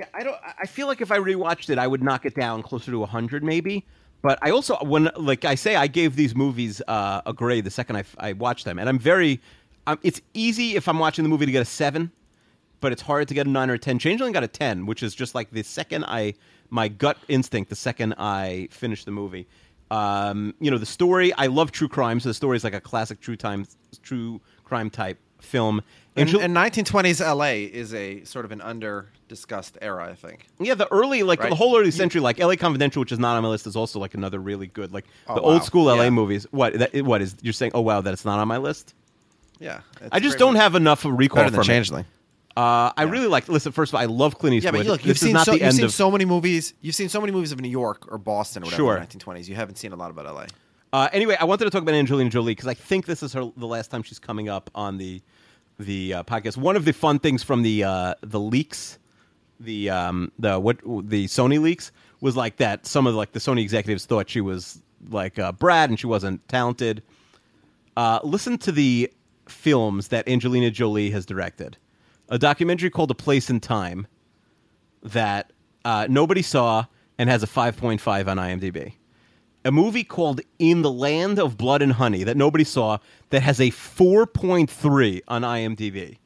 [0.00, 0.36] Yeah, I don't.
[0.42, 3.44] I- feel like if I rewatched it, I would knock it down closer to hundred,
[3.44, 3.84] maybe.
[4.22, 7.70] But I also, when like I say, I gave these movies uh, a grade the
[7.70, 9.40] second I, I watched them, and I'm very.
[9.86, 12.10] Um, it's easy if I'm watching the movie to get a seven,
[12.80, 13.98] but it's hard to get a nine or a ten.
[13.98, 16.32] Changeling got a ten, which is just like the second I
[16.70, 19.46] my gut instinct the second I finished the movie.
[19.90, 21.30] Um, you know, the story.
[21.34, 23.66] I love true crime, so the story is like a classic true time,
[24.02, 25.82] true crime type film.
[26.16, 30.46] And, and 1920s LA is a sort of an under discussed era, I think.
[30.58, 31.48] Yeah, the early, like Right.
[31.50, 32.56] the whole early century, like L.A.
[32.56, 35.36] Confidential, which is not on my list, is also like another really good, like Oh,
[35.36, 35.48] the wow.
[35.50, 36.04] old school L.A.
[36.04, 36.10] Yeah.
[36.10, 36.46] movies.
[36.50, 36.74] What?
[36.78, 37.36] That, what is?
[37.42, 37.72] You're saying?
[37.74, 38.94] Oh wow, that it's not on my list.
[39.60, 39.80] Yeah,
[40.10, 40.62] I just don't movie.
[40.62, 41.64] have enough of recall better than it.
[41.64, 42.04] Changeling.
[42.56, 43.48] Uh, I really like.
[43.48, 44.74] Listen, first of all, I love Clint Eastwood.
[44.74, 45.92] Yeah, but look, you've this is seen so you've seen of.
[45.92, 46.74] so many movies.
[46.80, 48.96] You've seen so many movies of New York or Boston or whatever Sure.
[48.96, 49.46] in the 1920s.
[49.48, 50.46] You haven't seen a lot about LA.
[50.92, 53.50] Uh, anyway, I wanted to talk about Angelina Jolie because I think this is her
[53.56, 55.22] the last time she's coming up on the
[55.78, 56.56] the uh, podcast.
[56.56, 58.98] One of the fun things from the uh, the leaks,
[59.60, 60.78] the um, the what
[61.08, 62.86] the Sony leaks was like that.
[62.86, 66.46] Some of like the Sony executives thought she was like uh, Brad and she wasn't
[66.48, 67.02] talented.
[67.96, 69.12] Uh, listen to the
[69.48, 71.76] films that Angelina Jolie has directed.
[72.28, 74.06] A documentary called A Place in Time
[75.02, 75.52] that
[75.84, 76.84] uh, nobody saw
[77.18, 78.94] and has a 5.5 on IMDb.
[79.64, 82.98] A movie called In the Land of Blood and Honey that nobody saw
[83.28, 86.16] that has a 4.3 on IMDb.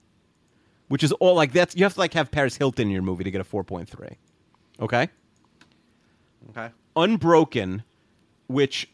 [0.89, 3.25] Which is all like that's you have to like have Paris Hilton in your movie
[3.25, 4.17] to get a 4.3.
[4.81, 5.09] Okay?
[6.51, 6.71] Okay.
[6.95, 7.83] Unbroken,
[8.47, 8.89] which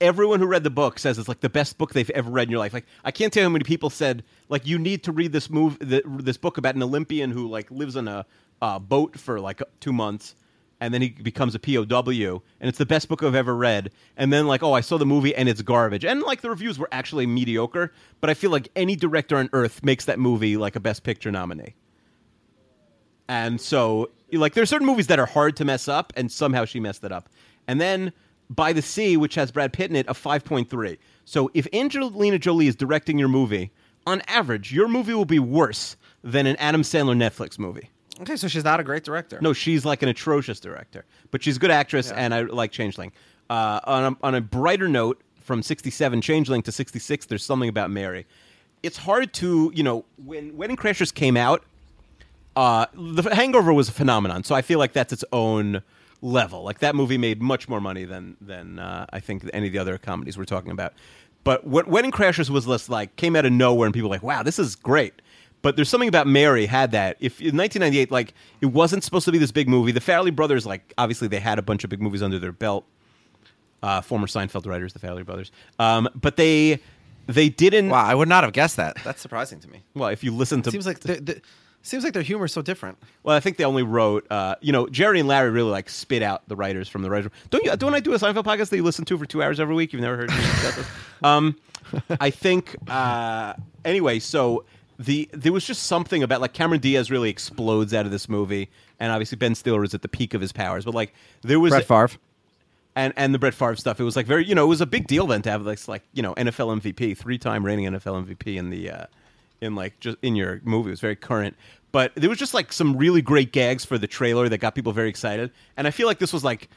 [0.00, 2.50] everyone who read the book says it's like the best book they've ever read in
[2.50, 2.72] your life.
[2.72, 5.48] Like I can't tell you how many people said like you need to read this
[5.50, 8.26] move this book about an Olympian who like lives on a
[8.60, 10.34] uh, boat for like two months
[10.80, 13.90] and then he becomes a POW and it's the best book I've ever read.
[14.16, 16.78] And then like oh I saw the movie and it's garbage and like the reviews
[16.78, 17.92] were actually mediocre.
[18.20, 21.30] But I feel like any director on earth makes that movie like a best picture
[21.30, 21.74] nominee.
[23.28, 26.80] And so, like, there's certain movies that are hard to mess up, and somehow she
[26.80, 27.28] messed it up.
[27.66, 28.12] And then
[28.48, 30.98] By the Sea, which has Brad Pitt in it, a 5.3.
[31.24, 33.72] So if Angelina Jolie is directing your movie,
[34.06, 37.90] on average, your movie will be worse than an Adam Sandler Netflix movie.
[38.20, 39.38] Okay, so she's not a great director.
[39.42, 43.12] No, she's like an atrocious director, but she's a good actress, and I like Changeling.
[43.50, 47.90] Uh, on, a, on a brighter note, from 67 Changeling to 66, there's something about
[47.90, 48.26] Mary.
[48.82, 51.62] It's hard to, you know, when Wedding Crashers came out,
[52.56, 55.82] uh, The Hangover was a phenomenon, so I feel like that's its own
[56.20, 56.62] level.
[56.64, 59.78] Like that movie made much more money than than uh, I think any of the
[59.78, 60.94] other comedies we're talking about.
[61.44, 64.22] But what Wedding Crashers was less like came out of nowhere, and people were like,
[64.22, 65.20] "Wow, this is great."
[65.62, 67.16] But there's something about Mary had that.
[67.18, 69.92] If in 1998, like it wasn't supposed to be this big movie.
[69.92, 72.84] The Farrelly brothers, like obviously they had a bunch of big movies under their belt.
[73.82, 76.80] Uh, former Seinfeld writers, the Farrelly brothers, um, but they
[77.26, 77.90] they didn't.
[77.90, 78.96] Wow, I would not have guessed that.
[79.04, 79.82] That's surprising to me.
[79.94, 81.40] Well, if you listen to It seems like the, the,
[81.82, 82.98] seems like their humor is so different.
[83.22, 86.22] Well, I think they only wrote, uh, you know, Jerry and Larry really like spit
[86.22, 87.30] out the writers from the writers.
[87.50, 87.76] Don't you?
[87.76, 89.92] Don't I do a Seinfeld podcast that you listen to for two hours every week?
[89.92, 90.86] You've never heard me this?
[91.22, 91.56] Um,
[92.20, 92.76] I think.
[92.88, 93.54] Uh,
[93.84, 94.64] anyway, so
[94.98, 98.70] the there was just something about like Cameron Diaz really explodes out of this movie,
[98.98, 100.84] and obviously Ben Stiller is at the peak of his powers.
[100.84, 102.10] But like there was Brett Favre.
[102.94, 104.00] and and the Brett Favre stuff.
[104.00, 105.88] It was like very, you know, it was a big deal then to have this
[105.88, 109.06] like you know NFL MVP, three time reigning NFL MVP in the uh,
[109.60, 110.88] in like just in your movie.
[110.88, 111.56] It was very current,
[111.92, 114.92] but there was just like some really great gags for the trailer that got people
[114.92, 115.50] very excited.
[115.76, 116.68] And I feel like this was like,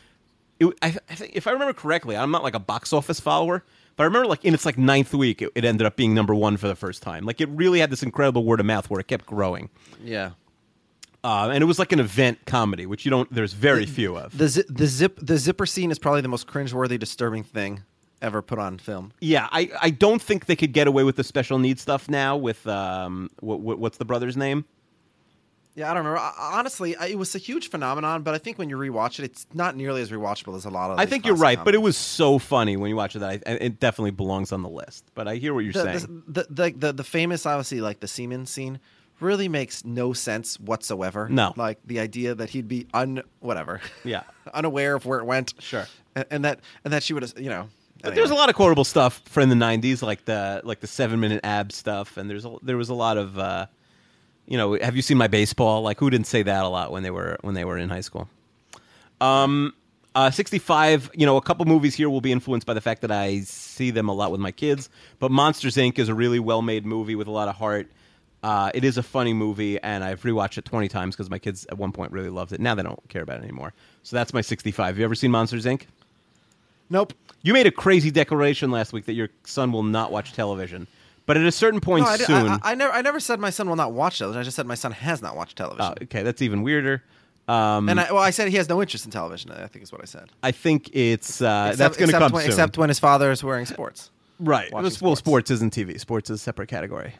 [0.59, 3.63] it, I, I think if I remember correctly, I'm not like a box office follower.
[3.95, 6.33] But I remember, like in its like ninth week, it, it ended up being number
[6.33, 7.25] one for the first time.
[7.25, 9.69] Like it really had this incredible word of mouth where it kept growing,
[10.03, 10.31] Yeah.
[11.23, 13.31] uh, and it was like an event comedy, which you don't.
[13.33, 14.37] There's very few of.
[14.37, 17.83] The zi- the zip the zipper scene is probably the most cringeworthy, disturbing thing
[18.21, 19.11] ever put on film.
[19.21, 22.35] Yeah, I, I don't think they could get away with the special needs stuff now.
[22.37, 24.65] With um, what, what, what's the brother's name?
[25.75, 26.31] Yeah, I don't remember.
[26.37, 29.75] Honestly, it was a huge phenomenon, but I think when you rewatch it, it's not
[29.75, 30.99] nearly as rewatchable as a lot of.
[30.99, 33.51] I think you're right, but it was so funny when you watch it that I,
[33.51, 35.05] it definitely belongs on the list.
[35.13, 36.23] But I hear what you're the, saying.
[36.27, 38.79] the, the, the, the, famous, obviously, like the semen scene
[39.19, 41.29] really makes no sense whatsoever.
[41.29, 41.53] No.
[41.55, 43.81] Like the idea that he'd be un whatever.
[44.03, 44.23] Yeah.
[44.53, 45.53] unaware of where it went.
[45.59, 45.87] Sure.
[46.15, 47.69] And, and that and that she would have, you know.
[48.01, 51.19] But there's a lot of quotable stuff from the '90s, like the like the seven
[51.19, 53.65] minute ab stuff, and there's a, there was a lot of, uh,
[54.49, 55.83] you know, have you seen my baseball?
[55.83, 58.01] Like, who didn't say that a lot when they were when they were in high
[58.01, 58.27] school?
[59.21, 59.73] Um,
[60.15, 61.11] uh, 65.
[61.13, 63.91] You know, a couple movies here will be influenced by the fact that I see
[63.91, 64.89] them a lot with my kids.
[65.19, 65.99] But Monsters Inc.
[65.99, 67.87] is a really well made movie with a lot of heart.
[68.41, 71.67] Uh, it is a funny movie, and I've rewatched it 20 times because my kids
[71.69, 72.59] at one point really loved it.
[72.59, 73.73] Now they don't care about it anymore.
[74.01, 74.87] So that's my 65.
[74.87, 75.83] Have you ever seen Monsters Inc.?
[76.89, 77.13] Nope.
[77.43, 80.87] You made a crazy declaration last week that your son will not watch television.
[81.29, 83.39] But at a certain point No, I, soon, I, I, I never I never said
[83.39, 84.41] my son will not watch television.
[84.41, 85.85] I just said my son has not watched television.
[85.85, 87.03] Oh, okay, that's even weirder.
[87.47, 89.51] Um, and I, well, I said he has no interest in television.
[89.51, 90.31] I think is what I said.
[90.41, 92.49] I think it's uh, Except- that's going to except come when, soon.
[92.49, 94.09] Except when his father is wearing sports.
[94.39, 94.73] right.
[94.73, 95.19] Well, sports.
[95.19, 95.99] sports isn't TV.
[95.99, 97.13] Sports is a separate category.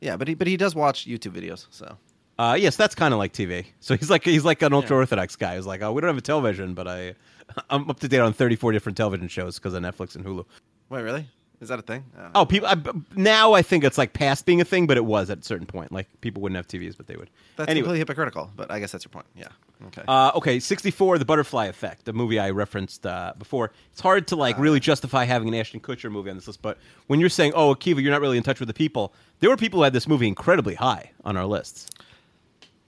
[0.00, 1.66] Yeah, but he but he does watch YouTube videos.
[1.68, 1.98] So
[2.38, 3.66] Uh, yes, that's kind of like TV.
[3.80, 5.56] So he's like he's like an ultra orthodox guy.
[5.56, 7.16] He's like, oh, we don't have a television, but I
[7.68, 10.46] I'm up to date on 34 different television shows because of Netflix and Hulu.
[10.88, 11.28] wait, really?
[11.60, 12.04] Is that a thing?
[12.18, 12.76] Uh, Oh, people I,
[13.14, 15.66] now I think it's like past being a thing, but it was at a certain
[15.66, 15.92] point.
[15.92, 17.28] Like people wouldn't have TVs, but they would.
[17.56, 18.50] that's anyway, completely hypocritical.
[18.56, 19.26] But I guess that's your point.
[19.36, 19.48] Yeah.
[19.88, 20.02] Okay.
[20.08, 23.72] Uh, okay, 64, The Butterfly Effect, the movie I referenced uh, before.
[23.92, 26.76] It's hard to like really justify having an Ashton Kutcher movie on this list, but
[27.06, 29.56] when you're saying, "Oh, Akiva, you're not really in touch with the people," there were
[29.56, 31.88] people who had this movie incredibly high on our lists.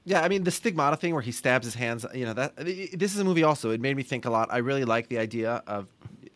[0.04, 2.04] Yeah, I mean the stigmata thing where he stabs his hands.
[2.12, 3.42] You know that this is a movie.
[3.44, 4.48] Also, it made me think a lot.
[4.50, 5.86] I really like the idea of,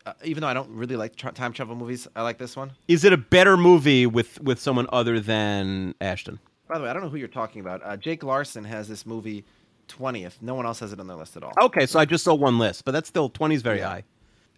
[0.06, 2.70] uh, even though I don't really like tra- time travel movies, I like this one.
[2.88, 6.38] Is it a better movie with with someone other than Ashton?
[6.68, 7.80] By the way, I don't know who you're talking about.
[7.84, 9.44] Uh, Jake Larson has this movie,
[9.88, 10.38] twentieth.
[10.40, 11.52] No one else has it on their list at all.
[11.60, 13.88] Okay, so I just saw one list, but that's still 20 is very Yeah.
[13.88, 14.04] high.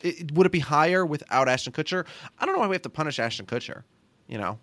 [0.00, 2.06] It- would it be higher without Ashton Kutcher?
[2.38, 3.82] I don't know why we have to punish Ashton Kutcher.
[4.28, 4.58] You know,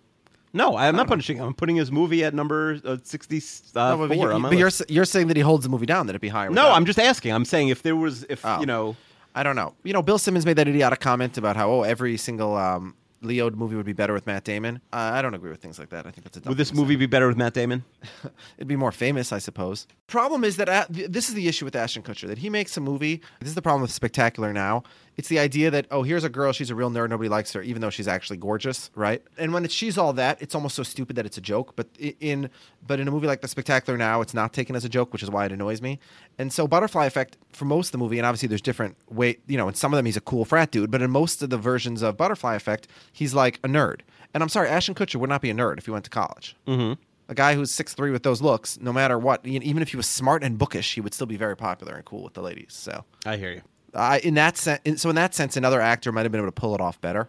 [0.54, 1.36] No, I'm not punishing.
[1.36, 1.44] him.
[1.44, 5.26] I'm putting his movie at number uh, 64 No, but, you, but you're you're saying
[5.28, 6.06] that he holds the movie down.
[6.06, 6.50] That it'd be higher.
[6.50, 7.32] No, I'm just asking.
[7.32, 8.60] I'm saying if there was, if Oh.
[8.60, 8.96] you know,
[9.36, 9.74] I don't know.
[9.84, 13.50] You know, Bill Simmons made that idiotic comment about how oh every single um, Leo
[13.50, 14.80] movie would be better with Matt Damon.
[14.92, 16.06] Uh, I don't agree with things like that.
[16.06, 16.82] I think that's a dumb would this thing to say.
[16.82, 17.84] movie be better with Matt Damon?
[18.56, 19.86] It'd be more famous, I suppose.
[20.06, 22.80] Problem is that uh, this is the issue with Ashton Kutcher that he makes a
[22.80, 23.20] movie.
[23.40, 24.84] This is the problem with Spectacular now.
[25.16, 27.62] It's the idea that oh, here's a girl, she's a real nerd, nobody likes her,
[27.62, 29.20] even though she's actually gorgeous, right?
[29.36, 31.74] And when she's all that, it's almost so stupid that it's a joke.
[31.74, 32.50] But in
[32.86, 35.24] but in a movie like The Spectacular now, it's not taken as a joke, which
[35.24, 35.98] is why it annoys me.
[36.38, 39.56] And so Butterfly Effect for most of the movie, and obviously there's different way, you
[39.56, 41.58] know, in some of them he's a cool frat dude, but in most of the
[41.58, 44.02] versions of Butterfly Effect, he's like a nerd.
[44.34, 46.54] And I'm sorry, Ashton Kutcher would not be a nerd if he went to college.
[46.68, 47.02] Mm-hmm.
[47.28, 50.06] A guy who's six three with those looks, no matter what, even if he was
[50.06, 52.72] smart and bookish, he would still be very popular and cool with the ladies.
[52.72, 53.62] So, I hear you.
[53.94, 56.60] I in that sense, so in that sense, another actor might have been able to
[56.60, 57.28] pull it off better,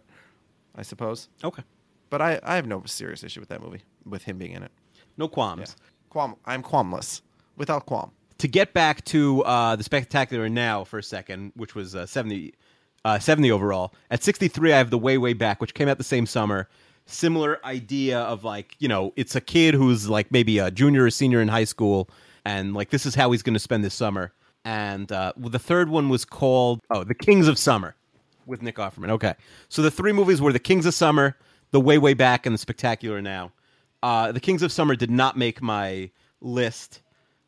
[0.76, 1.30] I suppose.
[1.44, 1.64] Okay.
[2.10, 4.72] But I, I have no serious issue with that movie, with him being in it.
[5.18, 5.76] No qualms.
[6.12, 7.22] Qualm, I'm qualmless,
[7.58, 8.12] without qualm.
[8.38, 12.54] to get back to uh, the spectacular now for a second, which was uh, 70,
[13.04, 13.94] uh, 70 overall.
[14.12, 16.70] At 63, I have the way, way back, which came out the same summer.
[17.08, 21.10] Similar idea of like, you know, it's a kid who's like maybe a junior or
[21.10, 22.10] senior in high school,
[22.46, 24.34] and like this is how he's going to spend this summer.
[24.66, 27.96] And uh, well, the third one was called, oh, The Kings of Summer
[28.46, 29.10] with Nick Offerman.
[29.12, 29.34] Okay.
[29.70, 31.38] So the three movies were The Kings of Summer,
[31.72, 33.52] The Way, Way Back, and The Spectacular Now.
[34.04, 37.02] Uh, the Kings of Summer did not make my list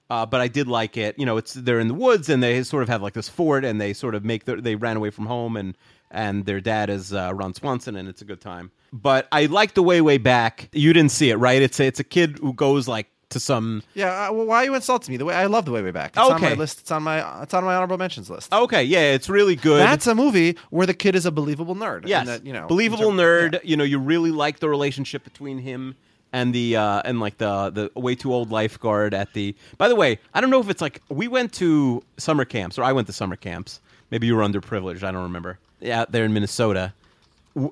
[0.09, 1.17] uh, but I did like it.
[1.19, 3.63] You know, it's they're in the woods and they sort of have like this fort
[3.63, 5.77] and they sort of make the, they ran away from home and
[6.11, 8.71] and their dad is uh, Ron Swanson and it's a good time.
[8.91, 10.69] But I like the way way back.
[10.73, 11.61] You didn't see it, right?
[11.61, 13.83] It's a, it's a kid who goes like to some.
[13.93, 15.17] Yeah, uh, well, why are you insulting me?
[15.17, 16.11] The way I love the way way back.
[16.11, 16.49] It's on Okay.
[16.49, 16.79] my list.
[16.79, 18.51] It's on my it's on my honorable mentions list.
[18.51, 19.79] Okay, yeah, it's really good.
[19.81, 22.07] That's a movie where the kid is a believable nerd.
[22.07, 23.53] yes, that, you know, believable nerd.
[23.53, 23.59] yeah.
[23.63, 25.95] You know, you really like the relationship between him
[26.33, 29.55] and the uh, and like the the way too old lifeguard at the.
[29.77, 32.83] By the way, I don't know if it's like we went to summer camps or
[32.83, 33.79] I went to summer camps.
[34.11, 35.03] Maybe you were underprivileged.
[35.03, 35.59] I don't remember.
[35.79, 36.93] Yeah, out there in Minnesota,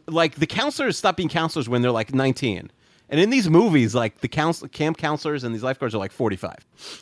[0.08, 2.72] like the counselors stop being counselors when they're like nineteen.
[3.10, 6.56] And in these movies, like the counsel- camp counselors and these lifeguards are like 45.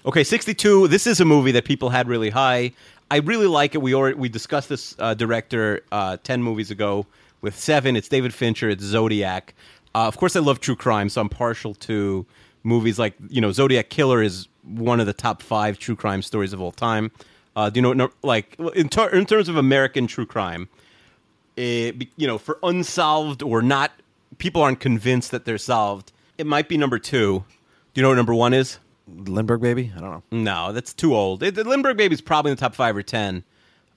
[0.06, 0.88] Okay, 62.
[0.88, 2.74] This is a movie that people had really high.
[3.10, 3.82] I really like it.
[3.82, 7.08] We already we discussed this uh, director uh, 10 movies ago
[7.42, 7.96] with seven.
[7.96, 8.70] It's David Fincher.
[8.70, 9.56] It's Zodiac.
[9.96, 12.26] Uh, of course, I love true crime, so I'm partial to
[12.64, 16.52] movies like you know Zodiac Killer is one of the top five true crime stories
[16.54, 17.12] of all time.
[17.56, 20.68] Uh, do you know what, like in, ter- in terms of American true crime?
[21.58, 23.92] eh, be- you know, for unsolved or not,
[24.38, 26.12] people aren't convinced that they're solved.
[26.38, 27.44] It might be number two.
[27.94, 28.80] Do you know what number one is?
[29.08, 29.92] Lindbergh baby.
[29.96, 30.24] I don't know.
[30.32, 31.44] No, that's too old.
[31.44, 33.44] It, the Lindbergh Baby is probably in the top five or ten.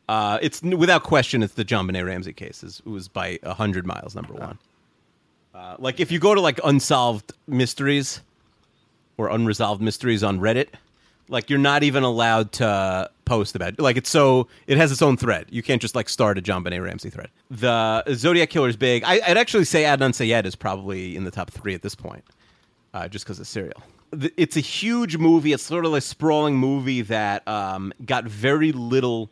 [0.09, 2.81] Uh, it's without question, it's the JonBenét Ramsey cases.
[2.85, 4.59] It was by a hundred miles number one.
[5.55, 8.21] Uh, like if you go to like unsolved mysteries
[9.17, 10.69] or unresolved mysteries on Reddit,
[11.29, 13.81] like you're not even allowed to post about it.
[13.81, 15.47] Like it's so it has its own thread.
[15.51, 17.29] You can't just like start a JonBenét Ramsey thread.
[17.51, 19.05] The Zodiac Killer's big.
[19.05, 22.25] I, I'd actually say Adnan Syed is probably in the top three at this point
[22.95, 23.83] uh, just because of serial.
[24.37, 25.53] It's a huge movie.
[25.53, 29.31] It's sort of a sprawling movie that um, got very little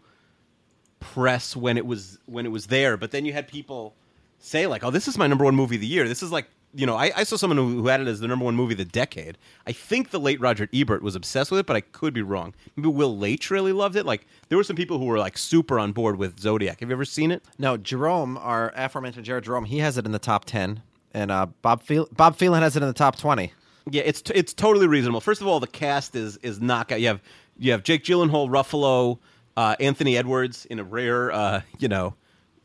[1.00, 2.98] press when it was when it was there.
[2.98, 3.94] But then you had people
[4.38, 6.46] say like, "Oh, this is my number one movie of the year." This is like,
[6.76, 8.78] you know, I, I saw someone who, had it as the number one movie of
[8.78, 9.38] the decade.
[9.66, 12.54] I think the late Roger Ebert was obsessed with it, but I could be wrong.
[12.76, 14.04] Maybe Will Leitch really loved it.
[14.04, 16.80] Like, there were some people who were like super on board with Zodiac.
[16.80, 17.42] Have you ever seen it?
[17.58, 20.82] No, Jerome, our aforementioned Jared Jerome, he has it in the top ten,
[21.14, 23.52] and uh, Bob Phelan, Bob Phelan has it in the top twenty.
[23.90, 25.20] Yeah, it's t- it's totally reasonable.
[25.20, 27.00] First of all, the cast is is knockout.
[27.00, 27.22] You have
[27.56, 29.18] you have Jake Gyllenhaal, Ruffalo,
[29.56, 32.14] uh, Anthony Edwards in a rare uh, you know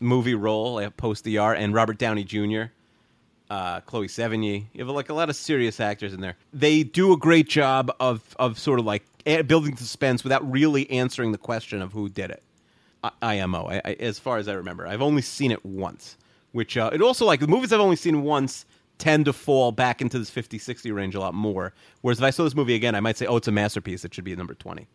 [0.02, 2.74] movie role, post ER, and Robert Downey Jr.
[3.52, 4.68] Uh, Chloe Sevigny.
[4.72, 6.38] You have like a lot of serious actors in there.
[6.54, 9.04] They do a great job of of sort of like
[9.46, 12.42] building suspense without really answering the question of who did it.
[13.04, 14.88] I- IMO, I, I, as far as I remember.
[14.88, 16.16] I've only seen it once,
[16.54, 18.66] which uh, it also like the movies I've only seen once
[19.00, 21.74] tend to fall back into this 50 60 range a lot more.
[22.00, 24.06] Whereas if I saw this movie again, I might say, oh, it's a masterpiece.
[24.06, 24.88] It should be number 20.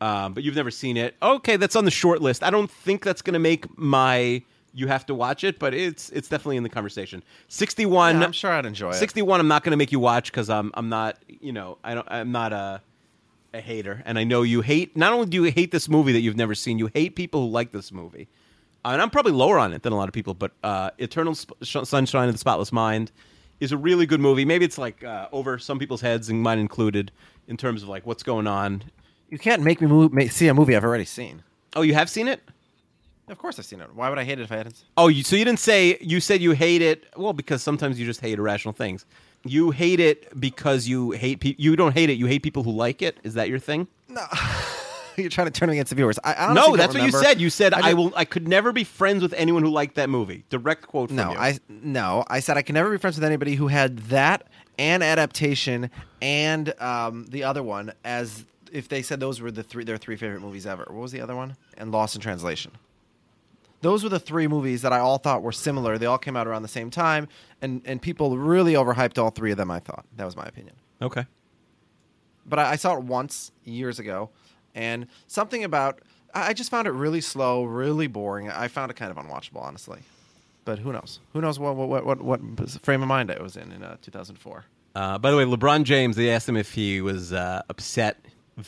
[0.00, 1.14] Um, but you've never seen it.
[1.20, 2.42] Okay, that's on the short list.
[2.42, 4.42] I don't think that's going to make my
[4.74, 7.22] you have to watch it, but it's it's definitely in the conversation.
[7.48, 8.94] 61 Yeah, I'm sure I'd enjoy it.
[8.94, 11.94] 61 I'm not going to make you watch cuz I'm I'm not, you know, I
[11.94, 12.82] don't I'm not a
[13.54, 14.96] a hater, and I know you hate.
[14.96, 17.50] Not only do you hate this movie that you've never seen, you hate people who
[17.52, 18.28] like this movie.
[18.84, 20.34] Uh, and I'm probably lower on it than a lot of people.
[20.34, 23.12] But uh, Eternal Sp- Sunshine of the Spotless Mind
[23.60, 24.44] is a really good movie.
[24.44, 27.12] Maybe it's like uh, over some people's heads, and mine included,
[27.46, 28.82] in terms of like what's going on.
[29.30, 31.42] You can't make me move, make, see a movie I've already seen.
[31.76, 32.40] Oh, you have seen it?
[33.28, 33.94] Of course I've seen it.
[33.94, 34.84] Why would I hate it if I hadn't?
[34.96, 37.06] Oh, you, so you didn't say you said you hate it?
[37.16, 39.06] Well, because sometimes you just hate irrational things.
[39.46, 41.62] You hate it because you hate people.
[41.62, 42.14] You don't hate it.
[42.14, 43.18] You hate people who like it.
[43.22, 43.88] Is that your thing?
[44.08, 44.22] No.
[45.16, 46.18] You're trying to turn me against the viewers.
[46.24, 47.40] I honestly no, that's what you said.
[47.40, 48.12] You said I, just- will.
[48.16, 50.44] I could never be friends with anyone who liked that movie.
[50.50, 51.38] Direct quote from No, you.
[51.38, 52.24] I no.
[52.28, 54.48] I said I can never be friends with anybody who had that
[54.78, 55.88] and adaptation
[56.20, 60.16] and um, the other one as if they said those were the three their three
[60.16, 60.84] favorite movies ever.
[60.88, 61.56] What was the other one?
[61.78, 62.72] And Lost in Translation.
[63.84, 65.98] Those were the three movies that I all thought were similar.
[65.98, 67.28] They all came out around the same time,
[67.60, 69.70] and and people really overhyped all three of them.
[69.70, 70.74] I thought that was my opinion.
[71.02, 71.26] Okay.
[72.46, 74.30] but I, I saw it once years ago,
[74.74, 76.00] and something about
[76.34, 78.50] I I just found it really slow, really boring.
[78.50, 80.00] I found it kind of unwatchable, honestly.
[80.64, 81.20] But who knows?
[81.34, 83.96] Who knows what what what what, what frame of mind I was in in uh,
[84.00, 84.64] 2004?
[84.94, 86.16] Uh, by the way, LeBron James.
[86.16, 88.16] They asked him if he was uh, upset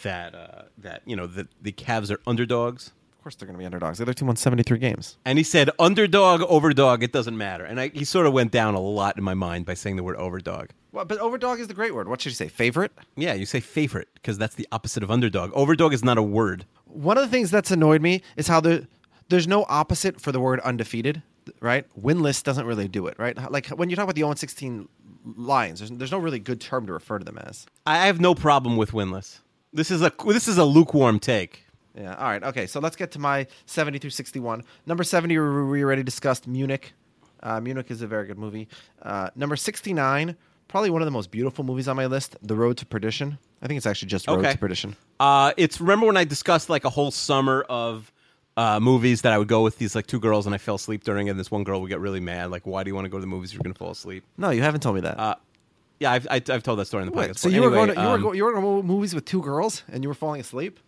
[0.03, 2.93] that uh, that you know the the Cavs are underdogs,
[3.27, 3.99] course, they're going to be underdogs.
[3.99, 5.19] The other team won 73 games.
[5.25, 7.03] and he said underdog, overdog.
[7.03, 7.65] It doesn't matter.
[7.65, 10.05] And I, he sort of went down a lot in my mind by saying the
[10.05, 10.71] word overdog.
[10.93, 12.09] Well, but overdog is the great word.
[12.09, 12.47] What should you say?
[12.47, 12.93] Favorite?
[13.17, 15.51] Yeah, you say favorite because that's the opposite of underdog.
[15.55, 16.67] Overdog is not a word.
[16.85, 18.87] One of the things that's annoyed me is how there,
[19.29, 21.21] there's no opposite for the word undefeated,
[21.61, 21.85] right?
[22.01, 23.37] Winless doesn't really do it, right?
[23.51, 24.89] Like when you talk about the 0 16
[25.37, 27.67] Lions, there's, there's no really good term to refer to them as.
[27.87, 29.41] I have no problem with winless.
[29.73, 31.66] This is a this is a lukewarm take.
[31.97, 32.15] Yeah.
[32.15, 32.43] All right.
[32.43, 32.67] Okay.
[32.67, 34.63] So let's get to my 70 through 61.
[34.87, 36.93] Number 70, we already discussed Munich.
[37.43, 38.69] Uh, Munich is a very good movie.
[39.03, 40.37] Uh, number 69,
[40.69, 43.39] probably one of the most beautiful movies on my list, The Road to Perdition.
[43.63, 44.53] I think it's actually just Road Okay.
[44.53, 44.97] to Perdition.
[45.21, 48.13] Uh, it's remember when I discussed like a whole summer of
[48.57, 51.05] uh, movies that I would go with these like two girls and I fell asleep
[51.05, 51.31] during it.
[51.31, 53.19] And this one girl would get really mad, like, "Why do you want to go
[53.19, 53.53] to the movies?
[53.53, 55.19] You're going to fall asleep." No, you haven't told me that.
[55.19, 55.35] Uh,
[56.01, 57.39] yeah, I've, I, I've told that story in the Wait, podcast.
[57.39, 59.25] so you were going to, you were um, go, you were going to movies with
[59.25, 60.79] two girls and you were falling asleep?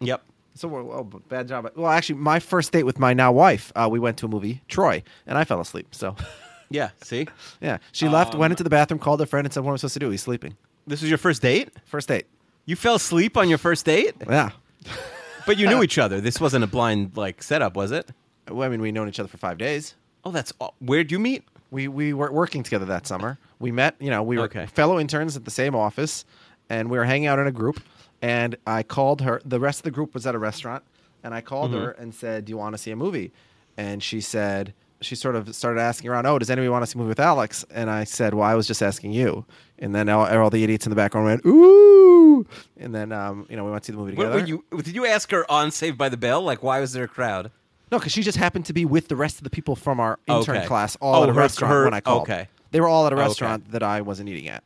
[0.00, 0.22] Yep.
[0.54, 1.70] So well, bad job.
[1.76, 4.62] Well, actually, my first date with my now wife, uh, we went to a movie,
[4.68, 5.94] Troy, and I fell asleep.
[5.94, 6.16] So,
[6.70, 6.90] Yeah.
[7.02, 7.26] See,
[7.60, 9.74] yeah, she left, Um, went into the bathroom, called her friend, and said, "What am
[9.74, 10.56] I supposed to do?" He's sleeping.
[10.86, 11.70] this was your first date.
[11.84, 12.26] First date.
[12.66, 14.50] You fell asleep on your first date, Yeah.
[15.46, 16.20] but you knew each other.
[16.20, 18.10] This wasn't a blind like setup, was it?
[18.48, 19.94] Well, I mean, we'd known each other for five days.
[20.24, 21.44] Oh, that's aw- where'd you meet?
[21.70, 23.38] We we were working together that summer.
[23.58, 24.66] We met, you know, we were Okay.
[24.66, 26.24] fellow interns at the same office,
[26.68, 27.80] and we were hanging out in a group.
[28.22, 29.40] And I called her.
[29.44, 30.84] The rest of the group was at a restaurant,
[31.24, 33.32] and I called her and said, "Do you want to see a movie?"
[33.76, 36.96] And she said, she sort of started asking around, "Oh, does anybody want to see
[36.96, 39.46] a movie with Alex?" And I said, "Well, I was just asking you."
[39.78, 42.46] And then all, all the idiots in the background went, "Ooh!"
[42.78, 44.44] And then, um, you know, we went to see the movie together.
[44.46, 46.42] you, did you ask her on Saved by the Bell?
[46.42, 47.50] Like, why was there a crowd?
[47.90, 50.18] No, because she just happened to be with the rest of the people from our
[50.28, 50.66] intern Okay.
[50.66, 52.22] class all Oh, at a her- restaurant her- when I called.
[52.22, 52.48] okay.
[52.70, 53.24] They were all at a Okay.
[53.24, 54.62] restaurant that I wasn't eating at.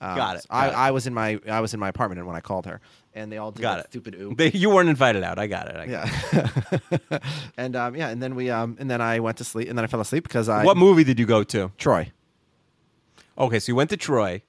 [0.00, 0.76] Um, Got it, I, got it.
[0.76, 2.80] I was in my I was in my apartment when I called her,
[3.14, 3.86] and they all did Got it.
[3.88, 4.34] stupid ooh.
[4.34, 5.38] They, you weren't invited out.
[5.38, 5.76] I got it.
[5.76, 7.02] I got it.
[7.10, 7.18] yeah,
[7.56, 9.84] and um, yeah, and then we um, and then I went to sleep, and then
[9.84, 11.72] I fell asleep because I What movie did you go to?
[11.78, 12.12] Troy.
[13.36, 14.42] Okay, so you went to Troy,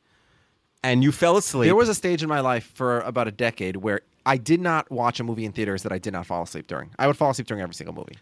[0.83, 1.67] and you fell asleep.
[1.67, 4.91] There was a stage in my life for about a decade where I did not
[4.91, 6.91] watch a movie in theaters that I did not fall asleep during.
[6.99, 8.17] I would fall asleep during every single movie.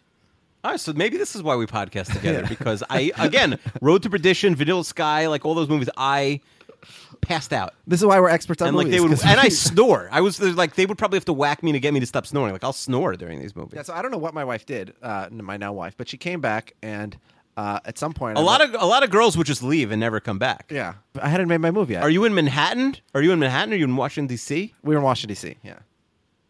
[0.64, 4.10] All right, so maybe this is why we podcast together because I again, Road to
[4.10, 6.42] Perdition, Vanilla Sky, like all those movies, I
[7.22, 7.74] passed out.
[7.86, 8.98] This is why we're experts on and like movies.
[8.98, 10.10] they would, 'cause and I we- snore.
[10.12, 12.26] I was like, they would probably have to whack me to get me to stop
[12.26, 12.54] snoring.
[12.54, 13.74] Like I'll snore during these movies.
[13.76, 16.18] Yeah, so I don't know what my wife did, uh, my now wife, but she
[16.18, 17.18] came back and
[17.58, 19.64] uh, at some point a I lot met- of a lot of girls would just
[19.64, 20.68] leave and never come back.
[20.72, 22.04] yeah, I hadn't made my move yet.
[22.04, 22.96] Are you in Manhattan?
[23.16, 23.74] Are you in Manhattan?
[23.74, 24.74] Are you in Washington D.C.?
[24.84, 25.58] We were in Washington D.C.
[25.64, 25.80] Yeah,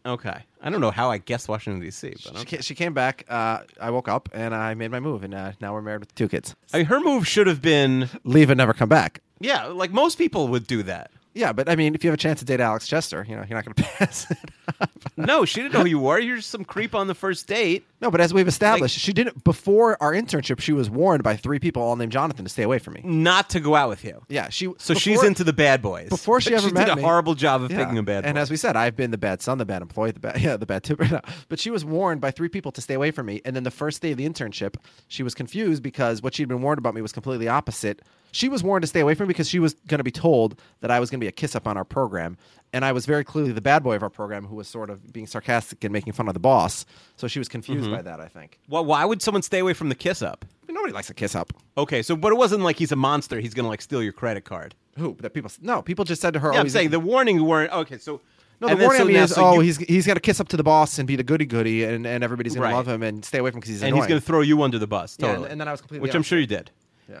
[0.06, 2.10] Okay, I don't know how I guessed Washington D.C.
[2.10, 2.56] But she, okay.
[2.58, 3.24] ca- she came back.
[3.28, 6.14] Uh, I woke up and I made my move, and uh, now we're married with
[6.14, 6.54] two kids.
[6.74, 9.20] I mean, her move should have been Leave and never come back.
[9.40, 11.10] Yeah, like most people would do that.
[11.34, 13.44] Yeah, but I mean, if you have a chance to date Alex Chester, you know,
[13.48, 14.38] you're not going to pass it.
[14.80, 14.90] up.
[15.16, 16.18] No, she didn't know who you were.
[16.18, 17.84] You're just some creep on the first date.
[18.00, 19.44] No, but as we've established, she didn't.
[19.44, 22.80] Before our internship, she was warned by three people, all named Jonathan, to stay away
[22.80, 23.02] from me.
[23.04, 24.24] Not to go out with you.
[24.28, 24.72] Yeah, she.
[24.78, 26.08] So she's before- into the bad boys.
[26.08, 27.84] before she ever she met did a me- horrible job of Yeah.
[27.84, 28.28] picking a bad boy.
[28.30, 30.56] And as we said, I've been the bad son, the bad employee, the bad yeah,
[30.56, 31.04] the bad tipper.
[31.06, 31.20] No.
[31.48, 33.42] But she was warned by three people to stay away from me.
[33.44, 34.74] And then the first day of the internship,
[35.06, 38.02] she was confused because what she'd been warned about me was completely opposite.
[38.32, 40.60] She was warned to stay away from me because she was going to be told
[40.80, 42.36] that I was going to be a kiss up on our program.
[42.72, 45.10] And I was very clearly the bad boy of our program who was sort of
[45.12, 46.84] being sarcastic and making fun of the boss.
[47.16, 47.94] So she was confused Mm-hmm.
[47.94, 48.58] by that, I think.
[48.68, 50.44] well, why would someone stay away from the kiss up?
[50.68, 51.52] Nobody likes a kiss up.
[51.78, 53.40] Okay, so but it wasn't like he's a monster.
[53.40, 54.74] He's gonna like steal your credit card.
[54.98, 55.16] Who?
[55.20, 55.50] That people.
[55.62, 57.96] No, people just said to her, Yeah, oh, I'm saying the warning weren't okay.
[57.98, 58.20] So
[58.60, 60.38] No, the and warning so now- is, so oh, you- he's he's got to kiss
[60.40, 62.70] up to the boss and be the goody goody, and, and everybody's going Right.
[62.70, 64.62] to love him and stay away from him because he's and he's gonna throw you
[64.62, 65.16] under the bus.
[65.18, 65.50] Yeah, and- Totally.
[65.52, 66.70] and then I was completely which I'm sure you did.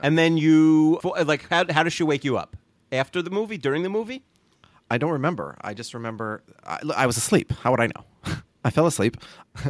[0.02, 2.56] And then you like how how does she wake you up
[2.92, 3.58] after the movie?
[3.58, 4.22] During the movie?
[4.90, 5.56] I don't remember.
[5.60, 7.52] I just remember I, I was asleep.
[7.62, 8.34] How would I know?
[8.64, 9.16] I fell asleep.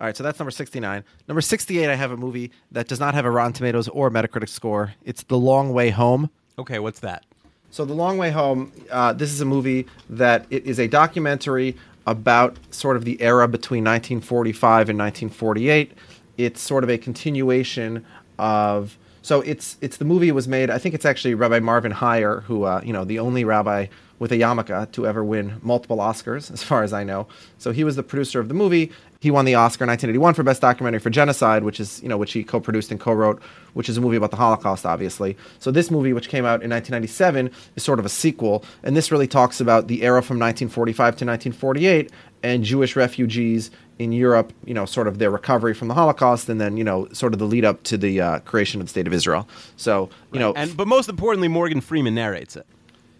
[0.00, 1.02] All right, so that's number 69.
[1.26, 4.48] Number 68, I have a movie that does not have a Rotten Tomatoes or Metacritic
[4.48, 4.94] score.
[5.04, 6.30] It's The Long Way Home.
[6.56, 7.24] Okay, what's that?
[7.70, 11.76] So, The Long Way Home, uh, this is a movie that it is a documentary
[12.06, 15.92] about sort of the era between 1945 and 1948.
[16.38, 18.06] It's sort of a continuation
[18.38, 18.98] of.
[19.22, 20.70] So it's it's the movie was made.
[20.70, 23.86] I think it's actually Rabbi Marvin Hier, who uh, you know the only rabbi
[24.18, 27.26] with a yarmulke to ever win multiple Oscars, as far as I know.
[27.58, 28.92] So he was the producer of the movie.
[29.20, 32.16] He won the Oscar in 1981 for Best Documentary for Genocide, which is you know
[32.16, 33.42] which he co-produced and co-wrote,
[33.74, 35.36] which is a movie about the Holocaust, obviously.
[35.58, 39.10] So this movie, which came out in 1997, is sort of a sequel, and this
[39.10, 42.12] really talks about the era from 1945 to 1948
[42.42, 46.60] and Jewish refugees in Europe, you know, sort of their recovery from the Holocaust, and
[46.60, 49.06] then you know, sort of the lead up to the uh, creation of the state
[49.06, 49.48] of Israel.
[49.76, 52.66] So you know, And but most importantly, Morgan Freeman narrates it.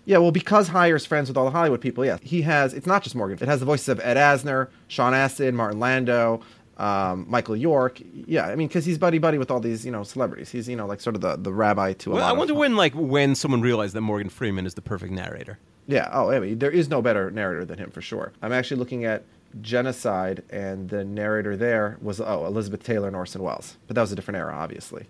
[0.05, 2.73] yeah, well, because Hier's friends with all the Hollywood people, yeah, he has.
[2.75, 3.39] It's not just Morgan.
[3.41, 6.41] It has the voices of Ed Asner, Sean Astin, Martin Landau,
[6.79, 8.01] um, Michael York.
[8.27, 10.51] Yeah, I mean, because he's buddy buddy with all these you know celebrities.
[10.51, 12.77] He's you know like sort of the, the rabbi to a Well, I wonder when
[12.77, 15.59] like when someone realized that Morgan Freeman is the perfect narrator.
[15.89, 16.09] Yeah.
[16.13, 18.33] Oh, I mean, there is no better narrator than him for sure.
[18.43, 19.25] I'm actually looking at
[19.61, 24.13] Genocide, and the narrator there was oh Elizabeth Taylor and Orson Welles, but that was
[24.13, 25.07] a different era, obviously.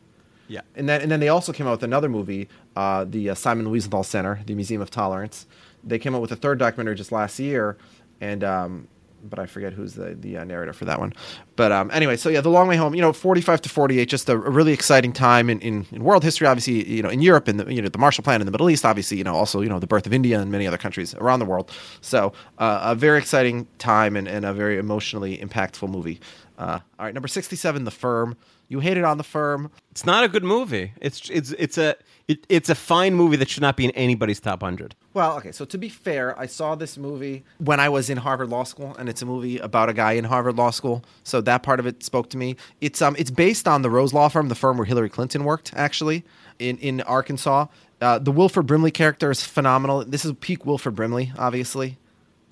[0.49, 0.63] Yeah.
[0.75, 3.67] And then and then they also came out with another movie, uh, the uh, Simon
[3.67, 5.47] Wiesenthal Center, the Museum of Tolerance.
[5.85, 7.77] They came out with a third documentary just last year,
[8.21, 8.89] and um,
[9.23, 11.13] but I forget who's the the uh, narrator for that one.
[11.57, 12.95] But um, anyway, so yeah, The Long Way Home.
[12.95, 16.23] You know, 45 to 48, just a, a really exciting time in, in, in world
[16.23, 16.47] history.
[16.47, 18.71] Obviously, you know, in Europe and the you know the Marshall Plan in the Middle
[18.71, 18.85] East.
[18.85, 21.39] Obviously, you know, also you know the birth of India and many other countries around
[21.41, 21.71] the world.
[22.01, 26.21] So uh, a very exciting time and, and a very emotionally impactful movie.
[26.59, 28.37] Uh, all right, number 67, The Firm.
[28.67, 29.71] You hated on The Firm.
[29.93, 30.93] It's not a good movie.
[31.01, 31.97] It's it's it's a
[32.29, 34.95] it, it's a fine movie that should not be in anybody's top hundred.
[35.15, 35.51] Well, okay.
[35.51, 38.95] So to be fair, I saw this movie when I was in Harvard Law School,
[38.99, 41.03] and it's a movie about a guy in Harvard Law School.
[41.25, 42.57] So that part of it spoke to me.
[42.83, 45.73] It's um, it's based on the Rose Law Firm, the firm where Hillary Clinton worked,
[45.75, 46.25] actually,
[46.59, 47.67] in in Arkansas.
[48.01, 50.05] Uh, the Wilford Brimley character is phenomenal.
[50.05, 51.97] This is peak Wilford Brimley, obviously.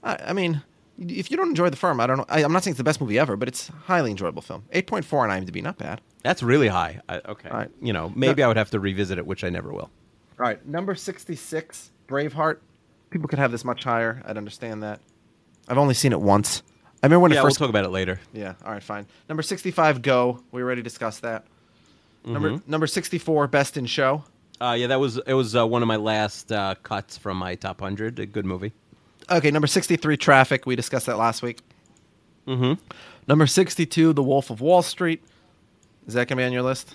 [0.03, 0.63] I, I mean,
[0.99, 2.25] if you don't enjoy the firm, I don't know.
[2.29, 4.65] I, I'm not saying it's the best movie ever, but it's a highly enjoyable film.
[4.73, 6.01] Eight point four on IMDb, not bad.
[6.23, 7.01] That's really high.
[7.09, 7.71] I, okay, right.
[7.81, 9.91] you know maybe I would have to revisit it, which I never will.
[10.39, 12.59] All right, number 66, Braveheart.
[13.11, 14.23] People could have this much higher.
[14.27, 15.01] I'd understand that.
[15.69, 16.63] I've only seen it once.
[17.03, 17.59] I remember when yeah, it first.
[17.61, 18.21] we'll talk about it later.
[18.33, 19.07] yeah, all right, fine.
[19.29, 20.43] Number 65, Go.
[20.53, 21.47] We already discussed that.
[22.25, 22.71] Number Mm-hmm.
[22.71, 24.25] number 64, Best in Show.
[24.61, 27.55] Uh, yeah, that was it was uh, one of my last uh, cuts from my
[27.55, 28.19] top hundred.
[28.19, 28.73] A good movie.
[29.31, 30.67] Okay, number 63, Traffic.
[30.67, 31.61] We discussed that last week.
[32.47, 32.75] Mm-hmm.
[33.27, 35.23] Number 62, The Wolf of Wall Street.
[36.07, 36.95] Is that going to be on your list?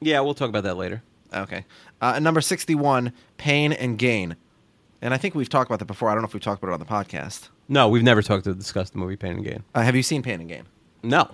[0.00, 1.02] Yeah, we'll talk about that later.
[1.32, 1.64] Okay.
[2.00, 4.36] Uh, and number 61, Pain and Gain.
[5.00, 6.08] And I think we've talked about that before.
[6.10, 7.48] I don't know if we've talked about it on the podcast.
[7.68, 9.62] No, we've never talked to discuss the movie Pain and Gain.
[9.74, 10.64] Uh, have you seen Pain and Gain?
[11.04, 11.30] No.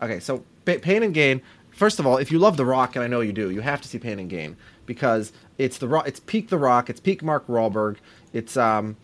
[0.00, 1.42] Okay, so pa- Pain and Gain.
[1.70, 3.80] First of all, if you love The Rock, and I know you do, you have
[3.80, 4.56] to see Pain and Gain
[4.86, 6.06] because it's the Rock.
[6.06, 6.90] It's peak The Rock.
[6.90, 7.96] It's peak Mark Wahlberg.
[8.32, 8.96] It's um,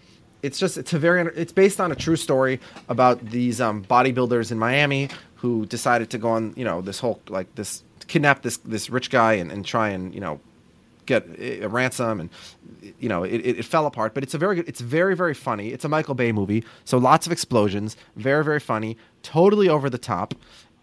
[0.42, 4.52] it's just it's a very it's based on a true story about these um, bodybuilders
[4.52, 8.56] in Miami who decided to go on you know this whole like this kidnap this
[8.58, 10.40] this rich guy and, and try and you know
[11.06, 12.30] get a ransom and
[12.98, 14.14] you know it, it, it fell apart.
[14.14, 15.70] But it's a very good it's very very funny.
[15.70, 16.64] It's a michael bay movie.
[16.84, 17.96] So lots of explosions.
[18.16, 18.96] Very very funny.
[19.22, 20.34] Totally over the top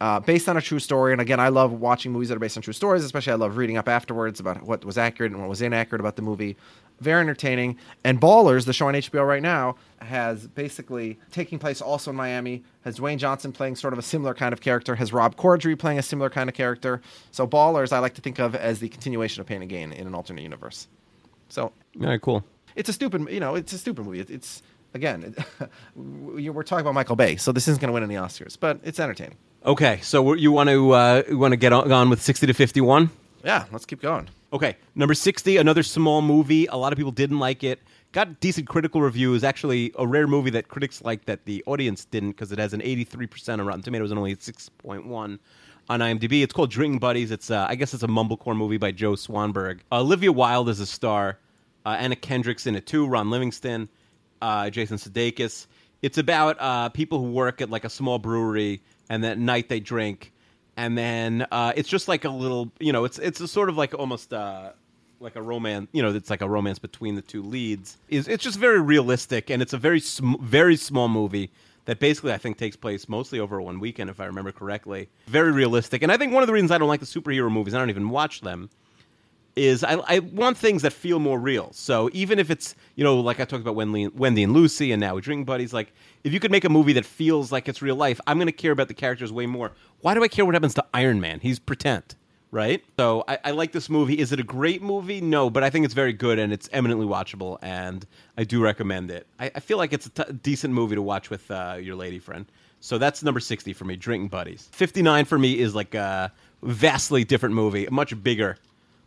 [0.01, 1.11] uh, based on a true story.
[1.11, 3.57] And again i love watching movies that are based on true stories especially i love
[3.57, 6.57] reading up afterwards about what was accurate and what was inaccurate about the movie
[6.99, 7.77] very entertaining.
[8.03, 12.63] And ballers the show on hbo right now has basically taking place also in miami.
[12.83, 14.95] Has dwayne johnson playing sort of a similar kind of character?
[14.95, 17.01] Has rob corddry playing a similar kind of character?
[17.31, 20.07] So ballers i like to think of as the continuation of pain and gain in
[20.07, 20.87] an alternate universe.
[21.49, 22.43] So right, cool.
[22.75, 24.19] it's a stupid you know it's a stupid movie.
[24.19, 24.61] It- it's
[24.93, 25.35] again
[25.95, 28.79] we- we're talking about michael bay so this isn't going to win any oscars but
[28.83, 29.37] it's entertaining.
[29.65, 32.53] Okay, so you want to uh, you want to get on, on with sixty to
[32.53, 33.09] fifty one?
[33.45, 36.65] Yeah let's keep going Okay, number 60, another small movie.
[36.67, 37.81] A lot of people didn't like it.
[38.13, 39.43] Got decent critical reviews.
[39.43, 42.79] Actually, a rare movie that critics liked that the audience didn't because it has an
[42.79, 45.03] 83% on Rotten Tomatoes and only 6.1
[45.89, 46.41] on IMDb.
[46.41, 47.31] It's called Drinking Buddies.
[47.31, 49.81] It's uh, I guess it's a mumblecore movie by Joe Swanberg.
[49.91, 51.37] Olivia Wilde is a star.
[51.85, 53.05] Uh, Anna Kendrick's in it too.
[53.05, 53.89] Ron Livingston,
[54.41, 55.67] uh, Jason Sudeikis.
[56.01, 59.81] It's about uh, people who work at like a small brewery and that night they
[59.81, 60.31] drink
[60.77, 63.77] and then uh, it's just like a little you know it's it's a sort of
[63.77, 64.71] like almost uh,
[65.19, 67.97] like a romance you know it's like a romance between the two leads.
[68.09, 71.51] Is it's just very realistic and it's a very sm- very small movie
[71.85, 75.09] that basically I think takes place mostly over one weekend if I remember correctly.
[75.27, 77.73] Very realistic and I think one of the reasons I don't like the superhero movies
[77.73, 78.69] I don't even watch them
[79.55, 81.71] is I, I want things that feel more real.
[81.73, 84.99] So even if it's you know like I talked about Wendy, Wendy and Lucy, and
[84.99, 87.81] now with Drink Buddies, like if you could make a movie that feels like it's
[87.81, 89.71] real life, I'm going to care about the characters way more.
[90.01, 91.39] Why do I care what happens to Iron Man?
[91.39, 92.15] He's pretend,
[92.51, 92.83] right?
[92.97, 94.19] So I, I like this movie.
[94.19, 95.21] Is it a great movie?
[95.21, 98.05] No, but I think it's very good and it's eminently watchable, and
[98.37, 99.25] I do recommend it.
[99.39, 102.19] I, I feel like it's a t- decent movie to watch with uh, your lady
[102.19, 102.45] friend.
[102.81, 104.69] So that's number 60 for me, Drinking Buddies.
[104.73, 108.57] 59 for me is like a vastly different movie, much bigger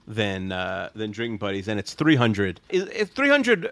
[0.09, 2.61] than uh, than Drinking Buddies, and it's 300.
[2.71, 3.71] It's 300.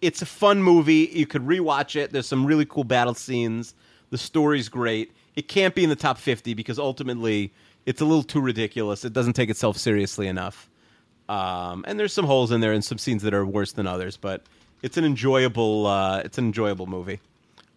[0.00, 1.10] It's a fun movie.
[1.12, 2.12] You could rewatch it.
[2.12, 3.74] There's some really cool battle scenes.
[4.10, 5.12] The story's great.
[5.36, 7.52] It can't be in the top 50 because ultimately
[7.84, 9.04] it's a little too ridiculous.
[9.04, 10.70] It doesn't take itself seriously enough.
[11.28, 14.16] Um, and there's some holes in there and some scenes that are worse than others,
[14.16, 14.42] but
[14.82, 17.20] it's an enjoyable uh, it's an enjoyable movie.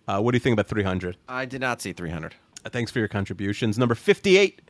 [0.08, 1.18] Uh, what do you think about 300?
[1.30, 2.36] i did not see 300
[2.66, 3.78] Uh, thanks for your contributions.
[3.78, 4.62] Number 58,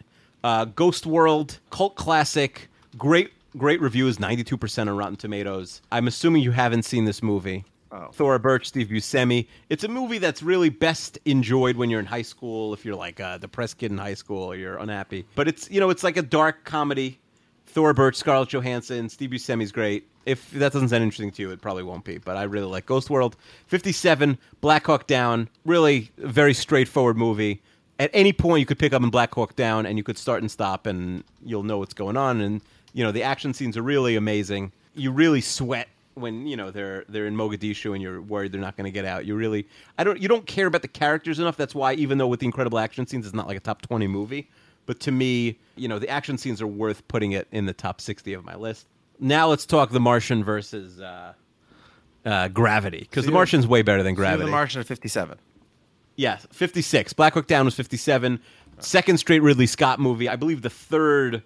[0.44, 2.70] uh, Ghost World, cult classic.
[2.98, 5.82] Great, great reviews, 92% on Rotten Tomatoes.
[5.92, 7.66] I'm assuming you haven't seen this movie.
[7.92, 8.08] Oh.
[8.12, 9.48] Thora Birch, Steve Buscemi.
[9.70, 13.20] It's a movie that's really best enjoyed when you're in high school, if you're like
[13.20, 15.26] a depressed kid in high school or you're unhappy.
[15.36, 17.20] But it's, you know, it's like a dark comedy.
[17.68, 20.08] Thora Birch, Scarlett Johansson, Steve Buscemi's great.
[20.26, 22.18] If that doesn't sound interesting to you, it probably won't be.
[22.18, 23.36] But I really like Ghost World.
[23.68, 25.50] 57, Black Hawk Down.
[25.66, 27.62] Really a very straightforward movie.
[28.00, 30.42] At any point, you could pick up in Black Hawk Down and you could start
[30.42, 32.42] and stop and you'll know what's going on.
[32.42, 32.62] And,
[32.94, 34.72] you know, the action scenes are really amazing.
[34.96, 38.78] You really sweat when you know they're they're in Mogadishu and you're worried they're not
[38.78, 39.26] going to get out.
[39.26, 39.68] You really
[39.98, 41.58] I don't you don't care about the characters enough.
[41.58, 44.08] That's why even though with the incredible action scenes, it's not like a top twenty
[44.08, 44.48] movie.
[44.86, 48.00] But to me, you know, the action scenes are worth putting it in the top
[48.02, 48.86] sixty of my list.
[49.20, 51.34] Now let's talk The Martian versus uh,
[52.26, 54.46] uh, Gravity because The you're- Martian's way better than So Gravity.
[54.46, 55.38] the martian at 57
[56.16, 57.14] Yeah, 56.
[57.14, 58.40] Black Hawk Down was 57.
[58.80, 60.28] Second straight Ridley Scott movie.
[60.28, 61.44] I believe the third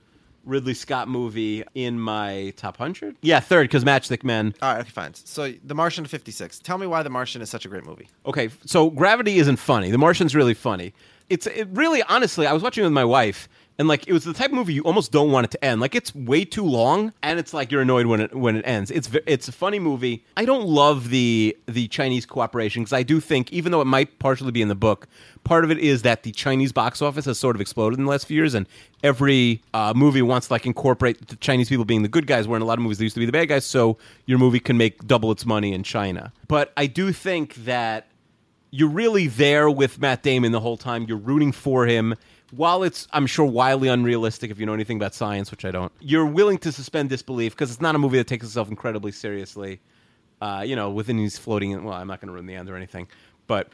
[0.47, 3.15] Ridley Scott movie in my top 100.
[3.21, 4.53] Yeah, third because Matchstick Men.
[4.61, 7.49] all right okay fine so the martian at 56 tell me why the martian is
[7.49, 9.91] such a great movie Okay, so Gravity isn't funny.
[9.91, 10.93] The Martian's really funny.
[11.29, 13.47] It's it really honestly, I was watching it with my wife
[13.79, 15.81] and like it was the type of movie you almost don't want it to end.
[15.81, 18.89] Like it's way too long and it's like you're annoyed when it when it ends.
[18.91, 20.25] It's it's a funny movie.
[20.35, 24.19] I don't love the the Chinese cooperation because I do think even though it might
[24.19, 25.07] partially be in the book,
[25.43, 28.11] part of it is that the Chinese box office has sort of exploded in the
[28.11, 28.67] last few years and
[29.03, 32.57] every uh, movie wants to like incorporate the Chinese people being the good guys where
[32.57, 34.59] in a lot of movies they used to be the bad guys so your movie
[34.59, 36.33] can make double its money in China.
[36.47, 38.07] But I do think that
[38.71, 41.05] you're really there with Matt Damon the whole time.
[41.07, 42.15] You're rooting for him.
[42.51, 45.91] While it's, I'm sure, wildly unrealistic if you know anything about science, which I don't,
[45.99, 49.79] you're willing to suspend disbelief because it's not a movie that takes itself incredibly seriously.
[50.41, 52.75] Uh, you know, within these floating well, I'm not going to ruin the end or
[52.75, 53.07] anything,
[53.47, 53.69] but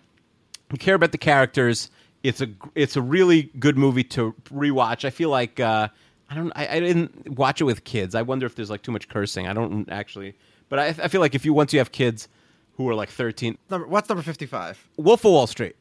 [0.72, 1.92] you care about the characters.
[2.24, 5.04] It's a it's a really good movie to rewatch.
[5.04, 5.90] I feel like uh,
[6.30, 8.16] I don't I, I didn't watch it with kids.
[8.16, 9.46] I wonder if there's like too much cursing.
[9.46, 10.36] I don't actually,
[10.70, 12.30] but I, I feel like if you once you have kids
[12.78, 14.88] who are like 13, Number, what's number 55?
[14.98, 15.76] Wolf of Wall Street.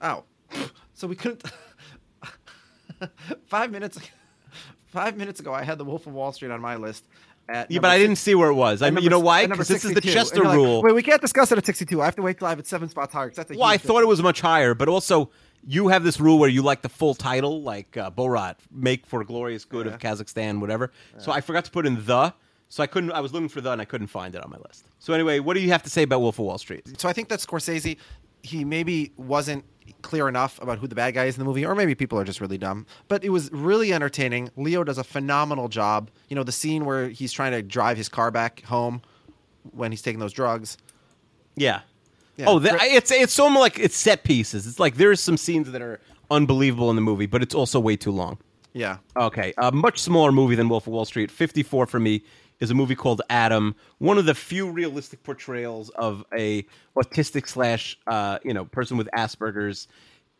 [0.00, 0.24] Oh.
[0.96, 1.42] So we couldn't.
[3.46, 3.98] five minutes.
[4.86, 7.04] Five minutes ago, I had the Wolf of Wall Street on my list.
[7.48, 8.80] At Yeah, but I didn't see where it was.
[8.80, 9.44] I mean, you know why?
[9.44, 10.82] Because this is the Chester like, rule.
[10.82, 12.00] Wait, we can't discuss it at 62.
[12.00, 13.32] I have to wait till I have it seven spots higher.
[13.34, 15.30] That's a Well, I thought it was much higher, but also
[15.66, 19.24] you have this rule where you like the full title, like uh, Borat, "Make for
[19.24, 20.92] Glorious Good of Kazakhstan," whatever.
[21.18, 22.32] So I forgot to put in the.
[22.68, 23.12] So I couldn't.
[23.12, 24.86] I was looking for the, and I couldn't find it on my list.
[24.98, 26.98] So anyway, what do you have to say about Wolf of Wall Street?
[26.98, 27.98] So I think that Scorsese,
[28.44, 29.64] he maybe wasn't
[30.02, 32.24] clear enough about who the bad guy is in the movie, or maybe people are
[32.24, 32.86] just really dumb.
[33.08, 34.50] But it was really entertaining.
[34.56, 36.10] Leo does a phenomenal job.
[36.28, 39.02] You know, the scene where he's trying to drive his car back home
[39.72, 40.76] when he's taking those drugs.
[41.56, 41.80] Yeah.
[42.36, 44.66] Yeah, oh, the, it's it's so like it's set pieces.
[44.66, 46.00] It's like there's some scenes that are
[46.32, 48.38] unbelievable in the movie, but it's also way too long.
[48.72, 48.96] Yeah.
[49.16, 51.30] Okay, a much smaller movie than Wolf of Wall Street.
[51.30, 52.24] 54 for me
[52.60, 56.64] is a movie called Adam, one of the few realistic portrayals of a
[56.96, 59.88] autistic slash uh, you know person with Asperger's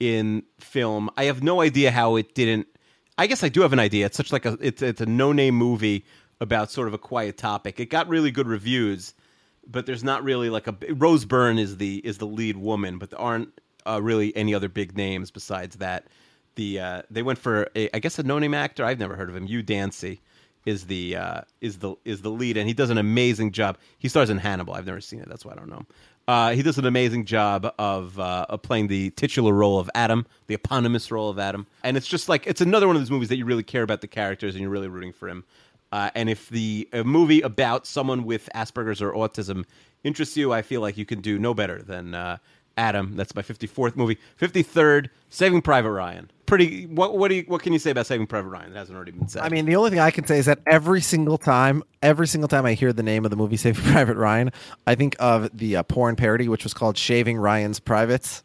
[0.00, 1.10] in film.
[1.16, 2.66] I have no idea how it didn't.
[3.16, 4.06] I guess I do have an idea.
[4.06, 6.04] It's such like a it's it's a no name movie
[6.40, 7.80] about sort of a quiet topic.
[7.80, 9.14] It got really good reviews,
[9.66, 13.10] but there's not really like a Rose Byrne is the is the lead woman, but
[13.10, 16.06] there aren't uh, really any other big names besides that
[16.56, 18.84] the uh, they went for a, I guess a no name actor.
[18.84, 19.46] I've never heard of him.
[19.46, 20.20] Hugh Dancy
[20.64, 23.78] is the uh, is the is the lead, and he does an amazing job.
[23.98, 24.74] He stars in Hannibal.
[24.74, 25.28] I've never seen it.
[25.28, 25.86] That's why I don't know.
[26.26, 30.26] Uh, he does an amazing job of, uh, of playing the titular role of Adam,
[30.46, 33.28] the eponymous role of Adam, and it's just like it's another one of those movies
[33.28, 35.44] that you really care about the characters and you're really rooting for him.
[35.92, 39.64] Uh, and if the movie about someone with Asperger's or autism
[40.02, 42.38] interests you, I feel like you can do no better than uh,
[42.76, 43.16] Adam.
[43.16, 44.18] That's my 54th movie.
[44.40, 46.30] 53rd, Saving Private Ryan.
[46.46, 46.86] Pretty.
[46.86, 48.72] What what do you, what can you say about Saving Private Ryan?
[48.72, 49.42] That hasn't already been said.
[49.42, 52.48] I mean, the only thing I can say is that every single time, every single
[52.48, 54.50] time I hear the name of the movie Saving Private Ryan,
[54.86, 58.42] I think of the uh, porn parody, which was called Shaving Ryan's Privates.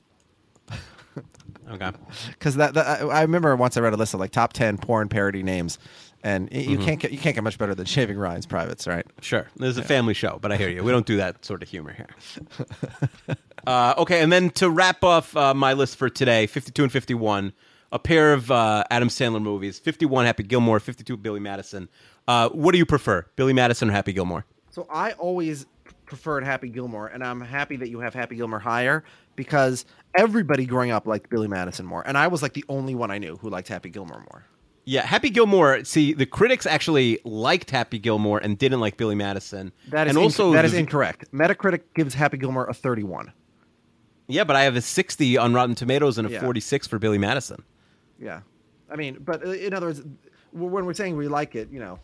[1.70, 1.92] okay.
[2.30, 4.78] Because that, that I, I remember once I read a list of like top ten
[4.78, 5.78] porn parody names,
[6.24, 9.06] and y- you can't get you can't get much better than Shaving Ryan's Privates, right?
[9.22, 9.48] Sure.
[9.56, 10.84] This is a family show, but I hear you.
[10.84, 12.10] We don't do that sort of humor here.
[13.68, 17.54] uh, okay, and then to wrap off uh, my list for today, 52 and 51,
[17.92, 21.90] a pair of uh, Adam Sandler movies 51 Happy Gilmore, 52 Billy Madison.
[22.28, 24.46] Uh, what do you prefer, Billy Madison or Happy Gilmore?
[24.72, 25.66] So I always
[26.06, 29.04] preferred Happy Gilmore, and I'm happy that you have Happy Gilmore higher
[29.36, 29.86] because
[30.16, 33.18] everybody growing up liked Billy Madison more, and I was like the only one I
[33.18, 34.44] knew who liked Happy Gilmore more.
[34.86, 35.84] Yeah, Happy Gilmore.
[35.84, 39.72] See, the critics actually liked Happy Gilmore and didn't like Billy Madison.
[39.90, 41.32] That is and also inc- that is incorrect.
[41.32, 43.32] Metacritic gives Happy Gilmore a 31.
[44.28, 46.42] Yeah, but I have a 60 on Rotten Tomatoes and a Yeah.
[46.42, 47.64] 46 for Billy Madison.
[48.20, 48.42] Yeah,
[48.92, 50.02] I mean, but uh, in other words,
[50.52, 52.00] when we're saying we like it, you know,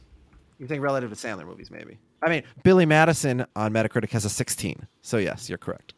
[0.60, 1.98] you're saying relative to Sandler movies, maybe.
[2.22, 4.88] I mean, Billy Madison on Metacritic has a 16.
[5.02, 5.94] So yes, you're correct.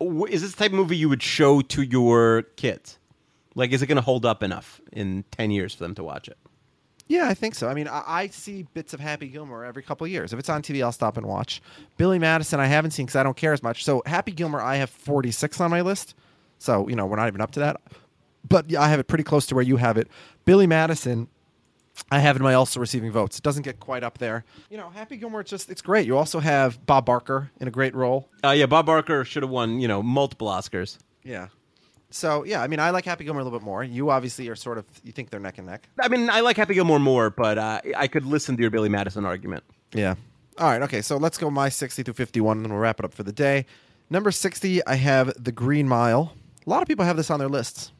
[0.00, 2.98] Is this the type of movie you would show to your kids?
[3.54, 6.28] Like, is it going to hold up enough in 10 years for them to watch
[6.28, 6.36] it?
[7.06, 7.68] Yeah, I think so.
[7.68, 10.32] I mean, I, I see bits of Happy Gilmore every couple of years.
[10.32, 11.60] If it's on TV, I'll stop and watch.
[11.98, 13.84] Billy Madison, I haven't seen because I don't care as much.
[13.84, 16.14] So Happy Gilmore, I have 46 on my list.
[16.58, 17.80] So you know, we're not even up to that.
[18.48, 20.08] But yeah, I have it pretty close to where you have it.
[20.44, 21.28] Billy Madison,
[22.10, 23.38] I have in my also receiving votes.
[23.38, 24.44] It doesn't get quite up there.
[24.70, 26.06] You know, Happy Gilmore, it's just it's great.
[26.06, 28.30] You also have Bob Barker in a great role.
[28.42, 30.98] Uh, yeah, Bob Barker should have won, you know, multiple Oscars.
[31.22, 31.48] Yeah.
[32.14, 33.82] So yeah, I mean, I like Happy Gilmore a little bit more.
[33.82, 35.88] You obviously are sort of you think they're neck and neck.
[36.00, 38.88] I mean, I like Happy Gilmore more, but uh, I could listen to your Billy
[38.88, 39.64] Madison argument.
[39.92, 40.14] Yeah.
[40.58, 40.82] All right.
[40.82, 41.02] Okay.
[41.02, 43.32] So let's go my 60 through 51, and then we'll wrap it up for the
[43.32, 43.66] day.
[44.10, 46.34] Number 60, I have The Green Mile.
[46.64, 47.90] A lot of people have this on their lists.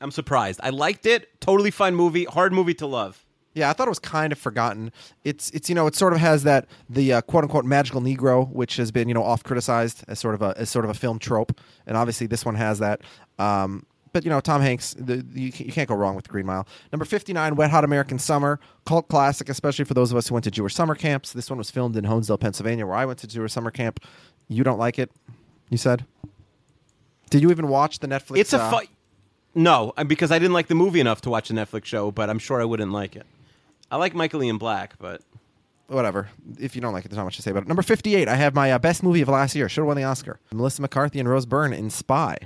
[0.00, 0.58] I'm surprised.
[0.62, 1.40] I liked it.
[1.40, 2.24] Totally fine movie.
[2.24, 3.24] Hard movie to love.
[3.54, 4.92] Yeah, I thought it was kind of forgotten.
[5.24, 8.48] It's it's you know it sort of has that the uh, quote unquote magical Negro,
[8.50, 10.94] which has been you know oft criticized as sort of a as sort of a
[10.94, 13.02] film trope, and obviously this one has that.
[13.38, 16.66] Um, but you know Tom Hanks, the, you, you can't go wrong with Green Mile.
[16.92, 20.34] Number fifty nine, Wet Hot American Summer, cult classic, especially for those of us who
[20.34, 21.32] went to Jewish summer camps.
[21.32, 24.00] This one was filmed in Honesdale, Pennsylvania, where I went to Jewish summer camp.
[24.48, 25.10] You don't like it?
[25.68, 26.06] You said.
[27.30, 28.38] Did you even watch the Netflix?
[28.38, 28.80] It's a uh.
[29.54, 32.30] No, uh, because I didn't like the movie enough to watch a Netflix show, but
[32.30, 33.26] I'm sure I wouldn't like it.
[33.92, 35.20] I like Michael Ian Black, but
[35.86, 36.30] whatever.
[36.58, 37.68] If you don't like it, there's not much to say about it.
[37.68, 39.68] Number 58, I have my uh, best movie of last year.
[39.68, 40.40] Should have won the Oscar.
[40.50, 42.38] Melissa McCarthy and Rose Byrne in Spy.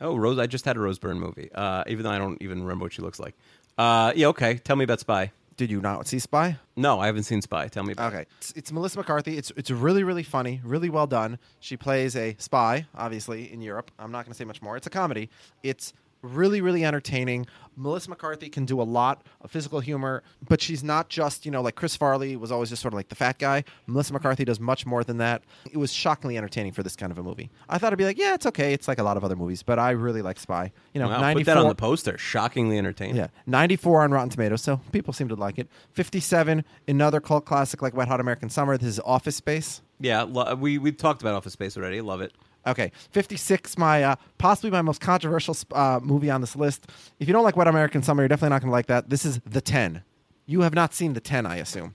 [0.00, 0.40] oh, Rose.
[0.40, 2.92] I just had a Rose Byrne movie, uh, even though I don't even remember what
[2.92, 3.36] she looks like.
[3.78, 4.56] Uh, yeah, okay.
[4.56, 5.30] Tell me about Spy.
[5.56, 6.58] Did you not see Spy?
[6.74, 7.68] No, I haven't seen Spy.
[7.68, 8.16] Tell me about it.
[8.16, 9.38] Okay, it's, it's Melissa McCarthy.
[9.38, 11.38] It's it's really really funny, really well done.
[11.60, 13.90] She plays a spy, obviously in Europe.
[13.98, 14.76] I'm not going to say much more.
[14.76, 15.30] It's a comedy.
[15.62, 15.94] It's
[16.26, 17.46] really really entertaining.
[17.78, 21.60] Melissa McCarthy can do a lot of physical humor, but she's not just you know
[21.60, 23.64] like Chris Farley was always just sort of like the fat guy.
[23.86, 25.42] Melissa McCarthy does much more than that.
[25.70, 27.50] It was shockingly entertaining for this kind of a movie.
[27.68, 28.72] I thought it'd be like yeah, it's okay.
[28.72, 30.72] It's like a lot of other movies, but I really like Spy.
[30.94, 32.16] You know, Wow, 94, put that on the poster.
[32.16, 33.16] Shockingly entertaining.
[33.16, 35.68] yeah, 94 on Rotten Tomatoes, so people seem to like it.
[35.92, 38.78] 57, another cult classic like Wet Hot American Summer.
[38.78, 39.82] This is Office Space.
[40.00, 42.00] Yeah, lo- we we talked about Office Space already.
[42.00, 42.32] Love it.
[42.66, 46.88] Okay, 56, my uh, possibly my most controversial uh, movie on this list.
[47.20, 49.08] If you don't like Wet American Summer, you're definitely not going to like that.
[49.08, 50.02] This is The 10.
[50.46, 51.94] You have not seen The 10, I assume.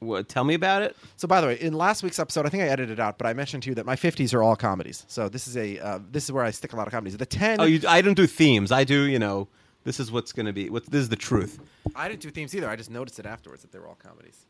[0.00, 0.96] What, tell me about it.
[1.16, 3.26] So, by the way, in last week's episode, I think I edited it out, but
[3.26, 5.04] I mentioned to you that my 50s are all comedies.
[5.08, 7.16] So this is a uh, this is where I stick a lot of comedies.
[7.18, 7.60] The 10.
[7.60, 8.72] Oh, you, I don't do themes.
[8.72, 9.02] I do.
[9.02, 9.46] You know,
[9.84, 10.70] this is what's going to be.
[10.70, 11.60] What this is the truth.
[11.94, 12.68] I didn't do themes either.
[12.68, 14.46] I just noticed it afterwards that they were all comedies.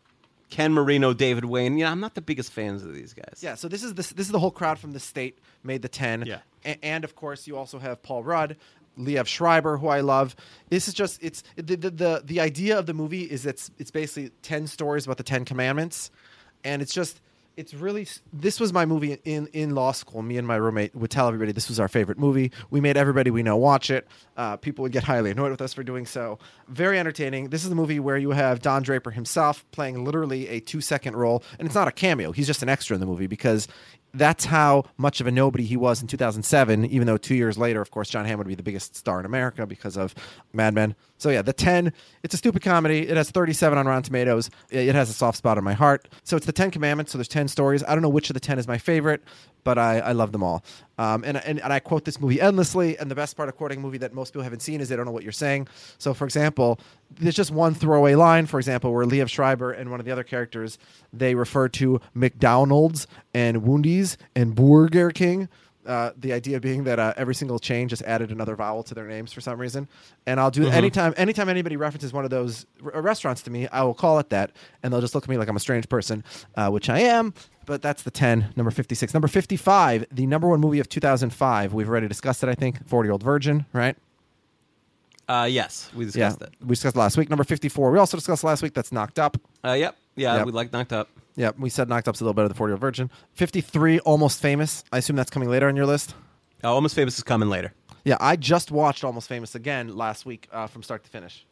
[0.51, 1.79] Ken Marino, David Wain.
[1.79, 3.39] Yeah, I'm not the biggest fans of these guys.
[3.41, 5.89] Yeah, so this is this, this is the whole crowd from the state made the
[5.89, 6.25] ten.
[6.27, 6.41] Yeah.
[6.65, 8.57] A- and of course you also have Paul Rudd,
[8.99, 10.35] Liev Schreiber, who I love.
[10.69, 13.91] This is just it's the the the, the idea of the movie is it's it's
[13.91, 16.11] basically ten stories about the Ten Commandments,
[16.65, 17.21] and it's just
[17.61, 20.23] it's really this was my movie in in law school.
[20.23, 22.51] Me and my roommate would tell everybody this was our favorite movie.
[22.71, 24.09] We made everybody we know watch it.
[24.37, 26.39] Uh, people would get highly annoyed with us for doing so.
[26.69, 27.51] Very entertaining.
[27.51, 31.17] This is the movie where you have Don Draper himself playing literally a two second
[31.17, 32.33] role, and it's not a cameo.
[32.33, 33.69] He's just an extra in the movie because
[34.15, 36.87] that's how much of a nobody he was in 2007.
[36.87, 39.27] Even though two years later, of course, Jon Hamm would be the biggest star in
[39.27, 40.15] America because of
[40.53, 40.97] Mad Men.
[41.21, 41.93] So yeah, the 10.
[42.23, 43.07] It's a stupid comedy.
[43.07, 44.49] It has 37 on Rotten Tomatoes.
[44.71, 46.09] It has a soft spot in my heart.
[46.25, 47.13] So it's the 10 Commandments.
[47.13, 47.85] So there's 10 stories.
[47.85, 49.23] I don't know which of the 10 is my favorite,
[49.63, 50.65] but I, I love them all.
[50.99, 52.97] Um, and, and and I quote this movie endlessly.
[52.99, 54.97] And the best part of quoting a movie that most people haven't seen is they
[54.97, 55.69] don't know what you're saying.
[55.99, 56.81] So for example,
[57.11, 58.47] there's just one throwaway line.
[58.47, 60.79] For example, where Liev Schreiber and one of the other characters
[61.13, 65.49] they refer to McDonald's and Woondies and Burger King.
[65.87, 69.07] Uh, the idea being that uh, every single chain just added another vowel to their
[69.09, 69.89] names for some reason,
[70.27, 73.83] and I'll do anytime anytime anybody references one of those r- restaurants to me, I
[73.83, 74.51] will call it that,
[74.83, 76.23] and they'll just look at me like I'm a strange person,
[76.55, 77.33] uh, which I am.
[77.65, 81.31] But that's the ten, number fifty-six, number fifty-five, the number one movie of two thousand
[81.31, 81.73] five.
[81.73, 82.87] We've already discussed it, I think.
[82.87, 83.97] Forty-year-old virgin, right?
[85.29, 86.51] Uh, yes, we Yeah, discussed it.
[86.61, 87.31] we discussed it last week.
[87.31, 87.91] Number fifty-four.
[87.91, 88.75] We also discussed last week.
[88.75, 89.37] That's knocked up.
[89.65, 89.97] Uh, yep.
[90.17, 90.47] Yeah, Yep.
[90.47, 91.09] we like knocked up.
[91.37, 93.11] Yeah, we said knocked up's a little better than forty-year-old virgin.
[93.35, 94.85] Fifty-three, almost famous.
[94.93, 96.15] I assume that's coming later on your list.
[96.63, 97.73] Uh, Almost Famous is coming later.
[98.05, 101.47] Yeah, I just watched Almost Famous again last week uh, from start to finish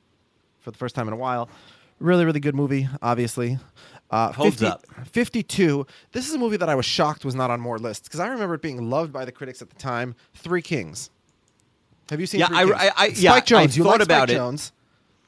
[0.59, 1.49] for the first time in a while.
[2.01, 3.59] Really, really good movie, obviously.
[4.11, 4.85] Uh, Holds up.
[5.11, 5.87] 52.
[6.13, 8.29] This is a movie that I was shocked was not on more lists because I
[8.29, 10.15] remember it being loved by the critics at the time.
[10.35, 11.11] Three Kings.
[12.11, 12.75] Have you seen Yeah, Three I- Kings?
[12.81, 13.77] I- I- Spike yeah, I Jonze.
[13.77, 14.41] you thought like about Spike it.
[14.41, 14.73] Jonze,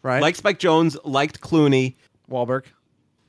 [0.03, 0.23] right?
[0.23, 0.97] Liked Spike Jonze.
[1.05, 1.95] Liked Clooney.
[2.31, 2.65] Wahlberg.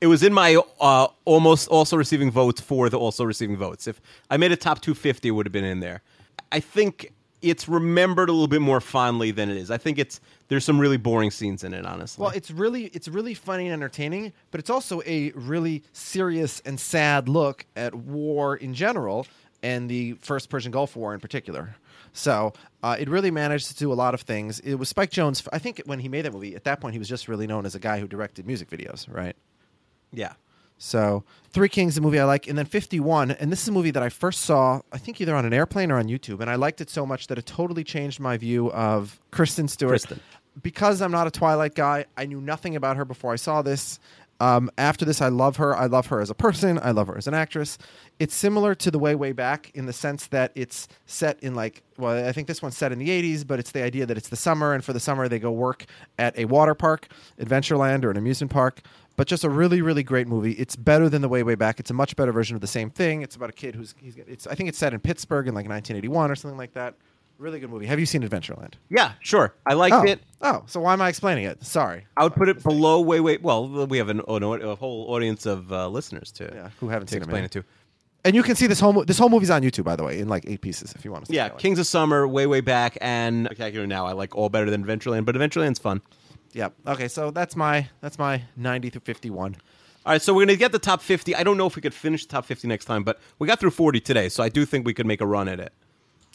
[0.02, 3.86] It was in my uh, almost also receiving votes for the also receiving votes.
[3.86, 6.02] If I made a top 250, it would have been in there.
[6.50, 9.70] I think it's remembered a little bit more fondly than it is.
[9.70, 12.20] I think it's there's some really boring scenes in it, honestly.
[12.20, 16.80] Well, it's really it's really funny and entertaining, but it's also a really serious and
[16.80, 19.28] sad look at war in general
[19.62, 21.76] and the first Persian Gulf War in particular.
[22.12, 24.58] So uh, it really managed to do a lot of things.
[24.58, 25.46] It was Spike Jonze.
[25.52, 27.66] I think when he made that movie, at that point, he was just really known
[27.66, 29.36] as a guy who directed music videos, right?
[30.12, 30.34] Yeah.
[30.78, 33.72] So Three Kings, a movie I like, and then Fifty One, and this is a
[33.72, 36.50] movie that I first saw, I think either on an airplane or on YouTube, and
[36.50, 39.90] I liked it so much that it totally changed my view of Kristen Stewart.
[39.90, 40.20] Kristen.
[40.60, 43.98] Because I'm not a Twilight guy, I knew nothing about her before I saw this.
[44.42, 45.76] Um, after this, I love her.
[45.76, 46.80] I love her as a person.
[46.82, 47.78] I love her as an actress.
[48.18, 51.84] It's similar to The Way Way Back in the sense that it's set in like,
[51.96, 54.30] well, I think this one's set in the 80s, but it's the idea that it's
[54.30, 55.86] the summer, and for the summer they go work
[56.18, 57.06] at a water park,
[57.40, 58.82] Adventureland, or an amusement park
[59.16, 61.90] but just a really really great movie it's better than the way way back it's
[61.90, 64.46] a much better version of the same thing it's about a kid who's he's it's
[64.46, 66.94] i think it's set in pittsburgh in like 1981 or something like that
[67.38, 69.52] really good movie have you seen adventureland Yeah, sure.
[69.66, 70.04] I liked oh.
[70.04, 70.20] it.
[70.42, 73.00] oh so why am i explaining it sorry I would put it below.
[73.00, 76.70] way way Well, we have an, an, a whole audience of uh, listeners to Yeah,
[76.78, 77.44] who haven't to seen it, explain man.
[77.46, 77.64] it to.
[78.24, 80.28] and you can see this whole this whole movie's on youtube by the way in
[80.28, 81.42] like eight pieces if you want to see it.
[81.42, 81.48] Yeah.
[81.50, 84.06] Kings of Summer, way way back, and Spectacular Now.
[84.06, 86.00] I like all better than Adventureland, but Adventureland's fun.
[86.52, 89.56] Yep okay so that's my that's my 90 through 51
[90.04, 91.34] All right, so we're gonna get the top fifty.
[91.36, 93.60] I don't know if we could finish the top fifty next time, but we got
[93.60, 95.72] through forty today, so I do think we could make a run at it.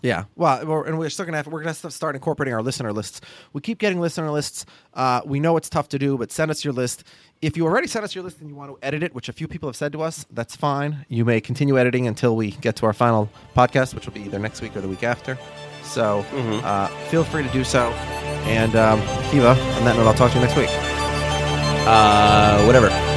[0.02, 3.20] Yeah, well, we're, and we're still gonna have, we're gonna start incorporating our listener lists.
[3.52, 4.66] We keep getting listener lists.
[4.94, 7.04] Uh, we know it's tough to do, but send us your list.
[7.42, 9.34] If you already sent us your list and you want to edit it, which a
[9.34, 11.06] few people have said to us, that's fine.
[11.10, 14.40] You may continue editing until we get to our final podcast, which will be either
[14.40, 15.38] next week or the week after.
[15.84, 16.20] So
[16.64, 17.92] uh, feel free to do so.
[18.48, 20.70] And um, Kiva, on that note, I'll talk to you next week.
[21.88, 23.17] Uh, whatever.